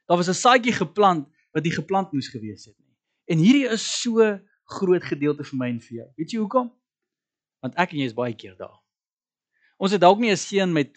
Daar 0.08 0.16
was 0.16 0.28
'n 0.28 0.34
saadjie 0.34 0.72
geplant 0.72 1.28
wat 1.52 1.62
nie 1.64 1.72
geplant 1.72 2.12
moes 2.12 2.28
gewees 2.28 2.64
het 2.64 2.76
nie. 2.78 2.94
En 3.26 3.38
hierdie 3.38 3.68
is 3.68 3.84
so 4.00 4.40
groot 4.64 5.04
gedeelte 5.04 5.44
vir 5.44 5.58
my 5.58 5.68
en 5.68 5.80
vir 5.80 5.96
jou. 5.96 6.08
Weet 6.16 6.32
jy 6.32 6.38
hoekom? 6.38 6.72
Want 7.60 7.74
ek 7.76 7.92
en 7.92 7.98
jy 7.98 8.06
is 8.06 8.14
baie 8.14 8.34
keer 8.34 8.56
daar. 8.56 8.78
Ons 9.78 9.92
het 9.92 10.00
dalk 10.00 10.18
nie 10.18 10.30
'n 10.30 10.36
seun 10.36 10.72
met 10.72 10.96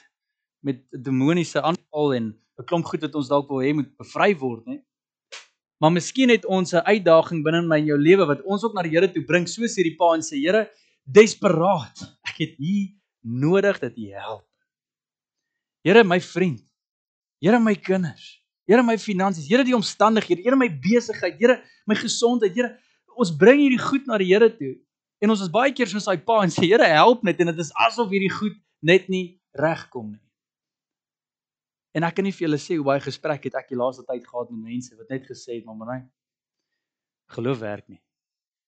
met 0.63 0.85
demoniese 0.91 1.61
aanval 1.61 2.13
en 2.13 2.39
'n 2.59 2.65
klomp 2.65 2.85
goed 2.85 3.01
wat 3.01 3.15
ons 3.15 3.27
dalk 3.27 3.49
wil 3.49 3.61
hê 3.61 3.73
moet 3.73 3.97
bevry 3.97 4.37
word 4.37 4.65
nie. 4.65 4.81
Maar 5.81 5.91
miskien 5.91 6.29
het 6.29 6.45
ons 6.45 6.73
'n 6.73 6.85
uitdaging 6.85 7.43
binne 7.43 7.59
in 7.59 7.67
my 7.67 7.77
en 7.77 7.85
jou 7.85 7.97
lewe 7.97 8.25
wat 8.25 8.41
ons 8.43 8.63
ook 8.63 8.73
na 8.73 8.81
die 8.81 8.91
Here 8.91 9.11
toe 9.11 9.23
bring, 9.25 9.47
soos 9.47 9.75
hierdie 9.75 9.97
pa 9.97 10.13
en 10.13 10.21
sê, 10.21 10.37
Here, 10.37 10.69
desperaat. 11.03 12.17
Ek 12.23 12.37
het 12.37 12.55
hier 12.57 12.93
nodig 13.21 13.79
dat 13.79 13.97
U 13.97 14.09
help. 14.11 14.47
Here, 15.83 16.03
my 16.03 16.19
vriend. 16.21 16.61
Here, 17.41 17.59
my 17.59 17.75
kinders. 17.75 18.40
Here, 18.71 18.83
my 18.83 18.95
finansies. 18.95 19.49
Here, 19.51 19.65
die 19.67 19.75
omstandighede. 19.75 20.45
Here, 20.45 20.55
my 20.55 20.69
besigheid. 20.69 21.35
Here, 21.35 21.59
my 21.85 21.95
gesondheid. 21.95 22.55
Here, 22.55 22.77
ons 23.19 23.33
bring 23.35 23.59
hierdie 23.59 23.81
goed 23.81 24.05
na 24.07 24.15
die 24.21 24.29
Here 24.29 24.47
toe. 24.55 24.77
En 25.19 25.33
ons 25.33 25.43
is 25.43 25.51
baie 25.51 25.73
keer 25.75 25.89
soos 25.91 26.07
daai 26.07 26.21
pa 26.23 26.39
en 26.45 26.53
sê, 26.53 26.69
Here, 26.69 26.87
help 26.87 27.25
net 27.27 27.41
en 27.43 27.51
dit 27.51 27.59
is 27.59 27.73
asof 27.83 28.07
hierdie 28.13 28.31
goed 28.31 28.55
net 28.79 29.09
nie 29.11 29.41
regkom 29.59 30.13
nie. 30.13 30.21
En 31.91 32.07
ek 32.07 32.15
kan 32.15 32.23
nie 32.23 32.31
vir 32.31 32.45
julle 32.47 32.61
sê 32.63 32.77
hoe 32.79 32.87
baie 32.87 33.03
gesprek 33.03 33.49
het 33.49 33.59
ek 33.59 33.73
die 33.73 33.79
laaste 33.81 34.07
tyd 34.07 34.23
gehad 34.23 34.55
met 34.55 34.71
mense 34.71 34.95
wat 34.95 35.11
net 35.11 35.27
gesê 35.27 35.59
het, 35.59 35.67
"Maar 35.67 35.91
nee, 35.91 36.07
geloof 37.35 37.59
werk 37.59 37.89
nie. 37.89 37.99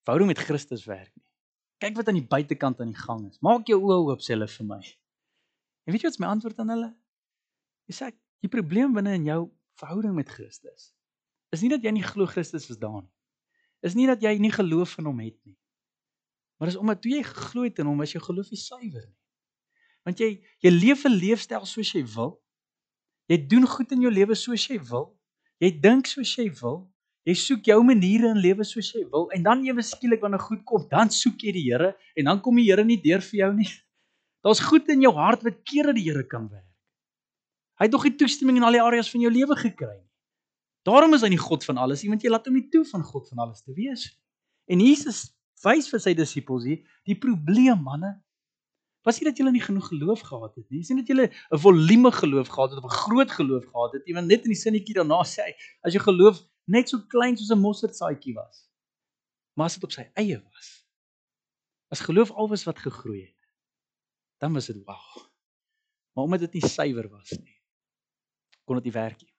Verhouding 0.04 0.28
met 0.28 0.44
Christus 0.44 0.84
werk 0.86 1.16
nie. 1.16 1.24
Kyk 1.80 1.96
wat 1.96 2.08
aan 2.10 2.20
die 2.20 2.28
buitekant 2.28 2.82
aan 2.82 2.92
die 2.92 3.04
gang 3.08 3.30
is. 3.30 3.40
Maak 3.40 3.68
jou 3.68 3.80
oë 3.80 4.12
oop 4.12 4.20
sê 4.20 4.36
hulle 4.36 4.48
vir 4.48 4.66
my." 4.66 4.84
En 5.88 5.94
weet 5.94 6.02
jy 6.02 6.10
wat 6.10 6.20
my 6.20 6.28
antwoord 6.28 6.60
aan 6.60 6.70
hulle? 6.70 6.94
Jy 7.88 7.96
sê, 7.96 8.14
"Die 8.42 8.50
probleem 8.50 8.94
binne 8.94 9.16
in 9.16 9.26
jou 9.26 9.50
verhouding 9.80 10.16
met 10.16 10.30
Christus 10.30 10.94
is 11.54 11.62
nie 11.62 11.70
dat 11.70 11.84
jy 11.86 11.92
nie 11.94 12.06
glo 12.06 12.26
Christus 12.26 12.70
is 12.74 12.80
daar 12.82 13.04
nie. 13.04 13.12
Is 13.86 13.94
nie 13.94 14.08
dat 14.10 14.24
jy 14.24 14.32
nie 14.42 14.52
geloof 14.52 14.98
in 14.98 15.06
hom 15.06 15.20
het 15.22 15.38
nie. 15.46 15.58
Maar 16.58 16.72
dis 16.72 16.80
omdat 16.80 17.02
toe 17.04 17.12
jy 17.12 17.22
geglo 17.28 17.66
het 17.68 17.82
in 17.84 17.90
hom, 17.90 18.00
was 18.02 18.14
jou 18.16 18.22
geloof 18.24 18.50
nie 18.50 18.58
suiwer 18.58 19.04
nie. 19.04 19.20
Want 20.08 20.24
jy 20.24 20.30
jy 20.64 20.72
leef 20.72 21.06
'n 21.06 21.14
leefstyl 21.14 21.66
soos 21.70 21.92
jy 21.94 22.02
wil. 22.16 22.40
Jy 23.30 23.38
doen 23.48 23.68
goed 23.68 23.92
in 23.92 24.02
jou 24.02 24.12
lewe 24.12 24.36
soos 24.36 24.66
jy 24.68 24.80
wil. 24.90 25.14
Jy 25.60 25.72
dink 25.80 26.08
soos 26.08 26.34
jy 26.36 26.50
wil. 26.62 26.90
Jy 27.24 27.36
soek 27.40 27.70
jou 27.72 27.80
maniere 27.88 28.34
in 28.34 28.42
lewe 28.44 28.66
soos 28.68 28.90
jy 28.92 29.06
wil 29.12 29.30
en 29.32 29.44
dan 29.44 29.64
ewe 29.64 29.82
skielik 29.82 30.20
wanneer 30.22 30.44
goed 30.44 30.64
kom, 30.68 30.84
dan 30.90 31.10
soek 31.10 31.40
jy 31.40 31.54
die 31.56 31.64
Here 31.70 31.94
en 32.20 32.26
dan 32.26 32.42
kom 32.44 32.56
die 32.60 32.66
Here 32.68 32.84
nie 32.84 33.00
deur 33.00 33.24
vir 33.24 33.38
jou 33.40 33.54
nie. 33.56 33.70
Daar's 34.44 34.60
goed 34.60 34.90
in 34.92 35.02
jou 35.06 35.14
hart 35.16 35.44
wat 35.44 35.62
keer 35.64 35.88
dat 35.88 35.96
die 35.96 36.10
Here 36.10 36.26
kan 36.28 36.50
werk. 36.52 36.73
Hy 37.84 37.90
het 37.90 37.96
nog 37.98 38.06
nie 38.08 38.16
toestemming 38.16 38.62
in 38.62 38.64
al 38.64 38.78
die 38.78 38.82
areas 38.82 39.10
van 39.12 39.20
jou 39.26 39.32
lewe 39.34 39.58
gekry 39.60 39.98
nie. 39.98 40.12
Daarom 40.88 41.16
is 41.18 41.24
hy 41.24 41.34
nie 41.34 41.40
God 41.42 41.66
van 41.68 41.82
alles 41.84 42.04
nie, 42.04 42.12
want 42.14 42.24
jy 42.24 42.30
laat 42.32 42.48
hom 42.48 42.56
nie 42.56 42.70
toe 42.72 42.86
van 42.88 43.04
God 43.04 43.28
van 43.28 43.44
alles 43.44 43.64
te 43.64 43.76
wees 43.76 44.06
nie. 44.08 44.20
En 44.72 44.80
Jesus 44.80 45.34
wys 45.66 45.90
vir 45.92 46.00
sy 46.00 46.14
disippels 46.16 46.64
hier, 46.64 46.80
die 47.04 47.20
probleem 47.20 47.84
manne 47.84 48.14
Was 49.04 49.18
nie 49.20 49.28
dat 49.28 49.40
julle 49.40 49.52
nie 49.52 49.64
genoeg 49.64 49.90
geloof 49.92 50.22
gehad 50.24 50.54
het 50.56 50.70
nie. 50.70 50.80
Dis 50.80 50.90
nie 50.94 51.02
dat 51.02 51.10
julle 51.12 51.26
'n 51.28 51.60
volume 51.60 52.12
geloof 52.12 52.48
gehad 52.48 52.72
het 52.72 52.80
of 52.80 52.88
'n 52.88 53.00
groot 53.04 53.32
geloof 53.32 53.66
gehad 53.66 53.92
het 53.94 54.06
nie, 54.06 54.16
want 54.16 54.28
net 54.28 54.46
in 54.48 54.56
die 54.56 54.64
sinnetjie 54.64 54.96
daarna 54.96 55.20
sê 55.28 55.44
hy, 55.44 55.54
as 55.84 55.94
jou 55.94 56.04
geloof 56.04 56.40
net 56.68 56.88
so 56.90 57.04
klein 57.12 57.36
soos 57.38 57.52
'n 57.52 57.60
mosterdsaadjie 57.60 58.34
was, 58.34 58.70
maar 59.56 59.66
as 59.66 59.76
dit 59.76 59.84
op 59.84 59.92
sy 59.92 60.08
eie 60.16 60.40
was. 60.40 60.88
As 61.92 62.00
geloof 62.00 62.32
alwas 62.32 62.64
wat 62.64 62.80
gegroei 62.80 63.22
het, 63.22 63.50
dan 64.40 64.54
was 64.54 64.68
dit 64.68 64.78
wow. 64.86 65.28
Maar 66.16 66.24
omdat 66.24 66.40
dit 66.40 66.54
nie 66.54 66.70
suiwer 66.70 67.10
was 67.10 67.32
nie, 67.32 67.60
kon 68.66 68.80
dit 68.80 68.90
nie 68.90 68.96
werk 68.96 69.22
nie. 69.22 69.34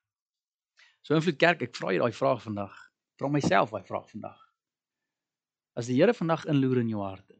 So 1.05 1.17
invloed 1.17 1.39
kerk, 1.39 1.63
ek 1.63 1.77
vra 1.77 1.93
jy 1.93 2.01
daai 2.01 2.17
vraag 2.17 2.43
vandag. 2.43 2.75
Vra 3.21 3.29
myself 3.29 3.75
daai 3.75 3.85
vraag 3.85 4.09
vandag. 4.11 4.41
As 5.77 5.91
die 5.91 5.99
Here 5.99 6.15
vandag 6.15 6.47
inloer 6.51 6.81
in 6.81 6.93
jou 6.93 7.03
hart, 7.03 7.35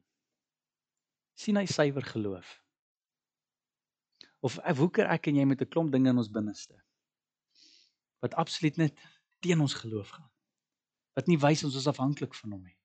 sien 1.39 1.57
hy 1.57 1.65
suiwer 1.71 2.05
geloof. 2.07 2.61
Of 4.45 4.59
woeker 4.77 5.09
ek 5.09 5.31
en 5.31 5.41
jy 5.41 5.47
met 5.49 5.63
'n 5.63 5.71
klomp 5.71 5.93
dinge 5.93 6.11
in 6.11 6.19
ons 6.19 6.31
binneste 6.31 6.77
wat 8.25 8.35
absoluut 8.41 8.77
net 8.81 9.01
teen 9.45 9.61
ons 9.61 9.75
geloof 9.77 10.09
gaan. 10.09 10.31
Wat 11.13 11.27
nie 11.29 11.39
wys 11.39 11.65
ons 11.65 11.77
is 11.77 11.89
afhanklik 11.91 12.35
van 12.35 12.57
hom 12.57 12.63
nie. 12.65 12.77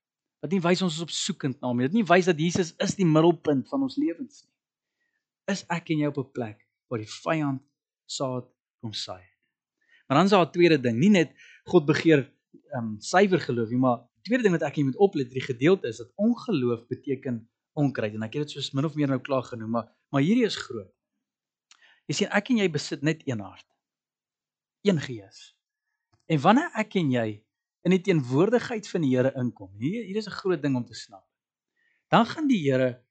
Wat 0.44 0.52
nie 0.52 0.60
wys 0.60 0.82
ons 0.84 0.98
is 1.00 1.06
op 1.06 1.14
soekend 1.16 1.62
na 1.62 1.72
hom 1.72 1.80
nie. 1.80 1.88
Dit 1.88 1.96
nie 1.96 2.08
wys 2.08 2.28
dat 2.28 2.40
Jesus 2.40 2.74
is 2.84 2.96
die 3.00 3.08
middelpunt 3.08 3.70
van 3.72 3.86
ons 3.88 3.96
lewens 3.96 4.44
nie. 4.44 4.56
Is 5.56 5.64
ek 5.72 5.90
en 5.90 6.04
jy 6.04 6.12
op 6.12 6.20
'n 6.20 6.32
plek 6.36 6.68
waar 6.90 7.00
die 7.00 7.14
vyand 7.24 7.64
saad 8.06 8.48
kom 8.80 8.94
saai. 8.94 9.24
Maar 10.08 10.18
dan 10.18 10.26
is 10.26 10.32
daar 10.32 10.46
'n 10.46 10.52
tweede 10.52 10.80
ding, 10.82 10.98
nie 10.98 11.10
net 11.10 11.32
God 11.64 11.86
begeer 11.86 12.32
ehm 12.74 12.86
um, 12.86 13.00
suiwer 13.00 13.40
geloof 13.40 13.70
nie, 13.70 13.78
maar 13.78 14.10
tweede 14.22 14.44
ding 14.44 14.54
wat 14.54 14.68
ek 14.68 14.76
hier 14.76 14.86
moet 14.86 14.98
oplet, 14.98 15.30
die 15.32 15.42
gedeelte 15.42 15.88
is 15.88 15.98
dat 15.98 16.12
ongeloof 16.16 16.88
beteken 16.88 17.50
onkruid 17.74 18.14
en 18.14 18.24
ek 18.24 18.34
het 18.34 18.48
dit 18.48 18.52
soos 18.52 18.72
min 18.74 18.86
of 18.86 18.96
meer 18.96 19.08
nou 19.08 19.20
klaar 19.20 19.44
genoem, 19.44 19.70
maar 19.70 19.88
maar 20.10 20.22
hierdie 20.22 20.46
is 20.46 20.58
groot. 20.58 20.92
Jy 22.10 22.16
sien 22.16 22.32
ek 22.34 22.50
en 22.50 22.58
jy 22.58 22.70
besit 22.74 23.04
net 23.06 23.22
een 23.28 23.40
hart. 23.40 23.68
Een 24.82 25.00
gees. 25.00 25.54
En 26.26 26.42
wanneer 26.42 26.72
ek 26.74 26.96
en 26.96 27.12
jy 27.12 27.28
in 27.86 27.94
die 27.94 28.02
teenwoordigheid 28.02 28.88
van 28.90 29.06
die 29.06 29.12
Here 29.16 29.32
inkom, 29.38 29.70
hier 29.78 30.04
hier 30.04 30.18
is 30.18 30.28
'n 30.28 30.40
groot 30.42 30.62
ding 30.62 30.76
om 30.76 30.86
te 30.86 30.94
snap. 30.94 31.26
Dan 32.10 32.26
gaan 32.26 32.48
die 32.48 32.62
Here 32.66 33.04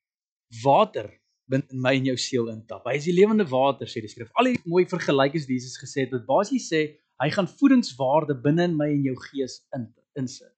water 0.62 1.20
binne 1.48 1.66
in 1.72 1.80
my 1.80 1.94
en 1.96 2.10
jou 2.10 2.16
siel 2.20 2.50
intap. 2.52 2.84
Hy 2.88 2.96
is 2.98 3.08
die 3.08 3.16
lewende 3.16 3.46
water 3.48 3.88
sê 3.88 4.02
die 4.04 4.10
skrif. 4.10 4.30
Al 4.38 4.52
die 4.52 4.58
mooi 4.68 4.84
vergelykings 4.88 5.46
wat 5.48 5.54
Jesus 5.56 5.78
gesê 5.80 6.04
het, 6.04 6.12
wat 6.12 6.26
basies 6.28 6.68
sê 6.72 6.82
hy 7.18 7.30
gaan 7.34 7.48
voedingswaarde 7.50 8.36
binne 8.44 8.68
in 8.68 8.76
my 8.78 8.90
en 8.92 9.08
jou 9.08 9.16
gees 9.30 9.58
in 9.76 9.88
insit. 10.18 10.52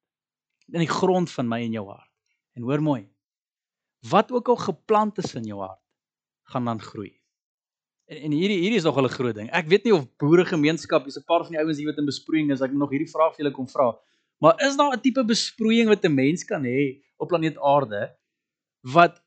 In 0.73 0.83
die 0.83 0.91
grond 0.91 1.31
van 1.33 1.49
my 1.49 1.63
en 1.65 1.79
jou 1.79 1.87
hart. 1.89 2.11
En 2.59 2.67
hoor 2.67 2.83
mooi, 2.85 3.03
wat 4.11 4.33
ook 4.33 4.51
al 4.53 4.61
geplant 4.61 5.19
is 5.23 5.35
in 5.39 5.47
jou 5.49 5.61
hart, 5.63 5.81
gaan 6.53 6.67
dan 6.69 6.83
groei. 6.83 7.13
En, 8.11 8.19
en 8.27 8.35
hierdie 8.35 8.59
hierdie 8.59 8.81
is 8.81 8.87
nog 8.89 8.99
'n 8.99 9.09
groot 9.09 9.35
ding. 9.35 9.51
Ek 9.51 9.69
weet 9.69 9.85
nie 9.85 9.95
of 9.95 10.07
boeregemeenskap, 10.19 11.05
dis 11.05 11.17
'n 11.17 11.25
paar 11.27 11.45
van 11.45 11.53
die 11.53 11.61
ouens 11.61 11.79
hier 11.79 11.87
wat 11.87 11.99
in 11.99 12.07
besproeiing 12.07 12.51
is, 12.51 12.61
ek 12.61 12.71
moet 12.71 12.81
nog 12.81 12.91
hierdie 12.91 13.13
vraag 13.13 13.35
vir 13.37 13.45
julle 13.45 13.55
kom 13.55 13.69
vra. 13.69 13.97
Maar 14.41 14.61
is 14.67 14.77
daar 14.77 14.97
'n 14.97 15.01
tipe 15.01 15.25
besproeiing 15.25 15.89
wat 15.89 16.05
'n 16.05 16.15
mens 16.15 16.45
kan 16.45 16.65
hê 16.65 17.03
op 17.19 17.29
planeet 17.29 17.59
Aarde 17.59 18.17
wat 18.81 19.23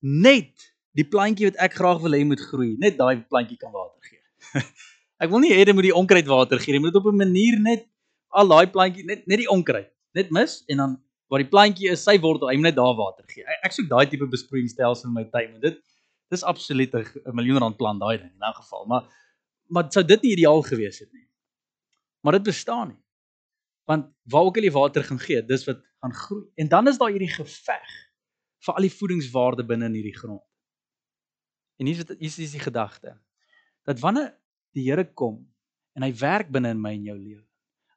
net 0.00 0.75
die 0.96 1.04
plantjie 1.04 1.50
wat 1.50 1.58
ek 1.66 1.76
graag 1.78 2.00
wil 2.04 2.16
hê 2.16 2.22
moet 2.24 2.40
groei, 2.40 2.74
net 2.80 2.96
daai 2.98 3.22
plantjie 3.28 3.58
kan 3.60 3.72
water 3.72 4.00
gee? 4.08 4.62
ek 5.22 5.32
wil 5.32 5.42
nie 5.44 5.52
hê 5.52 5.64
dit 5.68 5.76
moet 5.76 5.88
die 5.90 5.96
onkruid 5.96 6.28
water 6.30 6.62
gee, 6.62 6.76
dit 6.76 6.84
moet 6.84 6.96
op 6.96 7.10
'n 7.12 7.20
manier 7.24 7.58
net 7.60 7.84
al 8.30 8.48
daai 8.48 8.66
plantjie 8.72 9.04
net 9.04 9.26
net 9.26 9.44
die 9.44 9.50
onkruid 9.52 9.90
net 10.16 10.32
mis 10.32 10.62
en 10.72 10.82
dan 10.82 10.96
waar 11.28 11.42
die 11.42 11.50
plantjie 11.50 11.90
is, 11.90 12.04
sy 12.06 12.16
wortel, 12.22 12.48
hy 12.50 12.56
moet 12.58 12.70
net 12.70 12.78
daar 12.78 12.94
water 12.94 13.26
gee. 13.26 13.42
Ek, 13.42 13.64
ek 13.68 13.74
soek 13.74 13.88
daai 13.90 14.06
tipe 14.10 14.28
besproeiingsstelsel 14.30 15.08
in 15.10 15.16
my 15.16 15.24
tuin, 15.32 15.56
want 15.56 15.64
dit 15.66 15.80
dis 16.30 16.44
absoluut 16.46 16.94
'n 16.94 17.34
miljoen 17.34 17.58
rand 17.62 17.76
plant 17.78 18.00
daai 18.00 18.18
ding 18.18 18.30
in 18.30 18.46
'n 18.46 18.58
geval, 18.62 18.86
maar 18.86 19.04
maar 19.68 19.90
sou 19.90 20.04
dit 20.04 20.22
nie 20.22 20.32
ideaal 20.36 20.62
gewees 20.62 20.98
het 21.02 21.12
nie. 21.12 21.26
Maar 22.22 22.38
dit 22.38 22.46
bestaan 22.54 22.88
nie. 22.88 23.02
Want 23.86 24.06
waar 24.30 24.46
ook 24.46 24.56
al 24.56 24.62
die 24.62 24.72
water 24.72 25.02
gaan 25.04 25.18
gee, 25.18 25.42
dis 25.42 25.64
wat 25.66 25.82
gaan 26.00 26.14
groei. 26.14 26.46
En 26.54 26.68
dan 26.68 26.88
is 26.88 26.98
daar 26.98 27.10
hierdie 27.10 27.34
geveg 27.34 27.90
vir 28.66 28.74
al 28.74 28.86
die 28.86 28.96
voedingswaarde 28.98 29.64
binne 29.66 29.86
in 29.86 29.98
hierdie 29.98 30.14
grond. 30.14 30.42
En 31.76 31.86
hier 31.86 31.98
is 31.98 32.04
dit 32.04 32.18
hier 32.18 32.38
is 32.46 32.56
die 32.56 32.62
gedagte 32.62 33.18
dat 33.86 34.00
wanneer 34.00 34.32
die 34.76 34.88
Here 34.88 35.04
kom 35.14 35.42
en 35.96 36.02
hy 36.02 36.12
werk 36.18 36.50
binne 36.52 36.72
in 36.74 36.80
my 36.80 36.94
en 36.96 37.04
jou 37.10 37.18
lewe 37.18 37.46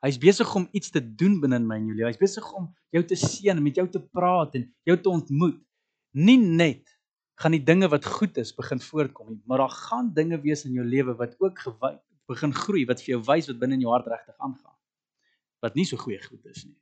Hy's 0.06 0.20
besig 0.20 0.48
om 0.56 0.68
iets 0.72 0.94
te 0.96 1.02
doen 1.04 1.40
binne 1.44 1.60
in 1.60 1.66
my 1.68 1.76
en 1.80 1.90
jou 1.90 1.98
lewe. 1.98 2.08
Hy's 2.08 2.22
besig 2.22 2.46
om 2.56 2.70
jou 2.96 3.02
te 3.06 3.18
seën, 3.20 3.58
met 3.64 3.80
jou 3.80 3.86
te 3.92 4.00
praat 4.00 4.56
en 4.56 4.70
jou 4.88 4.96
te 4.96 5.12
ontmoet. 5.12 5.58
Nie 6.16 6.38
net 6.40 6.96
gaan 7.40 7.56
die 7.56 7.64
dinge 7.64 7.90
wat 7.92 8.08
goed 8.08 8.38
is 8.40 8.54
begin 8.56 8.80
voorkom 8.84 9.34
nie, 9.34 9.42
maar 9.48 9.64
daar 9.64 9.76
gaan 9.76 10.12
dinge 10.16 10.40
wees 10.44 10.66
in 10.68 10.76
jou 10.76 10.86
lewe 10.88 11.16
wat 11.20 11.36
ook 11.40 11.60
gewy 11.66 11.94
begin 12.30 12.54
groei 12.54 12.84
wat 12.86 13.02
vir 13.02 13.16
jou 13.16 13.22
wys 13.26 13.48
wat 13.50 13.60
binne 13.60 13.78
in 13.80 13.84
jou 13.86 13.92
hart 13.92 14.08
regtig 14.12 14.36
aangaan. 14.38 14.76
Wat 15.64 15.76
nie 15.76 15.88
so 15.88 16.00
goeie 16.00 16.20
goed 16.24 16.46
is 16.52 16.66
nie. 16.68 16.76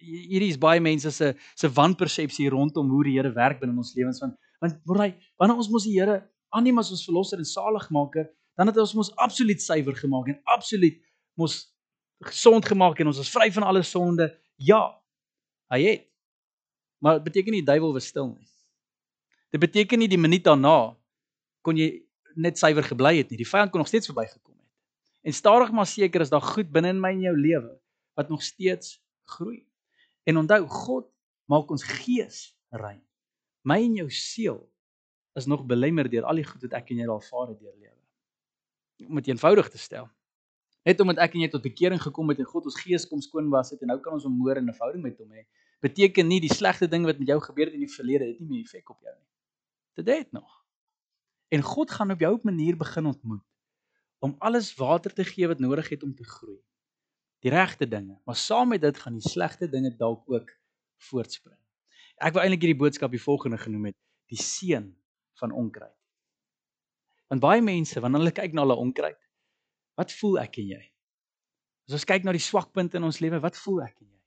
Hierdie 0.00 0.52
is 0.52 0.60
baie 0.60 0.80
mense 0.80 1.12
se 1.12 1.32
se 1.36 1.70
wanpersepsie 1.76 2.48
rondom 2.52 2.92
hoe 2.92 3.02
die 3.08 3.16
Here 3.18 3.32
werk 3.36 3.60
binne 3.60 3.76
ons 3.76 3.92
lewens 3.96 4.20
want 4.24 4.38
want 4.60 4.76
braai 4.86 5.14
wanneer 5.40 5.56
ons 5.56 5.70
mos 5.72 5.86
die 5.88 5.96
Here 5.96 6.20
aanneem 6.54 6.80
as 6.82 6.90
ons 6.92 7.04
verlosser 7.06 7.40
en 7.40 7.48
saligmaker, 7.48 8.28
dan 8.58 8.68
het 8.68 8.76
hy 8.76 8.84
ons 8.84 8.96
mos 8.98 9.12
absoluut 9.22 9.62
suiwer 9.62 9.96
gemaak 9.96 10.30
en 10.32 10.40
absoluut 10.52 10.98
mos 11.40 11.62
gesond 12.28 12.66
gemaak 12.68 13.00
en 13.00 13.10
ons 13.12 13.20
is 13.22 13.32
vry 13.32 13.48
van 13.54 13.64
alle 13.70 13.82
sonde. 13.86 14.28
Ja. 14.60 14.82
Hy 15.72 15.80
het. 15.86 16.06
Maar 17.00 17.20
dit 17.20 17.30
beteken 17.30 17.54
nie 17.56 17.62
die 17.62 17.70
duiwel 17.70 17.94
was 17.96 18.10
stil 18.10 18.32
nie. 18.34 18.48
Dit 19.50 19.62
beteken 19.62 20.02
nie 20.02 20.10
die 20.10 20.20
minuut 20.20 20.44
daarna 20.44 20.92
kon 21.64 21.78
jy 21.78 21.88
net 22.36 22.58
suiwer 22.60 22.84
gebly 22.86 23.16
het 23.20 23.30
nie. 23.32 23.40
Die 23.40 23.48
vyand 23.48 23.72
kon 23.72 23.82
nog 23.82 23.88
steeds 23.88 24.10
verbygekom 24.10 24.54
het. 24.54 24.68
En 25.30 25.36
stadig 25.36 25.72
maar 25.72 25.88
seker 25.88 26.24
is 26.24 26.32
daar 26.32 26.44
goed 26.44 26.70
binne 26.72 26.92
in 26.92 27.00
my 27.00 27.14
en 27.16 27.24
jou 27.24 27.36
lewe 27.36 27.72
wat 28.18 28.28
nog 28.28 28.42
steeds 28.44 28.98
groei. 29.30 29.64
En 30.28 30.42
onthou, 30.42 30.66
God 30.68 31.08
maak 31.48 31.70
ons 31.72 31.84
gees 31.86 32.50
rein. 32.68 33.00
My 33.62 33.76
en 33.84 33.94
jou 33.94 34.10
siel 34.10 34.60
is 35.38 35.46
nog 35.46 35.66
belemmer 35.66 36.08
deur 36.10 36.24
al 36.24 36.40
die 36.40 36.46
goed 36.46 36.62
wat 36.66 36.78
ek 36.80 36.90
en 36.90 37.02
jy 37.02 37.08
al 37.08 37.20
vaar 37.20 37.52
het 37.52 37.60
deur 37.60 37.76
lewe. 37.76 39.08
Om 39.08 39.20
dit 39.20 39.30
eenvoudig 39.32 39.68
te 39.70 39.78
stel. 39.78 40.08
Net 40.88 41.00
omdat 41.00 41.20
ek 41.20 41.36
en 41.36 41.44
jy 41.44 41.50
tot 41.52 41.64
bekering 41.64 42.00
gekom 42.00 42.32
het 42.32 42.40
en 42.40 42.48
God 42.48 42.70
ons 42.70 42.78
gees 42.80 43.04
kom 43.08 43.20
skoon 43.24 43.50
was 43.52 43.72
het 43.74 43.82
en 43.84 43.92
nou 43.92 43.98
kan 44.00 44.16
ons 44.16 44.24
moer 44.24 44.56
en 44.56 44.68
'n 44.68 44.72
verhouding 44.72 45.04
met 45.04 45.18
hom 45.18 45.32
hê. 45.32 45.44
beteken 45.80 46.26
nie 46.28 46.40
die 46.40 46.52
slegte 46.52 46.88
ding 46.88 47.06
wat 47.08 47.18
met 47.18 47.28
jou 47.28 47.40
gebeur 47.40 47.66
het 47.66 47.74
in 47.74 47.80
die 47.80 47.94
verlede 47.94 48.26
het 48.26 48.40
nie 48.40 48.48
meer 48.48 48.64
effek 48.64 48.90
op 48.90 49.00
jou 49.00 49.14
nie. 49.14 49.28
Dit 49.96 50.08
het 50.08 50.32
nog. 50.32 50.64
En 51.48 51.62
God 51.62 51.90
gaan 51.90 52.10
op 52.10 52.20
jou 52.20 52.34
op 52.34 52.44
'n 52.44 52.52
manier 52.52 52.76
begin 52.76 53.06
ontmoet 53.06 53.44
om 54.20 54.36
alles 54.38 54.74
water 54.74 55.12
te 55.12 55.24
gee 55.24 55.48
wat 55.48 55.58
nodig 55.58 55.88
het 55.88 56.02
om 56.02 56.14
te 56.14 56.24
groei. 56.24 56.60
Die 57.40 57.50
regte 57.50 57.88
dinge, 57.88 58.20
maar 58.24 58.36
saam 58.36 58.68
met 58.68 58.80
dit 58.80 58.98
gaan 58.98 59.16
die 59.16 59.28
slegte 59.28 59.68
dinge 59.68 59.96
dalk 59.96 60.28
ook 60.30 60.50
voortspring. 60.96 61.56
Ek 62.20 62.34
wil 62.36 62.44
eintlik 62.44 62.66
hierdie 62.66 62.80
boodskap 62.80 63.12
die 63.14 63.22
volgende 63.22 63.58
genoem 63.58 63.90
het: 63.90 63.98
die 64.28 64.40
seën 64.40 64.90
van 65.40 65.52
onkruid. 65.56 65.96
Want 67.30 67.42
baie 67.42 67.62
mense 67.62 68.00
wanneer 68.02 68.24
hulle 68.24 68.36
kyk 68.36 68.54
na 68.54 68.64
hulle 68.66 68.76
onkruid, 68.82 69.18
wat 70.00 70.12
voel 70.20 70.40
ek 70.42 70.58
en 70.62 70.72
jy? 70.74 70.82
As 71.88 71.96
ons 71.98 72.06
kyk 72.06 72.26
na 72.26 72.34
die 72.34 72.42
swakpunte 72.42 72.98
in 72.98 73.06
ons 73.06 73.20
lewe, 73.22 73.40
wat 73.42 73.56
voel 73.58 73.84
ek 73.86 73.96
en 74.02 74.08
jy? 74.10 74.20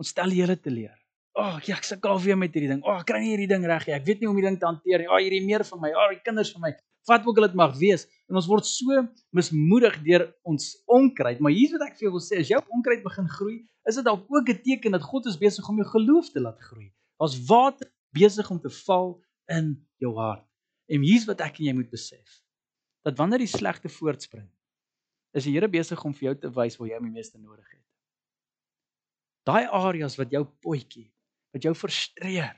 Ons 0.00 0.12
stel 0.14 0.32
die 0.32 0.40
Here 0.42 0.56
te 0.56 0.72
leer. 0.72 0.96
O, 1.36 1.42
oh, 1.42 1.56
ja, 1.68 1.76
ek 1.76 1.84
sukkel 1.84 2.16
weer 2.24 2.38
met 2.40 2.54
hierdie 2.56 2.70
ding. 2.70 2.80
O, 2.80 2.94
oh, 2.94 3.00
ek 3.02 3.10
kry 3.10 3.18
nie 3.20 3.34
hierdie 3.34 3.50
ding 3.50 3.64
reg 3.68 3.84
nie. 3.84 3.94
Ek 3.96 4.06
weet 4.06 4.22
nie 4.22 4.28
hoe 4.28 4.32
om 4.32 4.38
hierdie 4.40 4.50
ding 4.54 4.60
te 4.62 4.68
hanteer 4.70 5.02
nie. 5.02 5.08
O, 5.10 5.12
oh, 5.12 5.20
hierdie 5.20 5.42
meer 5.44 5.64
van 5.68 5.82
my. 5.82 5.90
O, 5.92 6.04
oh, 6.04 6.12
die 6.14 6.22
kinders 6.24 6.52
van 6.54 6.64
my. 6.64 6.70
Wat 7.10 7.28
ook 7.28 7.40
al 7.42 7.46
dit 7.46 7.58
mag 7.60 7.74
wees. 7.76 8.06
En 8.30 8.40
ons 8.40 8.48
word 8.48 8.68
so 8.68 9.02
mismoedig 9.36 9.98
deur 10.06 10.24
ons 10.48 10.70
onkruid. 10.96 11.42
Maar 11.44 11.52
hier's 11.52 11.74
wat 11.76 11.84
ek 11.90 11.98
vir 11.98 12.08
jou 12.08 12.14
wil 12.16 12.24
sê, 12.24 12.40
as 12.40 12.52
jou 12.54 12.62
onkruid 12.78 13.04
begin 13.04 13.28
groei, 13.36 13.58
is 13.86 14.00
dit 14.00 14.08
dalk 14.08 14.24
ook 14.32 14.48
'n 14.54 14.62
teken 14.64 14.96
dat 14.96 15.04
God 15.04 15.28
is 15.28 15.36
besig 15.36 15.68
om 15.68 15.76
jou 15.76 15.88
geloof 15.92 16.32
te 16.32 16.40
laat 16.40 16.56
groei. 16.70 16.88
Daar's 17.20 17.38
water 17.48 17.88
besig 18.16 18.50
om 18.50 18.60
te 18.60 18.70
val 18.84 19.16
in 19.52 19.74
jou 20.02 20.12
hart. 20.18 20.44
En 20.86 21.02
hier's 21.02 21.26
wat 21.28 21.42
ek 21.44 21.60
en 21.60 21.70
jy 21.70 21.74
moet 21.76 21.90
besef. 21.90 22.42
Dat 23.06 23.18
wanneer 23.18 23.42
die 23.42 23.50
slegte 23.50 23.90
voortspring, 23.90 24.48
is 25.36 25.46
die 25.46 25.54
Here 25.54 25.68
besig 25.68 26.00
om 26.04 26.14
vir 26.16 26.30
jou 26.30 26.36
te 26.46 26.50
wys 26.52 26.78
waar 26.78 26.90
jy 26.90 26.98
hom 26.98 27.08
die 27.08 27.16
meeste 27.18 27.38
nodig 27.38 27.66
het. 27.68 27.82
Daai 29.46 29.66
areas 29.68 30.16
wat 30.18 30.32
jou 30.34 30.42
potjie 30.64 31.08
wat 31.54 31.64
jou 31.64 31.72
frustreer. 31.78 32.56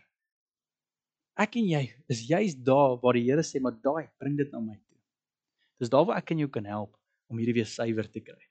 Ek 1.39 1.59
en 1.61 1.69
jy 1.71 1.85
is 2.11 2.25
juis 2.27 2.57
daar 2.67 2.97
waar 3.03 3.19
die 3.19 3.27
Here 3.29 3.45
sê 3.47 3.61
maar 3.63 3.77
daai 3.77 4.09
bring 4.19 4.39
dit 4.39 4.51
na 4.53 4.63
my 4.63 4.77
toe. 4.79 4.99
Dis 5.79 5.93
daar 5.93 6.07
waar 6.09 6.23
ek 6.23 6.33
en 6.35 6.47
jou 6.47 6.51
kan 6.51 6.67
help 6.67 6.97
om 7.29 7.39
hierdie 7.39 7.61
weer 7.61 7.69
suiwer 7.69 8.09
te 8.11 8.23
kry. 8.25 8.48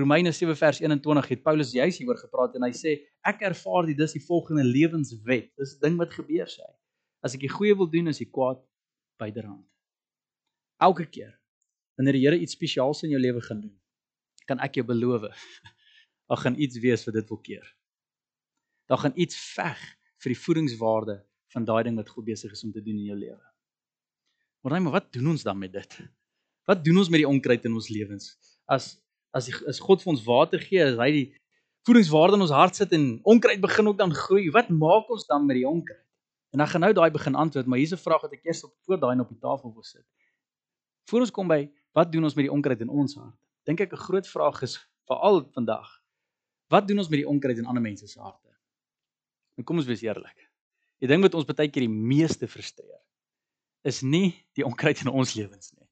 Romeine 0.00 0.32
7 0.32 0.56
vers 0.56 0.80
21 0.80 1.28
het 1.34 1.42
Paulus 1.44 1.72
juis 1.76 1.98
hieroor 2.00 2.18
gepraat 2.18 2.56
en 2.56 2.64
hy 2.66 2.72
sê 2.76 2.96
ek 3.26 3.44
ervaar 3.50 3.88
dit 3.90 3.98
dis 3.98 4.16
die 4.16 4.24
volgende 4.24 4.64
lewenswet. 4.64 5.50
Dis 5.60 5.76
'n 5.76 5.80
ding 5.84 5.98
wat 6.00 6.14
gebeur 6.16 6.48
sê 6.48 6.64
hy. 6.64 6.74
As 7.22 7.34
ek 7.34 7.44
die 7.44 7.52
goeie 7.52 7.76
wil 7.76 7.90
doen, 7.90 8.08
is 8.08 8.18
die 8.18 8.30
kwaad 8.30 8.62
byderhand. 9.20 9.66
Elke 10.80 11.04
keer 11.04 11.36
wanneer 11.96 12.16
die 12.16 12.24
Here 12.24 12.38
iets 12.38 12.56
spesiaals 12.56 13.02
in 13.04 13.10
jou 13.10 13.20
lewe 13.20 13.40
gaan 13.44 13.60
doen, 13.60 13.76
kan 14.48 14.58
ek 14.58 14.80
jou 14.80 14.86
beloof, 14.86 15.36
daar 16.28 16.40
gaan 16.40 16.56
iets 16.56 16.80
wees 16.80 17.04
wat 17.04 17.14
dit 17.14 17.28
wil 17.28 17.38
keer 17.44 17.68
dan 18.90 18.98
gaan 18.98 19.14
iets 19.14 19.36
veg 19.54 19.78
vir 20.20 20.32
die 20.32 20.40
voedingswaarde 20.44 21.20
van 21.54 21.66
daai 21.66 21.84
ding 21.86 21.98
wat 21.98 22.08
God 22.10 22.26
besig 22.26 22.50
is 22.56 22.64
om 22.66 22.72
te 22.74 22.82
doen 22.82 22.98
in 22.98 23.06
jou 23.12 23.18
lewe. 23.18 23.44
Maar 24.60 24.74
nee, 24.74 24.84
maar 24.86 24.96
wat 24.98 25.12
doen 25.14 25.30
ons 25.30 25.46
dan 25.46 25.58
met 25.58 25.72
dit? 25.72 25.94
Wat 26.66 26.82
doen 26.84 26.98
ons 26.98 27.10
met 27.12 27.22
die 27.22 27.28
onkruid 27.28 27.68
in 27.70 27.76
ons 27.78 27.88
lewens? 27.88 28.34
As 28.66 28.96
as 29.36 29.46
die, 29.46 29.54
as 29.70 29.80
God 29.82 30.02
vir 30.02 30.12
ons 30.14 30.24
water 30.26 30.62
gee, 30.62 30.82
as 30.82 30.98
hy 30.98 31.10
die 31.14 31.26
voedingswaarde 31.88 32.38
in 32.38 32.44
ons 32.46 32.54
hart 32.54 32.76
sit 32.76 32.92
en 32.96 33.20
onkruid 33.28 33.60
begin 33.62 33.90
ook 33.90 33.98
dan 33.98 34.14
groei, 34.14 34.48
wat 34.54 34.70
maak 34.70 35.10
ons 35.10 35.26
dan 35.28 35.46
met 35.46 35.60
die 35.60 35.68
onkruid? 35.68 36.06
En 36.50 36.64
ek 36.64 36.72
gaan 36.72 36.82
nou 36.82 36.92
daai 36.92 37.10
begin 37.14 37.38
antwoord, 37.38 37.66
maar 37.66 37.78
hier's 37.78 37.94
'n 37.94 38.02
vraag 38.02 38.22
wat 38.22 38.32
ek 38.32 38.44
eers 38.44 38.64
op 38.64 38.74
voor 38.86 38.98
daai 38.98 39.20
op 39.20 39.28
die 39.28 39.38
tafel 39.38 39.72
wil 39.72 39.82
sit. 39.82 40.06
Voor 41.10 41.20
ons 41.20 41.30
kom 41.30 41.48
by 41.48 41.70
wat 41.94 42.12
doen 42.12 42.24
ons 42.24 42.34
met 42.34 42.44
die 42.44 42.52
onkruid 42.52 42.80
in 42.80 42.88
ons 42.88 43.14
hart? 43.14 43.36
Dink 43.64 43.80
ek 43.80 43.92
'n 43.92 43.96
groot 43.96 44.26
vraag 44.26 44.62
is 44.62 44.78
veral 45.06 45.44
vandag. 45.54 45.88
Wat 46.70 46.88
doen 46.88 46.98
ons 46.98 47.08
met 47.08 47.18
die 47.18 47.28
onkruid 47.28 47.58
in 47.58 47.66
ander 47.66 47.82
mense 47.82 48.06
se 48.06 48.20
harte? 48.20 48.50
En 49.56 49.64
kom 49.64 49.76
ons 49.76 49.86
wees 49.86 50.02
eerlik. 50.02 50.50
Die 51.00 51.08
ding 51.08 51.22
wat 51.22 51.34
ons 51.34 51.44
baie 51.48 51.68
keer 51.68 51.86
die 51.86 51.88
meeste 51.88 52.48
frustreer 52.48 53.00
is 53.82 54.02
nie 54.02 54.34
die 54.58 54.64
onkruid 54.64 55.00
in 55.00 55.08
ons 55.08 55.34
lewens 55.34 55.72
nie. 55.72 55.88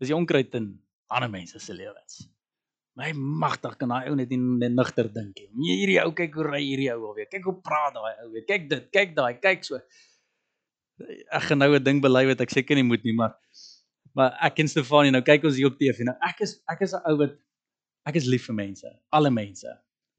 Dis 0.00 0.08
die 0.08 0.16
onkruid 0.16 0.54
in 0.54 0.82
ander 1.12 1.30
mense 1.30 1.60
se 1.60 1.74
lewens. 1.76 2.28
My 2.98 3.12
magtig 3.14 3.76
kan 3.78 3.92
daai 3.92 4.10
ou 4.10 4.16
net 4.18 4.30
nie 4.30 4.68
nigter 4.68 5.08
dink 5.08 5.38
nie. 5.38 5.48
Nee, 5.54 5.76
hierdie 5.80 5.98
ou 6.04 6.14
kyk 6.16 6.34
hoe 6.34 6.46
ry 6.48 6.62
hierdie 6.64 6.90
ou 6.94 7.10
alweer. 7.10 7.28
Kyk 7.30 7.44
hoe 7.48 7.58
praat 7.64 7.94
daai 7.94 8.24
ou 8.24 8.30
weer. 8.32 8.46
Kyk 8.48 8.70
dit, 8.70 8.88
kyk 8.92 9.14
daai, 9.16 9.34
kyk 9.40 9.64
so. 9.64 9.80
Ek 11.32 11.46
gaan 11.48 11.62
nou 11.62 11.74
'n 11.74 11.84
ding 11.84 12.00
bely 12.02 12.26
wat 12.26 12.40
ek 12.40 12.50
seker 12.50 12.76
nie 12.76 12.84
moet 12.84 13.04
nie, 13.04 13.14
maar 13.14 13.38
maar 14.14 14.34
ek 14.42 14.58
en 14.60 14.68
Stefanie 14.68 15.12
nou 15.12 15.22
kyk 15.22 15.44
ons 15.44 15.56
hier 15.56 15.70
op 15.70 15.78
TV 15.78 16.04
nou. 16.04 16.16
Ek 16.20 16.40
is 16.40 16.60
ek 16.68 16.82
is 16.82 16.94
'n 16.94 17.00
ou 17.06 17.16
wat 17.16 17.38
ek 18.06 18.16
is 18.16 18.26
lief 18.26 18.46
vir 18.46 18.54
mense, 18.54 18.88
alle 19.12 19.30
mense 19.30 19.70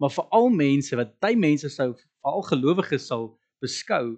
maar 0.02 0.12
veral 0.12 0.50
mense 0.50 0.96
wat 0.98 1.14
baie 1.22 1.38
mense 1.38 1.70
sou 1.70 1.92
veral 1.94 2.42
gelowiges 2.50 3.06
sal 3.12 3.28
beskou 3.62 4.16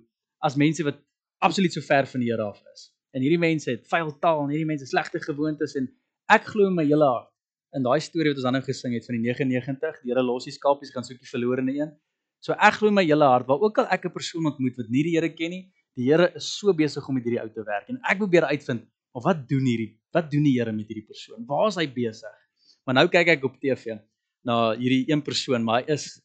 as 0.48 0.56
mense 0.56 0.84
wat 0.88 1.02
absoluut 1.44 1.76
so 1.76 1.84
ver 1.84 2.08
van 2.08 2.24
die 2.24 2.30
Here 2.32 2.44
af 2.44 2.62
is. 2.72 2.88
En 3.12 3.22
hierdie 3.22 3.39
mense 3.39 3.68
het 3.72 3.84
vuil 3.92 4.13
taal 4.24 4.46
en 4.46 4.54
hierdie 4.54 4.70
mense 4.70 4.88
slegte 4.88 5.20
gewoontes 5.20 5.76
en 5.80 5.89
ek 6.32 6.48
glo 6.54 6.72
my 6.72 6.86
hele 6.88 7.10
hart 7.10 7.33
in 7.78 7.86
daai 7.86 8.00
storie 8.02 8.32
wat 8.32 8.40
ons 8.42 8.48
dan 8.48 8.58
nou 8.58 8.64
gesing 8.66 8.94
het 8.94 9.06
van 9.08 9.18
die 9.18 9.24
99, 9.26 10.02
die 10.04 10.12
Here 10.12 10.24
los 10.24 10.46
die 10.46 10.54
skapies 10.54 10.92
gaan 10.94 11.06
soek 11.08 11.20
die 11.20 11.30
verlorene 11.30 11.74
een. 11.76 11.94
So 12.44 12.54
ek 12.54 12.80
glo 12.80 12.92
my 12.92 13.06
hele 13.06 13.28
hart 13.30 13.48
waar 13.48 13.62
ook 13.64 13.80
al 13.82 13.88
ek 13.96 14.06
'n 14.06 14.14
persoon 14.14 14.46
ontmoet 14.52 14.76
wat 14.78 14.90
nie 14.90 15.04
die 15.04 15.16
Here 15.16 15.30
ken 15.30 15.52
nie, 15.52 15.64
die 15.98 16.10
Here 16.10 16.32
is 16.36 16.48
so 16.60 16.74
besig 16.74 17.08
om 17.08 17.16
met 17.16 17.24
hierdie 17.24 17.42
ou 17.42 17.50
te 17.50 17.64
werk 17.64 17.90
en 17.90 18.00
ek 18.10 18.18
probeer 18.18 18.46
uitvind, 18.52 18.84
maar 19.14 19.24
wat 19.24 19.48
doen 19.48 19.66
hierdie 19.66 19.98
wat 20.14 20.30
doen 20.32 20.44
die 20.44 20.58
Here 20.60 20.72
met 20.72 20.88
hierdie 20.88 21.08
persoon? 21.08 21.46
Waar 21.48 21.68
is 21.68 21.76
hy 21.76 21.88
besig? 21.88 22.36
Maar 22.86 22.96
nou 22.96 23.08
kyk 23.08 23.28
ek 23.28 23.44
op 23.44 23.56
TV 23.62 23.98
na 24.44 24.76
hierdie 24.76 25.06
een 25.10 25.22
persoon, 25.24 25.64
maar 25.64 25.82
hy 25.82 25.94
is 25.94 26.22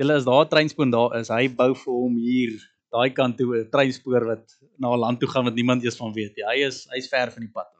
julle 0.00 0.16
is 0.16 0.24
daar 0.24 0.44
'n 0.44 0.48
treinspoor 0.48 0.90
daar 0.90 1.20
is. 1.20 1.28
Hy 1.28 1.48
bou 1.48 1.74
vir 1.74 1.92
hom 1.92 2.16
hier 2.16 2.52
daai 2.90 3.10
kant 3.14 3.36
toe 3.38 3.60
'n 3.60 3.70
treinspoor 3.70 4.24
wat 4.26 4.46
na 4.78 4.94
'n 4.94 4.98
land 4.98 5.20
toe 5.20 5.28
gaan 5.28 5.44
wat 5.44 5.54
niemand 5.54 5.84
eers 5.84 5.96
van 5.96 6.12
weet 6.12 6.32
nie. 6.36 6.46
Hy 6.52 6.66
is 6.66 6.86
hy's 6.90 7.08
ver 7.08 7.30
van 7.30 7.42
die 7.42 7.52
pad 7.52 7.68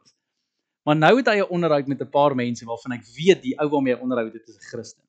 Maar 0.83 0.97
nou 0.97 1.17
het 1.17 1.27
hy 1.27 1.37
'n 1.39 1.49
onderhoud 1.49 1.87
met 1.87 2.01
'n 2.01 2.09
paar 2.09 2.35
mense 2.35 2.65
waarvan 2.65 2.91
ek 2.91 3.05
weet 3.17 3.41
die 3.41 3.57
ou 3.59 3.69
waarmee 3.69 3.95
hy 3.95 4.01
onderhou 4.01 4.31
dit 4.31 4.47
is 4.47 4.55
'n 4.55 4.67
Christen. 4.71 5.03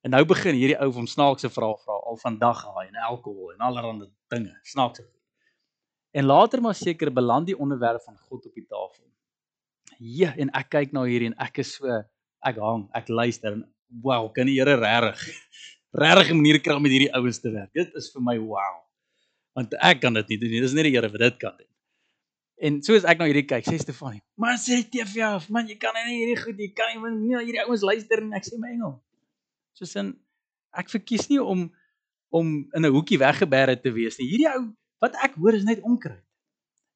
En 0.00 0.10
nou 0.10 0.24
begin 0.24 0.54
hierdie 0.54 0.78
ou 0.80 0.92
van 0.92 1.06
snaakse 1.06 1.50
vrae 1.50 1.76
vra 1.84 1.92
al 1.92 2.16
van 2.16 2.38
dag 2.38 2.64
haai 2.64 2.88
en 2.88 2.94
alkohol 2.94 3.52
en 3.52 3.58
allerlei 3.58 4.10
dinge, 4.28 4.58
snaakse. 4.62 5.04
En 6.10 6.24
later 6.24 6.60
maar 6.60 6.74
seker 6.74 7.12
beland 7.12 7.46
die 7.46 7.58
onderwerp 7.58 8.02
van 8.02 8.18
God 8.18 8.46
op 8.46 8.54
die 8.54 8.66
tafel. 8.66 9.04
Ja, 9.98 10.34
en 10.36 10.50
ek 10.50 10.68
kyk 10.68 10.92
na 10.92 11.02
hierdie 11.02 11.32
en 11.32 11.38
ek 11.38 11.58
is 11.58 11.74
so 11.74 11.86
ek 12.46 12.56
hang, 12.56 12.88
ek 12.94 13.08
luister 13.08 13.52
en 13.52 13.64
wow, 14.02 14.32
kan 14.32 14.46
die 14.46 14.58
Here 14.60 14.76
regtig 14.76 15.26
regtig 15.96 16.30
'n 16.30 16.36
manier 16.36 16.60
kry 16.60 16.74
om 16.76 16.82
met 16.82 16.92
hierdie 16.92 17.12
ouens 17.14 17.40
te 17.40 17.50
werk. 17.50 17.72
Dit 17.72 17.94
is 17.94 18.10
vir 18.12 18.22
my 18.22 18.38
wow. 18.38 18.82
Want 19.56 19.74
ek 19.74 20.00
kan 20.00 20.14
dit 20.14 20.28
nie 20.28 20.38
doen 20.38 20.50
nie. 20.50 20.60
Dis 20.60 20.72
net 20.76 20.84
die 20.84 20.92
Here 20.92 21.08
wat 21.08 21.20
dit 21.20 21.36
kan 21.36 21.56
doen. 21.56 21.68
En 22.56 22.78
soos 22.80 23.04
ek 23.04 23.18
nou 23.20 23.26
hierdie 23.28 23.44
kyk, 23.44 23.66
sê 23.68 23.76
Stefanie, 23.80 24.22
"Man, 24.40 24.56
sê 24.56 24.80
TV 24.88 25.20
af, 25.20 25.50
man, 25.50 25.68
jy 25.68 25.76
kan 25.76 25.92
nie 25.94 26.24
hierdie 26.24 26.42
goed, 26.42 26.56
jy 26.56 26.72
kan 26.72 26.88
nie 26.94 27.10
nie 27.28 27.44
hierdie 27.44 27.64
ouens 27.66 27.82
luister 27.82 28.22
en 28.22 28.32
ek 28.32 28.44
sê 28.44 28.58
my 28.58 28.70
engel." 28.72 29.02
Soos 29.74 29.94
in 29.96 30.16
ek 30.72 30.88
verkies 30.88 31.28
nie 31.28 31.38
om 31.38 31.70
om 32.30 32.68
in 32.74 32.84
'n 32.84 32.92
hoekie 32.92 33.18
weggebêre 33.18 33.80
te 33.80 33.92
wees 33.92 34.18
nie. 34.18 34.28
Hierdie 34.28 34.52
ou 34.56 34.72
wat 35.00 35.14
ek 35.22 35.34
hoor 35.34 35.54
is 35.54 35.64
net 35.64 35.80
onkruid. 35.82 36.24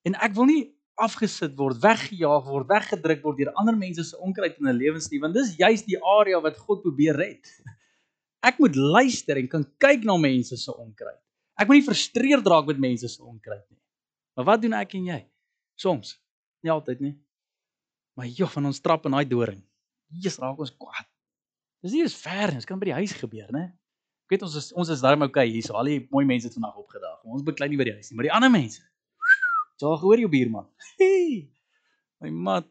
En 0.05 0.15
ek 0.15 0.35
wil 0.35 0.47
nie 0.47 0.73
afgesit 0.97 1.57
word, 1.57 1.81
weggejaag 1.81 2.45
word, 2.45 2.69
weggedruk 2.69 3.23
word 3.23 3.39
deur 3.41 3.53
ander 3.55 3.77
mense 3.77 4.05
se 4.05 4.17
onkruid 4.17 4.59
in 4.59 4.69
'n 4.69 4.77
lewenslewe, 4.77 5.21
want 5.21 5.35
dis 5.35 5.57
juist 5.57 5.87
die 5.87 6.01
area 6.01 6.41
wat 6.41 6.57
God 6.57 6.83
probeer 6.83 7.17
red. 7.17 7.45
Ek 8.49 8.59
moet 8.59 8.75
luister 8.75 9.37
en 9.37 9.49
kan 9.49 9.65
kyk 9.79 10.05
na 10.05 10.17
mense 10.17 10.57
se 10.57 10.73
onkruid. 10.73 11.21
Ek 11.61 11.69
moet 11.69 11.77
nie 11.77 11.89
frustreerd 11.89 12.47
raak 12.47 12.67
met 12.67 12.79
mense 12.79 13.09
se 13.09 13.23
onkruid 13.23 13.67
nie. 13.69 13.81
Maar 14.37 14.45
wat 14.45 14.63
doen 14.63 14.73
ek 14.73 14.95
en 14.95 15.05
jy? 15.05 15.21
Soms, 15.81 16.15
nie 16.65 16.73
altyd 16.73 17.01
nie. 17.05 17.15
Maar 18.19 18.29
joh, 18.37 18.51
van 18.53 18.69
ons 18.69 18.83
trap 18.85 19.07
in 19.09 19.17
daai 19.17 19.29
doring. 19.29 19.63
Jesus 20.13 20.41
raak 20.43 20.61
ons 20.61 20.75
kwaad. 20.77 21.09
Dis 21.81 21.95
nie 21.97 22.03
eens 22.05 22.19
ver 22.21 22.53
nie, 22.53 22.61
dit 22.61 22.69
kan 22.69 22.81
by 22.81 22.91
die 22.91 22.99
huis 22.99 23.15
gebeur, 23.17 23.49
né? 23.57 23.71
Ek 24.27 24.35
weet 24.35 24.45
ons 24.47 24.57
is 24.61 24.69
ons 24.77 24.91
is 24.93 25.01
darm 25.03 25.25
okay 25.25 25.49
hier, 25.49 25.65
so 25.65 25.79
al 25.81 25.89
die 25.89 26.03
mooi 26.13 26.27
mense 26.29 26.51
het 26.51 26.57
vandag 26.59 26.77
opgedag. 26.83 27.23
Ons 27.25 27.47
beklei 27.47 27.71
nie 27.73 27.81
by 27.81 27.89
die 27.89 27.97
huis 27.97 28.11
nie, 28.11 28.19
maar 28.19 28.29
die 28.29 28.37
ander 28.37 28.53
mense 28.53 28.85
So 29.81 29.95
gehoor 29.97 30.21
jou 30.21 30.29
buurman. 30.29 30.67
My 32.21 32.29
mat, 32.29 32.67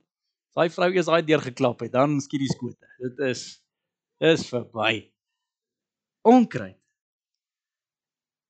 daai 0.53 0.69
vrou 0.69 0.91
is 0.93 1.07
daai 1.09 1.23
deur 1.25 1.41
geklap 1.41 1.81
het, 1.81 1.95
dan 1.95 2.19
skiet 2.21 2.43
die 2.43 2.51
skote. 2.51 2.85
Dit 3.01 3.23
is 3.25 3.41
is 4.21 4.43
verby. 4.51 5.07
Onkruid. 6.27 6.77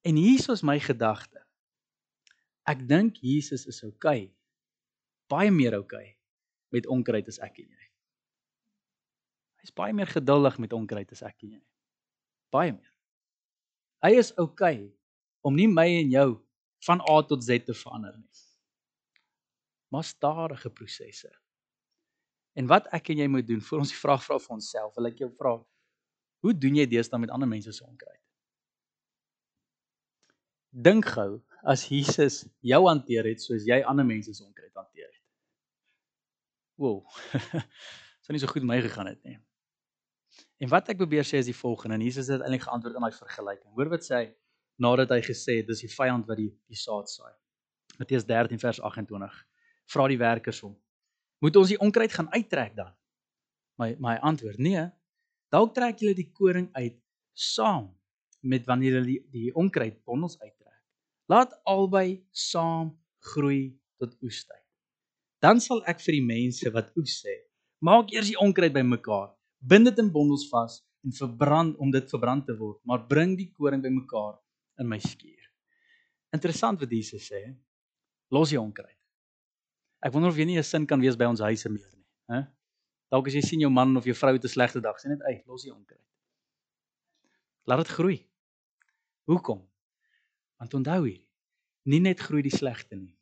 En 0.03 0.17
hier 0.19 0.43
is 0.51 0.63
my 0.65 0.75
gedagte. 0.81 1.39
Ek 2.67 2.81
dink 2.89 3.21
Jesus 3.23 3.63
is 3.69 3.79
okay. 3.85 4.27
Baie 5.29 5.51
meer 5.53 5.77
okay 5.79 6.15
met 6.73 6.87
onkruid 6.89 7.27
as 7.29 7.39
ek 7.45 7.61
en 7.63 7.69
jy. 7.69 7.87
Hy's 9.63 9.73
baie 9.75 9.93
meer 9.93 10.09
geduldig 10.09 10.59
met 10.61 10.73
onkruid 10.73 11.11
as 11.15 11.23
ek 11.25 11.47
en 11.47 11.57
jy. 11.57 11.63
Baie 12.53 12.73
meer. 12.73 12.93
Hy 14.05 14.13
is 14.17 14.31
okay 14.39 14.87
om 15.45 15.55
nie 15.55 15.67
my 15.69 15.87
en 16.01 16.13
jou 16.13 16.29
van 16.87 17.01
A 17.03 17.19
tot 17.27 17.43
Z 17.43 17.67
te 17.67 17.75
verander 17.75 18.15
nie 18.15 18.29
maar 19.89 20.03
stadige 20.03 20.69
prosesse. 20.69 21.39
En 22.53 22.67
wat 22.67 22.87
ek 22.93 23.09
en 23.13 23.23
jy 23.23 23.27
moet 23.31 23.47
doen 23.47 23.61
vir 23.63 23.81
ons 23.81 23.91
die 23.91 23.97
vraag 23.97 24.23
vra 24.25 24.37
vir 24.41 24.55
onsself, 24.57 24.93
wil 24.97 25.09
ek 25.09 25.21
jou 25.23 25.29
vra, 25.37 25.53
hoe 26.45 26.53
doen 26.55 26.77
jy 26.79 26.85
deesdae 26.89 27.21
met 27.21 27.33
ander 27.33 27.49
mense 27.49 27.73
se 27.73 27.85
onkruid? 27.85 28.21
Dink 30.69 31.09
gou 31.09 31.39
as 31.65 31.87
Jesus 31.89 32.43
jou 32.61 32.81
hanteer 32.85 33.27
het 33.31 33.41
soos 33.41 33.65
jy 33.67 33.79
ander 33.81 34.05
mense 34.05 34.33
se 34.35 34.45
onkruid 34.45 34.75
hanteer. 34.77 35.09
Wow. 36.79 37.03
Sou 38.23 38.33
nie 38.35 38.39
so 38.39 38.47
goed 38.47 38.63
my 38.63 38.79
gegaan 38.81 39.09
het 39.11 39.19
nie. 39.27 39.35
En 40.63 40.71
wat 40.71 40.91
ek 40.91 40.99
probeer 40.99 41.27
sê 41.27 41.41
is 41.43 41.49
die 41.49 41.55
volgende 41.55 41.97
en 41.97 42.03
Jesus 42.03 42.29
het 42.31 42.43
eintlik 42.43 42.63
geantwoord 42.67 42.95
in 42.95 43.03
daai 43.03 43.15
vergelyking. 43.15 43.71
Hoor 43.75 43.91
wat 43.91 44.05
sê 44.07 44.15
hy 44.21 44.27
nadat 44.79 45.11
hy 45.11 45.19
gesê 45.25 45.59
het 45.59 45.67
dis 45.67 45.83
die 45.83 45.91
vyand 45.91 46.27
wat 46.29 46.39
die 46.39 46.49
die 46.71 46.79
saad 46.79 47.11
saai. 47.11 47.33
Matteus 47.99 48.23
13 48.27 48.61
vers 48.61 48.79
28. 48.79 49.41
Vra 49.91 50.07
die 50.07 50.19
werkers 50.21 50.61
hom: 50.63 50.77
"Moet 51.43 51.59
ons 51.59 51.73
die 51.73 51.79
onkruid 51.83 52.15
gaan 52.15 52.31
uittrek 52.31 52.75
dan?" 52.79 52.95
My 53.79 53.95
my 53.99 54.15
antwoord: 54.31 54.59
"Nee. 54.59 54.87
Dalk 55.49 55.73
trek 55.73 55.99
julle 55.99 56.15
die 56.15 56.29
koring 56.31 56.69
uit 56.77 56.99
saam 57.33 57.89
met 58.39 58.67
wanneer 58.67 58.99
hulle 58.99 59.07
die, 59.07 59.21
die 59.33 59.55
onkruid 59.55 60.03
bondels 60.05 60.37
uittrek. 60.39 60.79
Laat 61.27 61.55
albei 61.63 62.23
saam 62.31 62.93
groei 63.33 63.75
tot 63.97 64.15
oestyd. 64.23 64.68
Dan 65.39 65.61
sal 65.63 65.81
ek 65.87 66.01
vir 66.03 66.17
die 66.17 66.25
mense 66.25 66.71
wat 66.75 66.91
oes 66.99 67.21
sê, 67.23 67.35
maak 67.79 68.11
eers 68.11 68.27
die 68.31 68.39
onkruid 68.39 68.73
bymekaar, 68.75 69.31
bind 69.59 69.87
dit 69.87 69.99
in 70.03 70.11
bondels 70.11 70.45
vas 70.51 70.81
en 71.07 71.15
verbrand 71.15 71.77
om 71.79 71.91
dit 71.91 72.11
verbrand 72.11 72.45
te 72.47 72.55
word, 72.59 72.79
maar 72.83 73.05
bring 73.07 73.37
die 73.39 73.47
koring 73.55 73.83
bymekaar 73.83 74.35
in 74.83 74.89
my 74.91 74.99
skuur. 74.99 75.47
Interessant 76.35 76.83
wat 76.83 76.91
Jesus 76.91 77.29
sê, 77.31 77.39
los 78.35 78.51
die 78.51 78.59
onkruid. 78.59 78.97
Ek 80.03 80.13
wonder 80.13 80.31
of 80.31 80.37
jy 80.37 80.45
nie 80.45 80.57
'n 80.59 80.63
sin 80.63 80.85
kan 80.85 80.99
wees 80.99 81.15
by 81.15 81.25
ons 81.25 81.39
huise 81.39 81.69
meer 81.69 81.91
nie, 81.95 82.07
hè? 82.31 82.43
Dalk 83.11 83.27
as 83.27 83.33
jy 83.33 83.41
sien 83.41 83.59
jou 83.61 83.71
man 83.71 83.97
of 83.97 84.05
jou 84.05 84.13
vrou 84.13 84.33
het 84.33 84.43
'n 84.43 84.47
slegte 84.47 84.81
dag, 84.81 84.95
sê 84.99 85.09
net 85.09 85.21
uit, 85.21 85.45
los 85.47 85.63
die 85.63 85.73
onkruid. 85.73 86.03
Laat 87.65 87.79
dit 87.79 87.87
groei. 87.87 88.27
Hoekom? 89.25 89.67
Want 90.59 90.73
onthou 90.73 91.05
hier, 91.05 91.25
nie 91.85 91.99
net 91.99 92.19
groei 92.19 92.41
die 92.41 92.57
slegte 92.57 92.95
nie, 92.95 93.18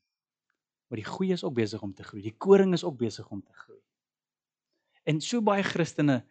maar 0.88 1.00
die 1.02 1.08
goeie 1.08 1.36
is 1.36 1.44
ook 1.44 1.54
besig 1.58 1.82
om 1.82 1.94
te 1.94 2.04
groei. 2.04 2.24
Die 2.24 2.36
koring 2.38 2.74
is 2.74 2.84
ook 2.84 2.98
besig 2.98 3.28
om 3.30 3.42
te 3.44 3.54
groei. 3.54 3.80
En 5.08 5.22
so 5.24 5.42
baie 5.42 5.64
Christene 5.64 6.22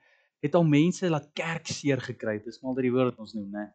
het 0.44 0.54
al 0.54 0.64
mense 0.68 1.08
laat 1.08 1.30
kerk 1.36 1.68
seer 1.72 2.00
gekry. 2.00 2.38
Dis 2.44 2.60
maar 2.60 2.76
dat 2.76 2.84
die 2.84 2.92
woord 2.92 3.14
wat 3.14 3.24
ons 3.24 3.34
noem, 3.36 3.48
né? 3.52 3.66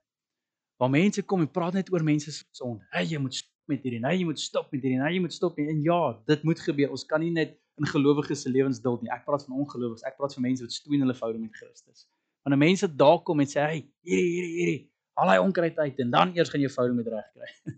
Waar 0.81 0.89
mense 0.93 1.23
kom 1.25 1.41
en 1.41 1.49
praat 1.51 1.77
net 1.77 1.91
oor 1.93 2.03
mense 2.05 2.31
se 2.31 2.45
sonde. 2.57 2.85
Hey, 2.93 3.05
jy 3.09 3.21
moet 3.21 3.37
stop 3.37 3.73
met 3.73 3.83
hierdie. 3.85 4.01
Hey, 4.05 4.19
jy 4.19 4.27
moet 4.29 4.41
stop 4.41 4.71
met 4.73 4.81
hierdie. 4.81 5.01
Hey, 5.01 5.15
jy 5.15 5.23
moet 5.25 5.33
stop. 5.33 5.57
En 5.61 5.81
ja, 5.85 5.99
dit 6.29 6.45
moet 6.49 6.63
gebeur. 6.69 6.93
Ons 6.97 7.05
kan 7.09 7.21
nie 7.21 7.33
net 7.33 7.57
in 7.81 7.89
gelowiges 7.89 8.45
se 8.45 8.49
lewens 8.49 8.81
duld 8.81 9.05
nie. 9.05 9.11
Ek 9.13 9.25
praat 9.25 9.45
van 9.45 9.61
ongelowiges. 9.61 10.05
Ek 10.09 10.17
praat 10.17 10.33
van 10.37 10.47
mense 10.49 10.65
wat 10.65 10.73
stoei 10.73 10.97
in 10.97 11.05
hulle 11.05 11.17
verhouding 11.17 11.45
met 11.45 11.57
Christus. 11.57 12.07
Wanneer 12.45 12.61
mense 12.61 12.89
daar 12.97 13.21
kom 13.21 13.39
en 13.39 13.49
sê, 13.49 13.61
"Hey, 13.61 13.85
hierdie 14.01 14.31
hierdie 14.33 14.55
hierdie, 14.57 14.81
Haal 15.21 15.35
hy 15.35 15.39
onkruid 15.43 15.77
uit 15.77 15.99
en 16.01 16.11
dan 16.13 16.31
eers 16.37 16.51
gaan 16.51 16.63
jy 16.63 16.69
foute 16.71 16.95
met 16.95 17.09
reg 17.11 17.27
kry. 17.35 17.49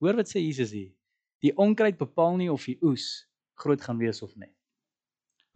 Hoor 0.00 0.16
wat 0.20 0.30
sê 0.30 0.40
Jesus 0.40 0.72
hier? 0.72 0.92
Die 1.44 1.52
onkruid 1.56 1.98
bepaal 1.98 2.36
nie 2.40 2.50
of 2.52 2.64
die 2.64 2.78
oes 2.84 3.26
groot 3.60 3.82
gaan 3.82 3.98
wees 4.00 4.22
of 4.22 4.34
nie. 4.36 4.52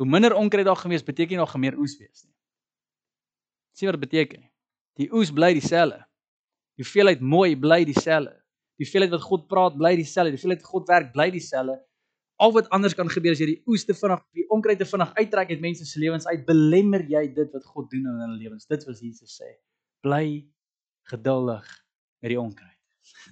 Hoe 0.01 0.09
minder 0.09 0.35
onkruid 0.35 0.67
daar 0.67 0.79
gaan 0.81 0.93
wees, 0.93 1.05
beteken 1.05 1.37
nie 1.37 1.43
daar 1.43 1.51
gaan 1.53 1.61
meer 1.61 1.79
oes 1.79 1.97
wees 2.01 2.25
nie. 2.25 2.37
Sien 3.77 3.91
wat 3.91 4.01
dit 4.01 4.09
beteken? 4.09 4.47
Die 5.01 5.09
oes 5.13 5.33
bly 5.33 5.53
dieselfde. 5.57 6.03
Die 6.77 6.85
hoeveelheid 6.85 7.21
mooi 7.21 7.53
bly 7.61 7.83
dieselfde. 7.89 8.35
Die 8.81 8.87
hoeveelheid 8.87 9.13
wat 9.13 9.25
God 9.25 9.47
praat 9.49 9.77
bly 9.77 9.95
dieselfde. 10.01 10.33
Die 10.33 10.41
hoeveelheid 10.41 10.65
God 10.65 10.89
werk 10.89 11.13
bly 11.13 11.29
dieselfde. 11.35 11.77
Al 12.41 12.55
wat 12.57 12.71
anders 12.73 12.97
kan 12.97 13.11
gebeur 13.13 13.37
as 13.37 13.43
jy 13.43 13.51
die 13.51 13.61
oes 13.69 13.85
te 13.85 13.93
vinnig, 13.97 14.23
die 14.33 14.47
onkruid 14.57 14.81
te 14.81 14.89
vinnig 14.89 15.13
uittrek 15.19 15.53
uit 15.53 15.61
mense 15.61 15.85
se 15.85 16.01
lewens 16.01 16.25
uit, 16.31 16.47
belemmer 16.49 17.05
jy 17.05 17.27
dit 17.37 17.53
wat 17.53 17.67
God 17.69 17.91
doen 17.93 18.07
in 18.09 18.23
hulle 18.25 18.39
lewens. 18.41 18.65
Dit 18.69 18.87
wat 18.89 19.03
Jesus 19.05 19.37
sê 19.37 19.53
bly 20.01 20.25
geduldig 21.13 21.67
met 22.25 22.33
die 22.33 22.41
onkruid. 22.41 22.79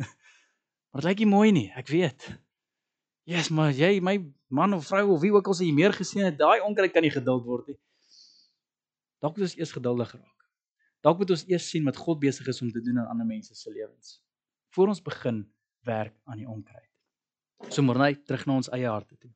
maar 0.98 1.06
dit 1.06 1.12
lyk 1.12 1.20
nie 1.22 1.30
mooi 1.30 1.50
nie, 1.54 1.68
ek 1.78 1.92
weet. 1.94 2.24
Jesus, 3.22 3.52
maar 3.54 3.70
jy 3.70 4.00
my 4.02 4.16
man 4.50 4.72
of 4.74 4.88
vrou 4.88 5.12
of 5.14 5.20
wie 5.22 5.30
ook 5.30 5.46
al 5.46 5.54
se 5.54 5.62
jy 5.62 5.70
meer 5.76 5.92
gesien 5.94 6.24
het, 6.26 6.34
daai 6.40 6.58
onkruid 6.66 6.90
kan 6.90 7.04
nie 7.06 7.12
geduld 7.14 7.44
word 7.46 7.68
nie. 7.70 7.76
Dalk 9.22 9.36
moet 9.36 9.44
ons 9.46 9.54
eers 9.60 9.74
geduldig 9.76 10.10
raak. 10.16 10.46
Dalk 11.06 11.20
moet 11.22 11.30
ons 11.36 11.44
eers 11.46 11.68
sien 11.70 11.86
wat 11.86 12.00
God 12.02 12.18
besig 12.18 12.50
is 12.50 12.58
om 12.66 12.72
te 12.74 12.82
doen 12.82 12.98
in 12.98 13.12
ander 13.14 13.28
mense 13.28 13.54
se 13.54 13.70
lewens 13.70 14.16
voor 14.74 14.90
ons 14.90 15.00
begin 15.02 15.38
werk 15.86 16.16
aan 16.26 16.42
die 16.42 16.48
onkruid. 16.50 16.90
So 17.70 17.86
môre 17.86 18.02
net 18.02 18.26
terug 18.26 18.42
na 18.50 18.56
ons 18.58 18.68
eie 18.74 18.90
harte 18.90 19.14
toe. 19.14 19.30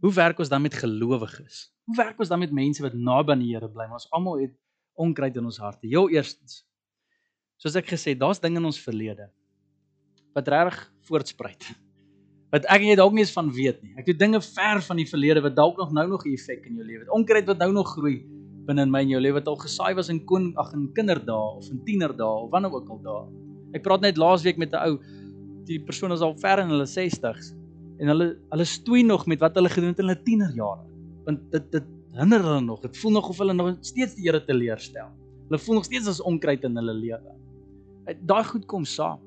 Hoe 0.00 0.12
werk 0.16 0.40
ons 0.40 0.48
dan 0.48 0.64
met 0.64 0.78
gelowiges? 0.80 1.66
Hoe 1.84 1.96
werk 2.00 2.24
ons 2.24 2.32
dan 2.32 2.40
met 2.40 2.56
mense 2.56 2.82
wat 2.82 2.96
naby 2.96 3.36
aan 3.36 3.44
die 3.44 3.52
Here 3.52 3.68
bly? 3.68 3.90
Ons 3.92 4.08
almal 4.16 4.40
het 4.46 4.56
onkruid 4.96 5.36
in 5.36 5.52
ons 5.52 5.60
harte. 5.60 5.84
Heel 5.86 6.08
eerstens. 6.16 6.62
Soos 7.60 7.76
ek 7.76 7.92
gesê, 7.92 8.16
daar's 8.16 8.40
dinge 8.40 8.62
in 8.62 8.70
ons 8.72 8.80
verlede 8.80 9.28
wat 10.34 10.48
reg 10.48 10.78
voortspruit. 11.08 11.68
Wat 12.52 12.64
ek 12.64 12.80
en 12.80 12.88
jy 12.88 12.96
dalk 12.96 13.12
nie 13.12 13.24
eens 13.24 13.34
van 13.34 13.50
weet 13.52 13.82
nie. 13.82 13.92
Ek 14.00 14.06
het 14.08 14.18
dinge 14.18 14.40
ver 14.40 14.80
van 14.84 14.96
die 14.96 15.06
verlede 15.08 15.42
wat 15.44 15.56
dalk 15.56 15.76
nog 15.76 15.92
nou 15.92 16.06
nog 16.08 16.24
'n 16.24 16.32
effek 16.32 16.66
in 16.66 16.76
jou 16.76 16.86
lewe 16.86 17.00
het. 17.04 17.10
Onkruid 17.12 17.46
wat 17.46 17.58
nou 17.58 17.72
nog 17.72 17.88
groei 17.92 18.24
binne 18.66 18.82
in 18.82 18.90
my 18.90 19.00
en 19.00 19.08
jou 19.08 19.20
lewe 19.20 19.40
wat 19.40 19.48
al 19.48 19.56
gesaai 19.56 19.94
was 19.94 20.08
in 20.08 20.24
kon 20.24 20.52
ag 20.56 20.72
in 20.72 20.88
kinderdae 20.92 21.56
of 21.56 21.68
in 21.70 21.80
tienerdae 21.84 22.44
of 22.44 22.50
wanneer 22.50 22.72
ook 22.72 22.88
al 22.88 23.00
dae. 23.02 23.22
Ek 23.74 23.82
praat 23.82 24.00
net 24.00 24.16
laasweek 24.16 24.58
met 24.58 24.72
'n 24.72 24.76
ou 24.76 24.98
die 25.68 25.78
persoon 25.78 26.12
is 26.12 26.20
al 26.20 26.34
ver 26.34 26.60
in 26.60 26.68
hulle 26.68 26.86
60s 26.86 27.54
en 28.00 28.08
hulle 28.08 28.36
hulle 28.50 28.64
stoei 28.64 29.02
nog 29.02 29.26
met 29.26 29.40
wat 29.40 29.54
hulle 29.54 29.68
gedoen 29.68 29.92
het 29.92 29.98
in 29.98 30.08
hulle 30.08 30.22
tienerjare. 30.24 30.84
Want 31.24 31.50
dit 31.52 31.72
dit 31.72 31.84
hinder 32.18 32.42
hulle 32.42 32.60
nog. 32.60 32.80
Dit 32.80 32.96
voel 32.98 33.12
nog 33.12 33.28
of 33.28 33.38
hulle 33.38 33.54
nog 33.54 33.76
steeds 33.80 34.14
die 34.14 34.26
Here 34.26 34.40
teleurstel. 34.44 35.10
Hulle 35.48 35.58
voel 35.58 35.74
nog 35.74 35.84
steeds 35.84 36.08
as 36.08 36.20
onkruid 36.20 36.64
in 36.64 36.76
hulle 36.76 36.94
lewe. 36.94 37.34
Daai 38.26 38.44
goed 38.44 38.66
kom 38.66 38.84
saam. 38.84 39.20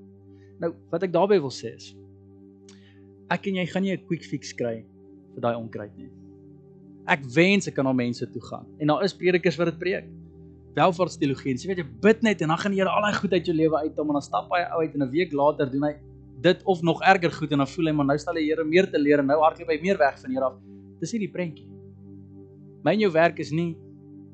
Nou, 0.62 0.74
wat 0.92 1.04
ek 1.04 1.14
daarby 1.14 1.40
wil 1.42 1.54
sê 1.54 1.74
is 1.76 1.92
ek 3.32 3.48
en 3.48 3.62
jy 3.62 3.66
gaan 3.72 3.86
nie 3.86 3.94
'n 3.96 4.06
quick 4.08 4.26
fix 4.28 4.52
kry 4.54 4.84
vir 5.34 5.42
daai 5.42 5.56
onkruid 5.56 5.94
nie. 5.98 6.10
Ek 7.08 7.24
wens 7.36 7.68
ek 7.68 7.76
kan 7.76 7.86
na 7.86 7.94
mense 7.94 8.26
toe 8.34 8.42
gaan. 8.42 8.66
En 8.80 8.88
daar 8.92 9.04
is 9.04 9.16
predikers 9.16 9.58
wat 9.58 9.72
dit 9.72 9.80
preek. 9.80 10.06
Welvaartsteologie. 10.76 11.56
Jy 11.56 11.68
weet 11.68 11.82
jy 11.82 11.88
bid 12.02 12.24
net 12.24 12.42
en 12.42 12.50
dan 12.50 12.58
gaan 12.58 12.74
Here 12.74 12.90
al 12.90 13.02
daai 13.02 13.16
goed 13.16 13.34
uit 13.34 13.46
jou 13.46 13.56
lewe 13.56 13.78
uit 13.78 14.00
om 14.00 14.08
en 14.08 14.20
dan 14.20 14.22
stap 14.22 14.52
hy 14.52 14.62
uit 14.62 14.94
en 14.96 15.04
'n 15.04 15.10
week 15.12 15.32
later 15.32 15.72
doen 15.72 15.84
hy 15.84 15.96
dit 16.42 16.64
of 16.64 16.82
nog 16.82 17.02
erger 17.02 17.32
goed 17.32 17.52
en 17.52 17.58
dan 17.58 17.68
voel 17.68 17.86
hy 17.86 17.92
maar 17.94 18.06
nou 18.06 18.18
stel 18.18 18.34
die 18.34 18.50
Here 18.50 18.64
meer 18.64 18.90
te 18.92 19.00
leer 19.00 19.20
en 19.20 19.26
nou 19.26 19.40
hardloop 19.40 19.70
hy 19.70 19.80
meer 19.82 19.98
weg 19.98 20.20
van 20.20 20.30
hier 20.30 20.44
af. 20.44 20.54
Dis 21.00 21.14
nie 21.14 21.20
die 21.20 21.32
prentjie. 21.32 21.68
My 22.84 22.94
en 22.94 23.00
jou 23.00 23.12
werk 23.12 23.40
is 23.40 23.52
nie 23.52 23.76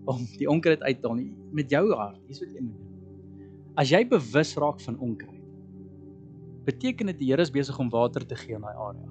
om 0.06 0.26
die 0.38 0.48
onkruid 0.48 0.82
uit 0.82 1.02
te 1.02 1.08
haal 1.08 1.18
nie 1.18 1.34
met 1.52 1.70
jou 1.70 1.94
hart. 1.94 2.20
Dis 2.28 2.40
wat 2.40 2.50
jy 2.50 2.62
moet 2.62 2.78
doen. 2.78 2.88
As 3.78 3.90
jy 3.90 4.08
bewus 4.08 4.56
raak 4.56 4.80
van 4.82 4.98
onkruid, 5.00 5.37
beteken 6.68 7.12
dit 7.14 7.22
die 7.22 7.32
Here 7.32 7.42
is 7.42 7.54
besig 7.54 7.78
om 7.80 7.90
water 7.94 8.26
te 8.28 8.36
gee 8.36 8.58
in 8.58 8.66
daai 8.66 8.76
area. 8.76 9.08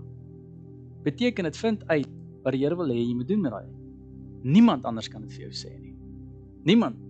Beteken 1.07 1.49
dit 1.49 1.57
vind 1.57 1.85
uit 1.88 2.12
wat 2.45 2.55
die 2.55 2.62
Here 2.62 2.77
wil 2.77 2.92
hê 2.92 3.01
jy 3.01 3.16
moet 3.16 3.29
doen 3.31 3.42
met 3.47 3.57
daai. 3.57 3.71
Niemand 4.47 4.85
anders 4.85 5.09
kan 5.11 5.25
dit 5.25 5.33
vir 5.33 5.49
jou 5.49 5.55
sê 5.64 5.73
nie. 5.81 5.95
Niemand. 6.69 7.01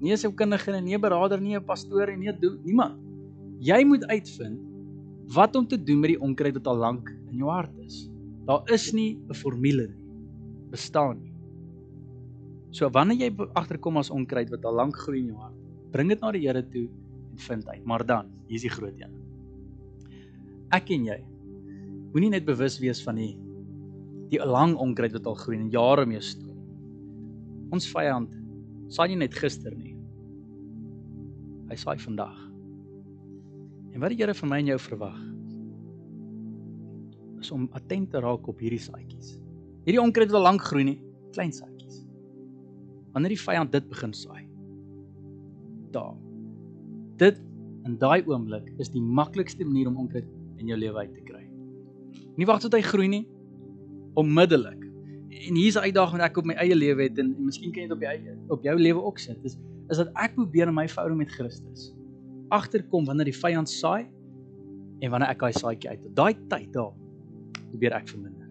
Nie 0.00 0.12
'n 0.12 0.16
sielkundige 0.22 0.72
nie, 0.72 0.80
nie 0.80 0.96
'n 0.96 1.00
beraader 1.00 1.40
nie, 1.40 1.56
'n 1.56 1.64
pastoor 1.64 2.06
nie, 2.06 2.30
nie 2.30 2.50
niemand. 2.64 2.98
Jy 3.58 3.84
moet 3.84 4.04
uitvind 4.06 4.60
wat 5.34 5.56
om 5.56 5.66
te 5.66 5.76
doen 5.76 6.00
met 6.00 6.10
die 6.14 6.20
onkruid 6.20 6.54
wat 6.54 6.66
al 6.66 6.76
lank 6.76 7.10
in 7.30 7.38
jou 7.38 7.50
hart 7.50 7.76
is. 7.78 8.08
Daar 8.46 8.62
is 8.72 8.92
nie 8.92 9.18
'n 9.28 9.34
formule 9.34 9.88
nie 9.88 10.08
bestaan 10.70 11.20
nie. 11.20 11.32
So 12.70 12.88
wanneer 12.90 13.16
jy 13.16 13.48
agterkom 13.56 13.96
as 13.96 14.10
onkruid 14.10 14.50
wat 14.50 14.64
al 14.64 14.74
lank 14.74 14.96
groei 14.96 15.20
in 15.20 15.32
jou 15.32 15.40
hart, 15.40 15.56
bring 15.92 16.08
dit 16.08 16.20
na 16.20 16.32
die 16.32 16.46
Here 16.46 16.62
toe 16.62 16.86
en 17.32 17.38
vind 17.38 17.68
uit. 17.68 17.84
Maar 17.84 18.06
dan, 18.06 18.26
hier 18.46 18.56
is 18.56 18.62
die 18.62 18.70
groot 18.70 19.00
een. 19.00 19.27
Ek 20.74 20.90
en 20.92 21.06
jy 21.08 21.18
moenie 22.12 22.32
net 22.32 22.44
bewus 22.48 22.78
wees 22.82 23.00
van 23.04 23.20
die 23.20 23.34
die 24.28 24.40
lang 24.44 24.74
onkruid 24.76 25.14
wat 25.16 25.28
al 25.28 25.38
groei 25.40 25.56
en 25.56 25.70
jare 25.72 26.04
mee 26.04 26.20
stoei. 26.20 26.52
Ons 27.72 27.88
vyand 27.88 28.34
saai 28.92 29.08
nie 29.12 29.22
net 29.22 29.36
gister 29.36 29.72
nie. 29.72 29.94
Hy 31.68 31.76
saai 31.80 31.96
vandag. 32.00 32.36
En 33.94 34.04
wat 34.04 34.12
die 34.12 34.20
Here 34.20 34.36
van 34.36 34.52
my 34.52 34.60
en 34.60 34.68
jou 34.74 34.78
verwag 34.90 35.18
is 37.38 37.52
om 37.54 37.68
attent 37.78 38.10
te 38.12 38.20
raak 38.20 38.48
op 38.50 38.60
hierdie 38.60 38.82
saaitjies. 38.82 39.36
Hierdie 39.86 40.02
onkruid 40.02 40.32
wat 40.32 40.40
al 40.40 40.48
lank 40.50 40.64
groei 40.68 40.84
nie, 40.84 40.98
klein 41.32 41.52
saadjies. 41.54 42.02
Wanneer 43.14 43.32
die 43.32 43.40
vyand 43.40 43.72
dit 43.72 43.86
begin 43.88 44.12
saai. 44.16 44.42
Daar. 45.94 46.16
Dit 47.22 47.40
in 47.88 47.96
daai 48.02 48.20
oomblik 48.28 48.68
is 48.82 48.92
die 48.92 49.00
maklikste 49.00 49.64
manier 49.64 49.88
om 49.88 50.02
onkruid 50.04 50.28
in 50.58 50.66
jou 50.66 50.78
lewe 50.78 50.98
uit 51.04 51.14
te 51.14 51.24
kry. 51.26 51.44
Nie 52.38 52.46
wag 52.46 52.60
tot 52.62 52.74
hy 52.76 52.82
groei 52.86 53.08
nie. 53.10 53.24
Onmiddellik. 54.18 54.84
En 55.48 55.54
hier's 55.54 55.76
'n 55.76 55.86
uitdaging 55.90 56.20
wat 56.20 56.30
ek 56.30 56.36
op 56.38 56.46
my 56.46 56.54
eie 56.54 56.74
lewe 56.74 57.02
het 57.02 57.18
en, 57.18 57.34
en 57.34 57.44
miskien 57.44 57.72
kan 57.72 57.82
jy 57.82 57.88
dit 57.88 57.96
op 57.96 58.02
jou 58.02 58.36
op 58.48 58.62
jou 58.62 58.76
lewe 58.78 59.02
ook 59.02 59.18
sit. 59.18 59.42
Dis 59.42 59.58
is 59.88 59.96
dat 59.96 60.10
ek 60.14 60.34
probeer 60.34 60.68
in 60.68 60.74
my 60.74 60.88
verhouding 60.88 61.18
met 61.18 61.30
Christus 61.30 61.94
agterkom 62.48 63.04
wanneer 63.04 63.28
die 63.28 63.36
vyand 63.36 63.68
saai 63.68 64.08
en 65.00 65.10
wanneer 65.10 65.28
ek 65.28 65.40
daai 65.40 65.52
saadjie 65.52 65.90
uit. 65.90 66.08
Daai 66.14 66.34
tyd 66.48 66.72
daar 66.72 66.94
probeer 67.70 67.92
ek 67.92 68.08
verminder. 68.08 68.48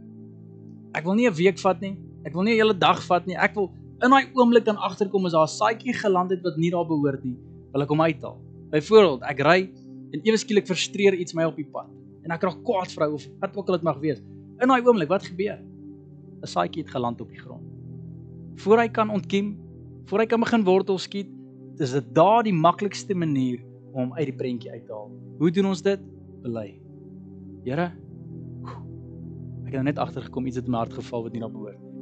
Ek 0.93 1.03
wil 1.03 1.15
nie 1.15 1.27
'n 1.27 1.33
week 1.33 1.59
vat 1.59 1.81
nie. 1.81 1.97
Ek 2.25 2.33
wil 2.33 2.43
nie 2.43 2.53
'n 2.53 2.61
hele 2.61 2.77
dag 2.77 3.03
vat 3.05 3.25
nie. 3.25 3.35
Ek 3.35 3.55
wil 3.55 3.71
in 4.03 4.09
daai 4.09 4.29
oomblik 4.33 4.65
dan 4.65 4.77
agterkom 4.77 5.25
as 5.25 5.31
daar 5.31 5.47
'n 5.47 5.57
saadjie 5.57 5.93
geland 5.93 6.31
het 6.31 6.43
wat 6.43 6.57
nie 6.57 6.71
daar 6.71 6.85
behoort 6.85 7.23
nie, 7.23 7.37
wil 7.73 7.81
ek 7.81 7.89
hom 7.89 8.01
uithaal. 8.01 8.39
Byvoorbeeld, 8.69 9.21
ek 9.23 9.39
ry 9.39 9.69
en 10.13 10.21
ewe 10.23 10.37
skielik 10.37 10.67
frustreer 10.67 11.13
iets 11.13 11.33
my 11.33 11.43
op 11.43 11.55
die 11.55 11.65
pad 11.65 11.96
en 12.27 12.35
ek 12.35 12.43
raak 12.43 12.59
kwaad 12.67 12.91
vir 12.91 13.05
ou 13.07 13.13
of 13.15 13.25
wat 13.39 13.55
ook 13.55 13.69
al 13.71 13.77
dit 13.79 13.87
mag 13.87 13.99
wees. 14.03 14.19
In 14.59 14.67
daai 14.67 14.83
oomblik, 14.83 15.09
wat 15.09 15.23
gebeur? 15.23 15.57
'n 16.43 16.47
Saadjie 16.47 16.83
het 16.83 16.91
geland 16.91 17.21
op 17.21 17.29
die 17.29 17.39
grond. 17.39 17.63
Voor 18.61 18.79
hy 18.79 18.89
kan 18.89 19.09
ontkiem, 19.09 19.55
voor 20.05 20.19
hy 20.19 20.25
kan 20.25 20.39
begin 20.39 20.63
wortel 20.63 20.97
skiet, 20.97 21.29
is 21.79 21.91
dit 21.91 22.13
daar 22.13 22.43
die 22.43 22.53
maklikste 22.53 23.15
manier 23.15 23.63
om 23.93 24.13
uit 24.13 24.25
die 24.25 24.35
prentjie 24.35 24.71
uit 24.71 24.85
te 24.85 24.93
haal. 24.93 25.11
Hoe 25.37 25.51
doen 25.51 25.65
ons 25.65 25.81
dit? 25.81 25.99
Bely. 26.41 26.79
Here, 27.63 27.91
ek 29.65 29.73
het 29.73 29.79
nou 29.79 29.83
net 29.83 29.99
agtergekom 29.99 30.45
iets 30.47 30.57
het 30.57 30.65
in 30.65 30.71
my 30.71 30.77
hart 30.77 30.93
geval 30.93 31.23
wat 31.23 31.33
nie 31.33 31.41
na 31.41 31.49
behoort 31.49 31.79
nie. 31.81 31.93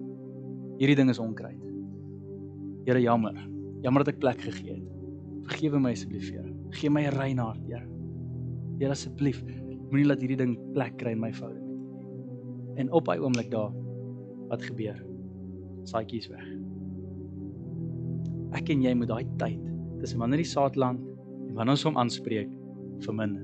Hierdie 0.80 0.96
ding 0.96 1.10
is 1.10 1.20
onkruid. 1.20 1.62
Here, 2.86 3.02
jammer. 3.02 3.36
Jammer 3.82 4.04
dat 4.04 4.14
ek 4.14 4.20
plek 4.20 4.42
gegee 4.42 4.76
het. 4.76 4.90
Vergewe 5.46 5.80
my 5.80 5.92
asseblief, 5.92 6.30
Here. 6.30 6.54
Gee 6.72 6.90
my 6.90 7.06
'n 7.06 7.16
rein 7.16 7.38
hart, 7.38 7.62
Here. 7.68 7.88
Here 8.80 8.92
asseblief, 8.92 9.44
moenie 9.92 10.08
laat 10.08 10.22
hierdie 10.24 10.40
ding 10.40 10.56
plek 10.74 10.98
kry 11.02 11.14
in 11.16 11.22
my 11.22 11.32
verhouding 11.34 11.66
met 11.66 11.80
U 11.80 11.88
nie. 11.88 12.80
En 12.82 12.92
op 12.92 13.10
hy 13.12 13.18
oomblik 13.22 13.52
daar, 13.52 13.74
wat 14.50 14.64
gebeur? 14.64 14.98
Saaitjies 15.90 16.30
weg. 16.32 16.46
Ek 18.56 18.70
en 18.74 18.84
jy 18.86 18.94
moet 18.98 19.12
daai 19.12 19.26
tyd 19.42 19.62
tussen 20.02 20.22
wanneer 20.22 20.42
die 20.44 20.50
saad 20.50 20.78
land 20.80 21.02
en 21.50 21.54
wanneer 21.58 21.76
ons 21.76 21.86
hom 21.88 21.98
aanspreek 22.02 22.52
verminder. 23.06 23.44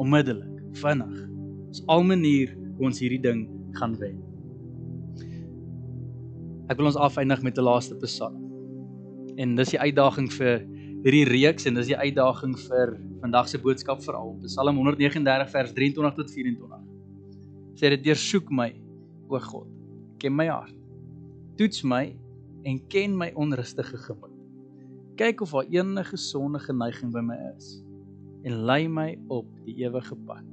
Onmiddellik, 0.00 0.60
vinnig. 0.80 1.16
Dis 1.72 1.82
al 1.92 2.04
manier 2.06 2.52
hoe 2.76 2.88
ons 2.88 3.00
hierdie 3.02 3.20
ding 3.22 3.46
gaan 3.78 3.96
wen. 4.00 4.20
Ek 6.70 6.78
wil 6.78 6.88
ons 6.88 7.00
afeindig 7.00 7.42
met 7.42 7.58
'n 7.58 7.66
laaste 7.66 7.96
psalm. 8.00 8.38
En 9.36 9.56
dis 9.56 9.74
die 9.74 9.80
uitdaging 9.80 10.32
vir 10.32 10.64
hierdie 11.02 11.24
reeks 11.26 11.66
en 11.66 11.74
dis 11.74 11.88
die 11.90 11.98
uitdaging 11.98 12.52
vir 12.68 12.92
vandag 13.22 13.48
se 13.50 13.58
boodskap 13.58 14.02
veral. 14.04 14.36
Psalm 14.44 14.78
139 14.78 15.48
vers 15.50 15.72
23 15.74 16.18
tot 16.18 16.30
24. 16.30 16.84
Sê 17.80 17.90
dit 17.96 18.04
deursoek 18.04 18.52
my, 18.54 18.68
o 19.26 19.40
God. 19.42 19.66
Ken 20.22 20.36
my 20.38 20.46
hart. 20.46 20.76
Toets 21.58 21.82
my 21.82 22.04
en 22.68 22.78
ken 22.92 23.16
my 23.18 23.32
onrustige 23.34 23.98
gemoed. 24.04 24.36
Kyk 25.18 25.42
of 25.44 25.56
daar 25.56 25.74
enige 25.74 26.16
sondige 26.16 26.72
neiging 26.76 27.10
by 27.14 27.24
my 27.26 27.40
is 27.50 27.80
en 28.46 28.62
lei 28.66 28.86
my 28.90 29.12
op 29.30 29.46
die 29.66 29.76
ewige 29.82 30.16
pad. 30.26 30.46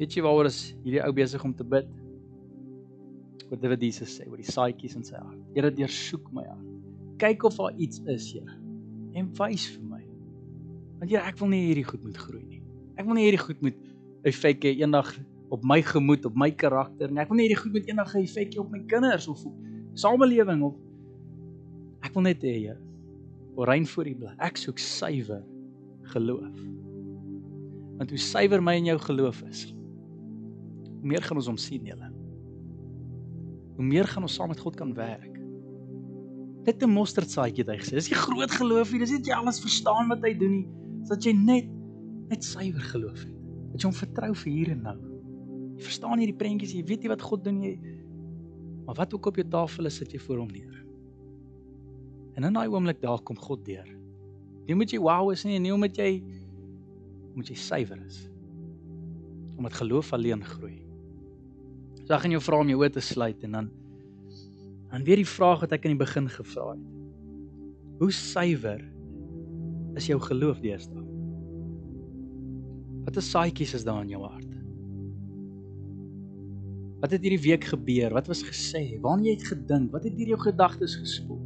Weet 0.00 0.16
jy 0.16 0.24
waaroor 0.24 0.48
is 0.48 0.74
hierdie 0.82 1.04
ou 1.04 1.12
besig 1.16 1.44
om 1.44 1.54
te 1.56 1.64
bid? 1.64 1.88
Wat 3.52 3.60
dit 3.60 3.88
Jesus 3.90 4.16
sê 4.18 4.26
oor 4.28 4.40
die 4.40 4.48
saaitjies 4.48 4.96
in 4.96 5.06
sy 5.06 5.20
hart. 5.20 5.40
Here 5.56 5.72
deursoek 5.72 6.28
my 6.36 6.44
hart. 6.48 6.68
Kyk 7.20 7.46
of 7.48 7.60
daar 7.60 7.76
iets 7.80 8.02
is, 8.10 8.32
Here, 8.34 8.63
en 9.14 9.30
wys 9.38 9.66
vir 9.74 9.84
my. 9.88 10.02
Want 11.00 11.10
Here, 11.10 11.24
ek 11.26 11.38
wil 11.40 11.50
nie 11.52 11.62
hierdie 11.68 11.86
goed 11.86 12.04
moet 12.06 12.18
groei 12.18 12.44
nie. 12.44 12.62
Ek 12.98 13.06
wil 13.06 13.18
nie 13.18 13.26
hierdie 13.26 13.42
goed 13.42 13.62
moet 13.64 13.78
effek 14.28 14.64
hê 14.64 14.74
eendag 14.80 15.10
op 15.54 15.64
my 15.66 15.80
gemoed, 15.84 16.24
op 16.26 16.36
my 16.38 16.50
karakter 16.50 17.10
nie. 17.10 17.20
Ek 17.22 17.30
wil 17.30 17.38
nie 17.38 17.48
hierdie 17.48 17.60
goed 17.60 17.74
moet 17.76 17.90
eendag 17.90 18.14
'n 18.14 18.24
effek 18.24 18.54
hê 18.54 18.60
op 18.62 18.70
my 18.70 18.80
kinders 18.90 19.28
of 19.28 19.44
op 19.46 19.54
samelewing 19.94 20.62
of 20.62 20.74
ek 22.02 22.14
wil 22.14 22.22
net 22.22 22.42
hê, 22.42 22.54
Here, 22.58 22.78
orein 23.56 23.86
voor 23.86 24.06
U 24.06 24.14
bly. 24.14 24.34
Ek 24.38 24.56
soek 24.56 24.78
suiwer 24.78 25.42
geloof. 26.14 26.56
Want 27.98 28.10
hoe 28.10 28.18
suiwer 28.18 28.62
my 28.62 28.74
en 28.80 28.90
jou 28.90 28.98
geloof 28.98 29.42
is, 29.48 29.66
hoe 31.00 31.06
meer 31.12 31.22
gaan 31.22 31.36
ons 31.36 31.46
hom 31.46 31.60
sien, 31.60 31.84
julle. 31.86 32.10
Hoe 33.76 33.84
meer 33.84 34.06
gaan 34.10 34.26
ons 34.26 34.34
saam 34.34 34.48
met 34.48 34.60
God 34.60 34.76
kan 34.76 34.94
werk. 34.94 35.33
Dit 36.64 36.82
'n 36.82 36.90
mosterdsaadjie 36.90 37.64
het 37.64 37.70
hy 37.72 37.78
gesê. 37.82 37.94
Dis 38.00 38.08
nie 38.08 38.18
groot 38.18 38.50
geloof 38.50 38.92
nie, 38.92 39.00
dis 39.00 39.10
nie 39.10 39.20
jy 39.20 39.34
alles 39.36 39.60
verstaan 39.60 40.08
wat 40.08 40.22
hy 40.24 40.32
doen 40.34 40.50
nie. 40.50 40.68
Dis 41.00 41.08
dat 41.08 41.24
jy 41.24 41.32
net 41.32 41.68
net 42.30 42.44
suiwer 42.44 42.80
geloof 42.80 43.18
het. 43.20 43.34
Dat 43.72 43.82
jy 43.82 43.88
hom 43.88 43.98
vertrou 43.98 44.34
vir 44.34 44.52
hier 44.52 44.70
en 44.70 44.82
nou. 44.82 44.96
Jy 45.76 45.82
verstaan 45.84 46.18
hierdie 46.18 46.36
prentjies, 46.36 46.72
jy 46.72 46.84
weet 46.84 47.02
nie 47.02 47.08
wat 47.12 47.22
God 47.22 47.44
doen 47.44 47.60
nie. 47.60 47.78
Maar 48.86 48.94
wat 48.94 49.14
ook 49.14 49.26
op 49.26 49.36
jou 49.36 49.48
tafel 49.48 49.86
is, 49.86 49.96
sit 49.96 50.12
jy 50.12 50.18
voor 50.18 50.38
hom 50.38 50.48
neer. 50.48 50.84
En 52.34 52.44
in 52.44 52.52
daai 52.52 52.68
oomblik 52.68 53.00
daar 53.02 53.20
kom 53.22 53.36
God 53.36 53.64
deur. 53.66 53.86
Nie 54.66 54.74
moet 54.74 54.90
jy 54.90 54.98
wow 54.98 55.30
is 55.32 55.44
nie, 55.44 55.58
nie 55.58 55.72
omdat 55.74 55.96
jy 55.96 56.22
moet 57.34 57.48
jy 57.50 57.56
suiwer 57.58 58.00
is. 58.06 58.24
Omdat 59.58 59.72
geloof 59.72 60.12
alleen 60.12 60.44
groei. 60.44 60.78
So 62.04 62.14
ek 62.14 62.24
gaan 62.24 62.34
jou 62.34 62.42
vra 62.44 62.60
om 62.60 62.68
jou 62.68 62.80
oë 62.80 62.92
te 62.92 63.00
sluit 63.04 63.44
en 63.44 63.58
dan 63.58 63.70
dan 64.94 65.02
weer 65.02 65.18
die 65.18 65.26
vraag 65.26 65.64
wat 65.64 65.72
ek 65.74 65.88
in 65.88 65.96
die 65.96 66.04
begin 66.04 66.28
gevra 66.30 66.68
het. 66.70 66.82
Hoe 67.98 68.12
suiwer 68.14 68.82
is 69.98 70.06
jou 70.06 70.20
geloof 70.22 70.60
deesdae? 70.62 71.02
Watter 73.02 73.24
saaitjies 73.26 73.74
is 73.74 73.86
daar 73.86 74.04
in 74.04 74.12
jou 74.14 74.22
hart? 74.22 74.52
Wat 77.02 77.10
het 77.10 77.26
hierdie 77.26 77.42
week 77.42 77.66
gebeur? 77.72 78.14
Wat 78.14 78.30
was 78.30 78.44
gesê? 78.46 78.84
Waarna 79.02 79.26
jy 79.26 79.34
het 79.34 79.48
gedink? 79.50 79.90
Wat 79.92 80.06
het 80.06 80.14
deur 80.14 80.30
jou 80.36 80.40
gedagtes 80.44 80.94
gespoel? 81.02 81.42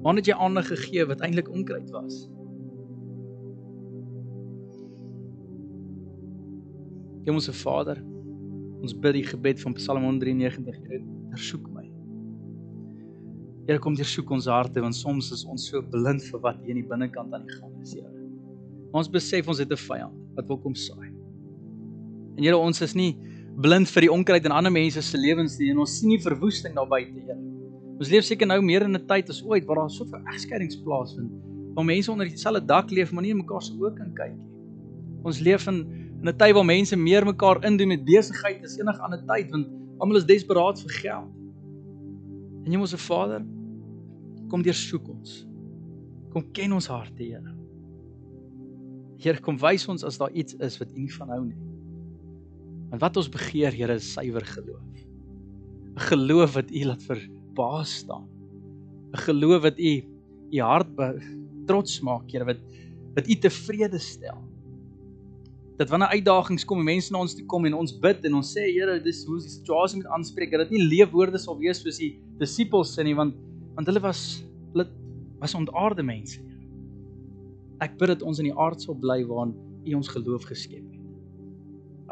Waar 0.00 0.22
het 0.22 0.30
jy 0.30 0.38
aandag 0.38 0.70
gegee 0.70 1.08
wat 1.10 1.26
eintlik 1.26 1.50
onkruid 1.50 1.90
was? 1.92 2.22
Hemelse 7.26 7.52
Vader, 7.52 7.98
ons 8.80 8.94
bid 8.94 9.18
die 9.18 9.26
gebed 9.26 9.60
van 9.60 9.74
Psalm 9.76 10.06
193, 10.06 10.78
Here, 10.86 11.04
versoek 11.34 11.66
my. 11.74 11.79
Here, 13.66 13.78
kom 13.78 13.94
deursoek 13.94 14.30
ons 14.32 14.46
harte 14.50 14.80
want 14.80 14.96
soms 14.96 15.30
is 15.34 15.44
ons 15.44 15.68
so 15.70 15.82
blind 15.82 16.22
vir 16.26 16.40
wat 16.44 16.60
hier 16.62 16.74
in 16.74 16.80
die 16.80 16.88
binnekant 16.88 17.34
aan 17.36 17.44
die 17.46 17.56
gang 17.58 17.74
is, 17.82 17.94
Here. 17.94 18.08
Ons 18.96 19.10
besef 19.12 19.48
ons 19.48 19.60
het 19.62 19.70
'n 19.70 19.76
vyand 19.76 20.16
wat 20.36 20.48
wil 20.48 20.58
kom 20.58 20.74
saai. 20.74 21.10
En 22.36 22.42
Here, 22.44 22.56
ons 22.56 22.80
is 22.82 22.94
nie 22.94 23.16
blind 23.60 23.88
vir 23.88 24.00
die 24.00 24.12
onkruid 24.12 24.44
in 24.44 24.52
ander 24.52 24.72
mense 24.72 25.02
se 25.02 25.18
lewens 25.18 25.58
nie 25.58 25.70
en 25.70 25.78
ons 25.78 25.98
sien 25.98 26.08
nie 26.08 26.18
verwoesting 26.18 26.74
daar 26.74 26.88
buite, 26.88 27.20
Here. 27.20 27.36
Ons 27.98 28.08
leef 28.10 28.24
seker 28.24 28.46
nou 28.46 28.60
meer 28.62 28.82
in 28.82 28.96
'n 28.96 29.06
tyd 29.06 29.28
as 29.28 29.42
ooit 29.44 29.66
waar 29.66 29.76
daar 29.76 29.90
soveel 29.90 30.24
egskeidings 30.32 30.76
plaasvind. 30.82 31.30
Waar 31.74 31.84
mense 31.84 32.10
onder 32.10 32.26
dieselfde 32.26 32.66
dak 32.66 32.90
leef, 32.90 33.12
maar 33.12 33.22
nie 33.22 33.34
mekaar 33.34 33.62
se 33.62 33.72
oë 33.72 33.94
kan 33.96 34.14
kyk 34.14 34.36
nie. 34.36 34.48
Ons 35.22 35.40
leef 35.40 35.66
in 35.68 36.08
in 36.22 36.28
'n 36.28 36.36
tyd 36.36 36.54
waar 36.54 36.64
mense 36.64 36.96
meer 36.96 37.24
mekaar 37.24 37.64
indoen 37.64 37.88
met 37.88 38.04
besigheid 38.04 38.64
as 38.64 38.78
enige 38.78 39.00
ander 39.00 39.22
tyd 39.26 39.50
want 39.50 39.68
almal 39.98 40.16
is 40.16 40.24
desperaat 40.24 40.80
vir 40.80 40.90
geld. 40.90 41.39
En 42.64 42.70
Hemelse 42.70 42.98
Vader, 43.00 43.44
kom 44.50 44.62
deursoek 44.62 45.08
ons. 45.08 45.40
Kom 46.30 46.44
ken 46.54 46.74
ons 46.76 46.88
harte, 46.90 47.22
Here. 47.22 47.54
Here, 49.20 49.40
kom 49.44 49.58
wys 49.60 49.86
ons 49.88 50.04
as 50.06 50.18
daar 50.20 50.32
iets 50.32 50.56
is 50.64 50.78
wat 50.80 50.92
U 50.92 51.00
nie 51.00 51.14
van 51.14 51.32
hou 51.34 51.40
nie. 51.44 51.58
Want 52.90 53.02
wat 53.04 53.18
ons 53.20 53.30
begeer, 53.32 53.74
Here, 53.76 53.96
is 54.00 54.12
suiwer 54.12 54.44
geloof. 54.44 54.86
'n 55.90 56.06
Geloof 56.10 56.54
wat 56.54 56.70
U 56.70 56.84
laat 56.84 57.02
verbaas 57.02 57.96
staan. 58.04 58.28
'n 59.14 59.24
Geloof 59.26 59.62
wat 59.62 59.78
U 59.78 59.92
U 60.50 60.60
hart 60.60 60.88
trots 61.66 62.00
maak, 62.00 62.30
Here, 62.30 62.44
wat 62.44 62.60
wat 63.14 63.26
U 63.26 63.34
tevrede 63.34 63.98
stel. 63.98 64.38
Dat 65.80 65.88
wanneer 65.88 66.12
uitdagings 66.12 66.66
kom 66.68 66.82
en 66.82 66.84
mense 66.84 67.12
na 67.12 67.22
ons 67.24 67.32
toe 67.32 67.46
kom 67.48 67.64
en 67.64 67.78
ons 67.78 67.92
bid 68.02 68.26
en 68.28 68.34
ons 68.36 68.48
sê, 68.52 68.66
Here, 68.68 68.98
dis 69.00 69.22
hoe 69.24 69.38
die 69.40 69.48
situasie 69.48 70.02
moet 70.02 70.10
aanspreek, 70.12 70.52
dat 70.52 70.68
dit 70.68 70.76
nie 70.76 70.88
leefwoorde 70.90 71.40
sal 71.40 71.56
wees 71.56 71.80
soos 71.80 71.96
die 72.02 72.10
disippels 72.40 72.92
sin 72.92 73.08
nie, 73.08 73.16
want 73.16 73.38
want 73.78 73.88
hulle 73.88 74.02
was 74.04 74.20
hulle 74.74 74.84
was 75.40 75.54
ontaarde 75.56 76.04
mense. 76.04 76.42
Ek 77.80 77.94
bid 77.96 78.12
dat 78.12 78.24
ons 78.28 78.42
in 78.42 78.50
die 78.50 78.56
aard 78.60 78.82
sal 78.84 78.98
bly 79.00 79.22
waarin 79.24 79.54
U 79.88 79.94
ons 79.96 80.10
geloof 80.12 80.44
geskep 80.50 80.82
het. 80.84 80.98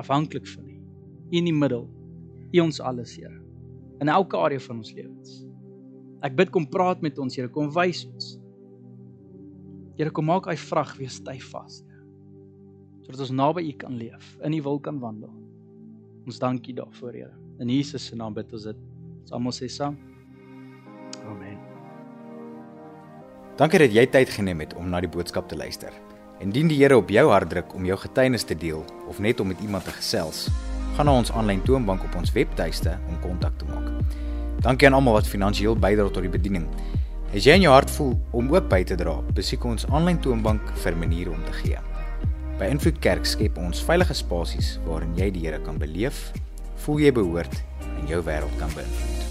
Afhanklik 0.00 0.46
van. 0.48 0.64
U 1.28 1.36
in 1.36 1.50
die 1.50 1.52
middel. 1.52 1.84
U 2.54 2.62
ons 2.62 2.80
alles, 2.80 3.12
Here. 3.20 3.34
In 4.00 4.08
elke 4.08 4.40
area 4.40 4.62
van 4.64 4.80
ons 4.80 4.94
lewens. 4.96 5.42
Ek 6.24 6.38
bid 6.38 6.54
kom 6.54 6.64
praat 6.72 7.04
met 7.04 7.20
ons, 7.20 7.36
Here, 7.36 7.52
kom 7.52 7.68
wys 7.76 8.06
ons. 8.08 8.32
Here, 10.00 10.08
kom 10.08 10.30
maak 10.30 10.48
hy 10.48 10.56
vrag 10.56 10.96
weer 10.96 11.12
styf 11.12 11.52
vas, 11.52 11.82
Here. 11.82 11.87
Sodat 13.08 13.22
ons 13.24 13.30
naby 13.32 13.62
U 13.64 13.72
kan 13.80 13.94
leef, 13.96 14.34
in 14.44 14.52
U 14.52 14.58
wil 14.66 14.78
kan 14.84 14.98
wandel. 15.00 15.30
Ons 16.28 16.36
dankie 16.42 16.74
daarvoor, 16.76 17.14
Here. 17.16 17.30
In 17.56 17.70
Jesus 17.72 18.04
se 18.04 18.16
naam 18.20 18.34
bid 18.36 18.52
ons 18.52 18.66
dit. 18.68 18.82
Ons 19.22 19.32
almal 19.32 19.54
sê 19.56 19.64
saam. 19.72 19.96
Amen. 21.24 21.56
Dankie 23.56 23.80
dat 23.80 23.96
jy 23.96 24.04
tyd 24.12 24.28
geneem 24.36 24.60
het 24.60 24.76
om 24.76 24.92
na 24.92 25.00
die 25.00 25.08
boodskap 25.08 25.48
te 25.48 25.56
luister. 25.56 25.88
Indien 26.44 26.68
die 26.68 26.76
Here 26.82 27.00
op 27.00 27.08
jou 27.08 27.24
hart 27.32 27.48
druk 27.48 27.72
om 27.72 27.88
jou 27.88 27.96
getuienis 27.96 28.44
te 28.44 28.58
deel 28.60 28.84
of 29.08 29.24
net 29.24 29.40
om 29.40 29.48
met 29.48 29.64
iemand 29.64 29.88
te 29.88 29.96
gesels, 29.96 30.44
gaan 30.98 31.08
na 31.08 31.16
ons 31.16 31.32
aanlyn 31.32 31.64
toonbank 31.64 32.04
op 32.04 32.20
ons 32.20 32.36
webtuiste 32.36 32.92
om 33.08 33.16
kontak 33.24 33.56
te 33.56 33.72
maak. 33.72 33.88
Dankie 34.60 34.92
aan 34.92 35.00
almal 35.00 35.16
wat 35.16 35.32
finansiëel 35.32 35.80
bydra 35.80 36.10
tot 36.12 36.28
die 36.28 36.36
bediening. 36.36 36.68
As 37.32 37.48
jy 37.48 37.56
in 37.56 37.64
jou 37.64 37.72
hart 37.72 37.88
voel 37.96 38.18
om 38.36 38.52
ook 38.52 38.68
by 38.68 38.84
te 38.84 39.00
dra, 39.00 39.16
besoek 39.32 39.64
ons 39.64 39.88
aanlyn 39.88 40.20
toonbank 40.20 40.76
vir 40.84 41.04
maniere 41.06 41.32
om 41.32 41.40
te 41.48 41.62
gee. 41.64 41.87
By 42.58 42.72
Invloed 42.74 42.96
Kerk 42.98 43.22
skep 43.30 43.54
ons 43.62 43.84
veilige 43.86 44.16
spasies 44.18 44.72
waarin 44.82 45.14
jy 45.14 45.28
die 45.30 45.44
Here 45.44 45.62
kan 45.62 45.78
beleef, 45.78 46.32
voel 46.82 47.06
jy 47.06 47.14
behoort 47.14 47.54
en 47.86 48.10
jou 48.10 48.18
wêreld 48.26 48.58
kan 48.58 48.74
beïnvloed. 48.74 49.27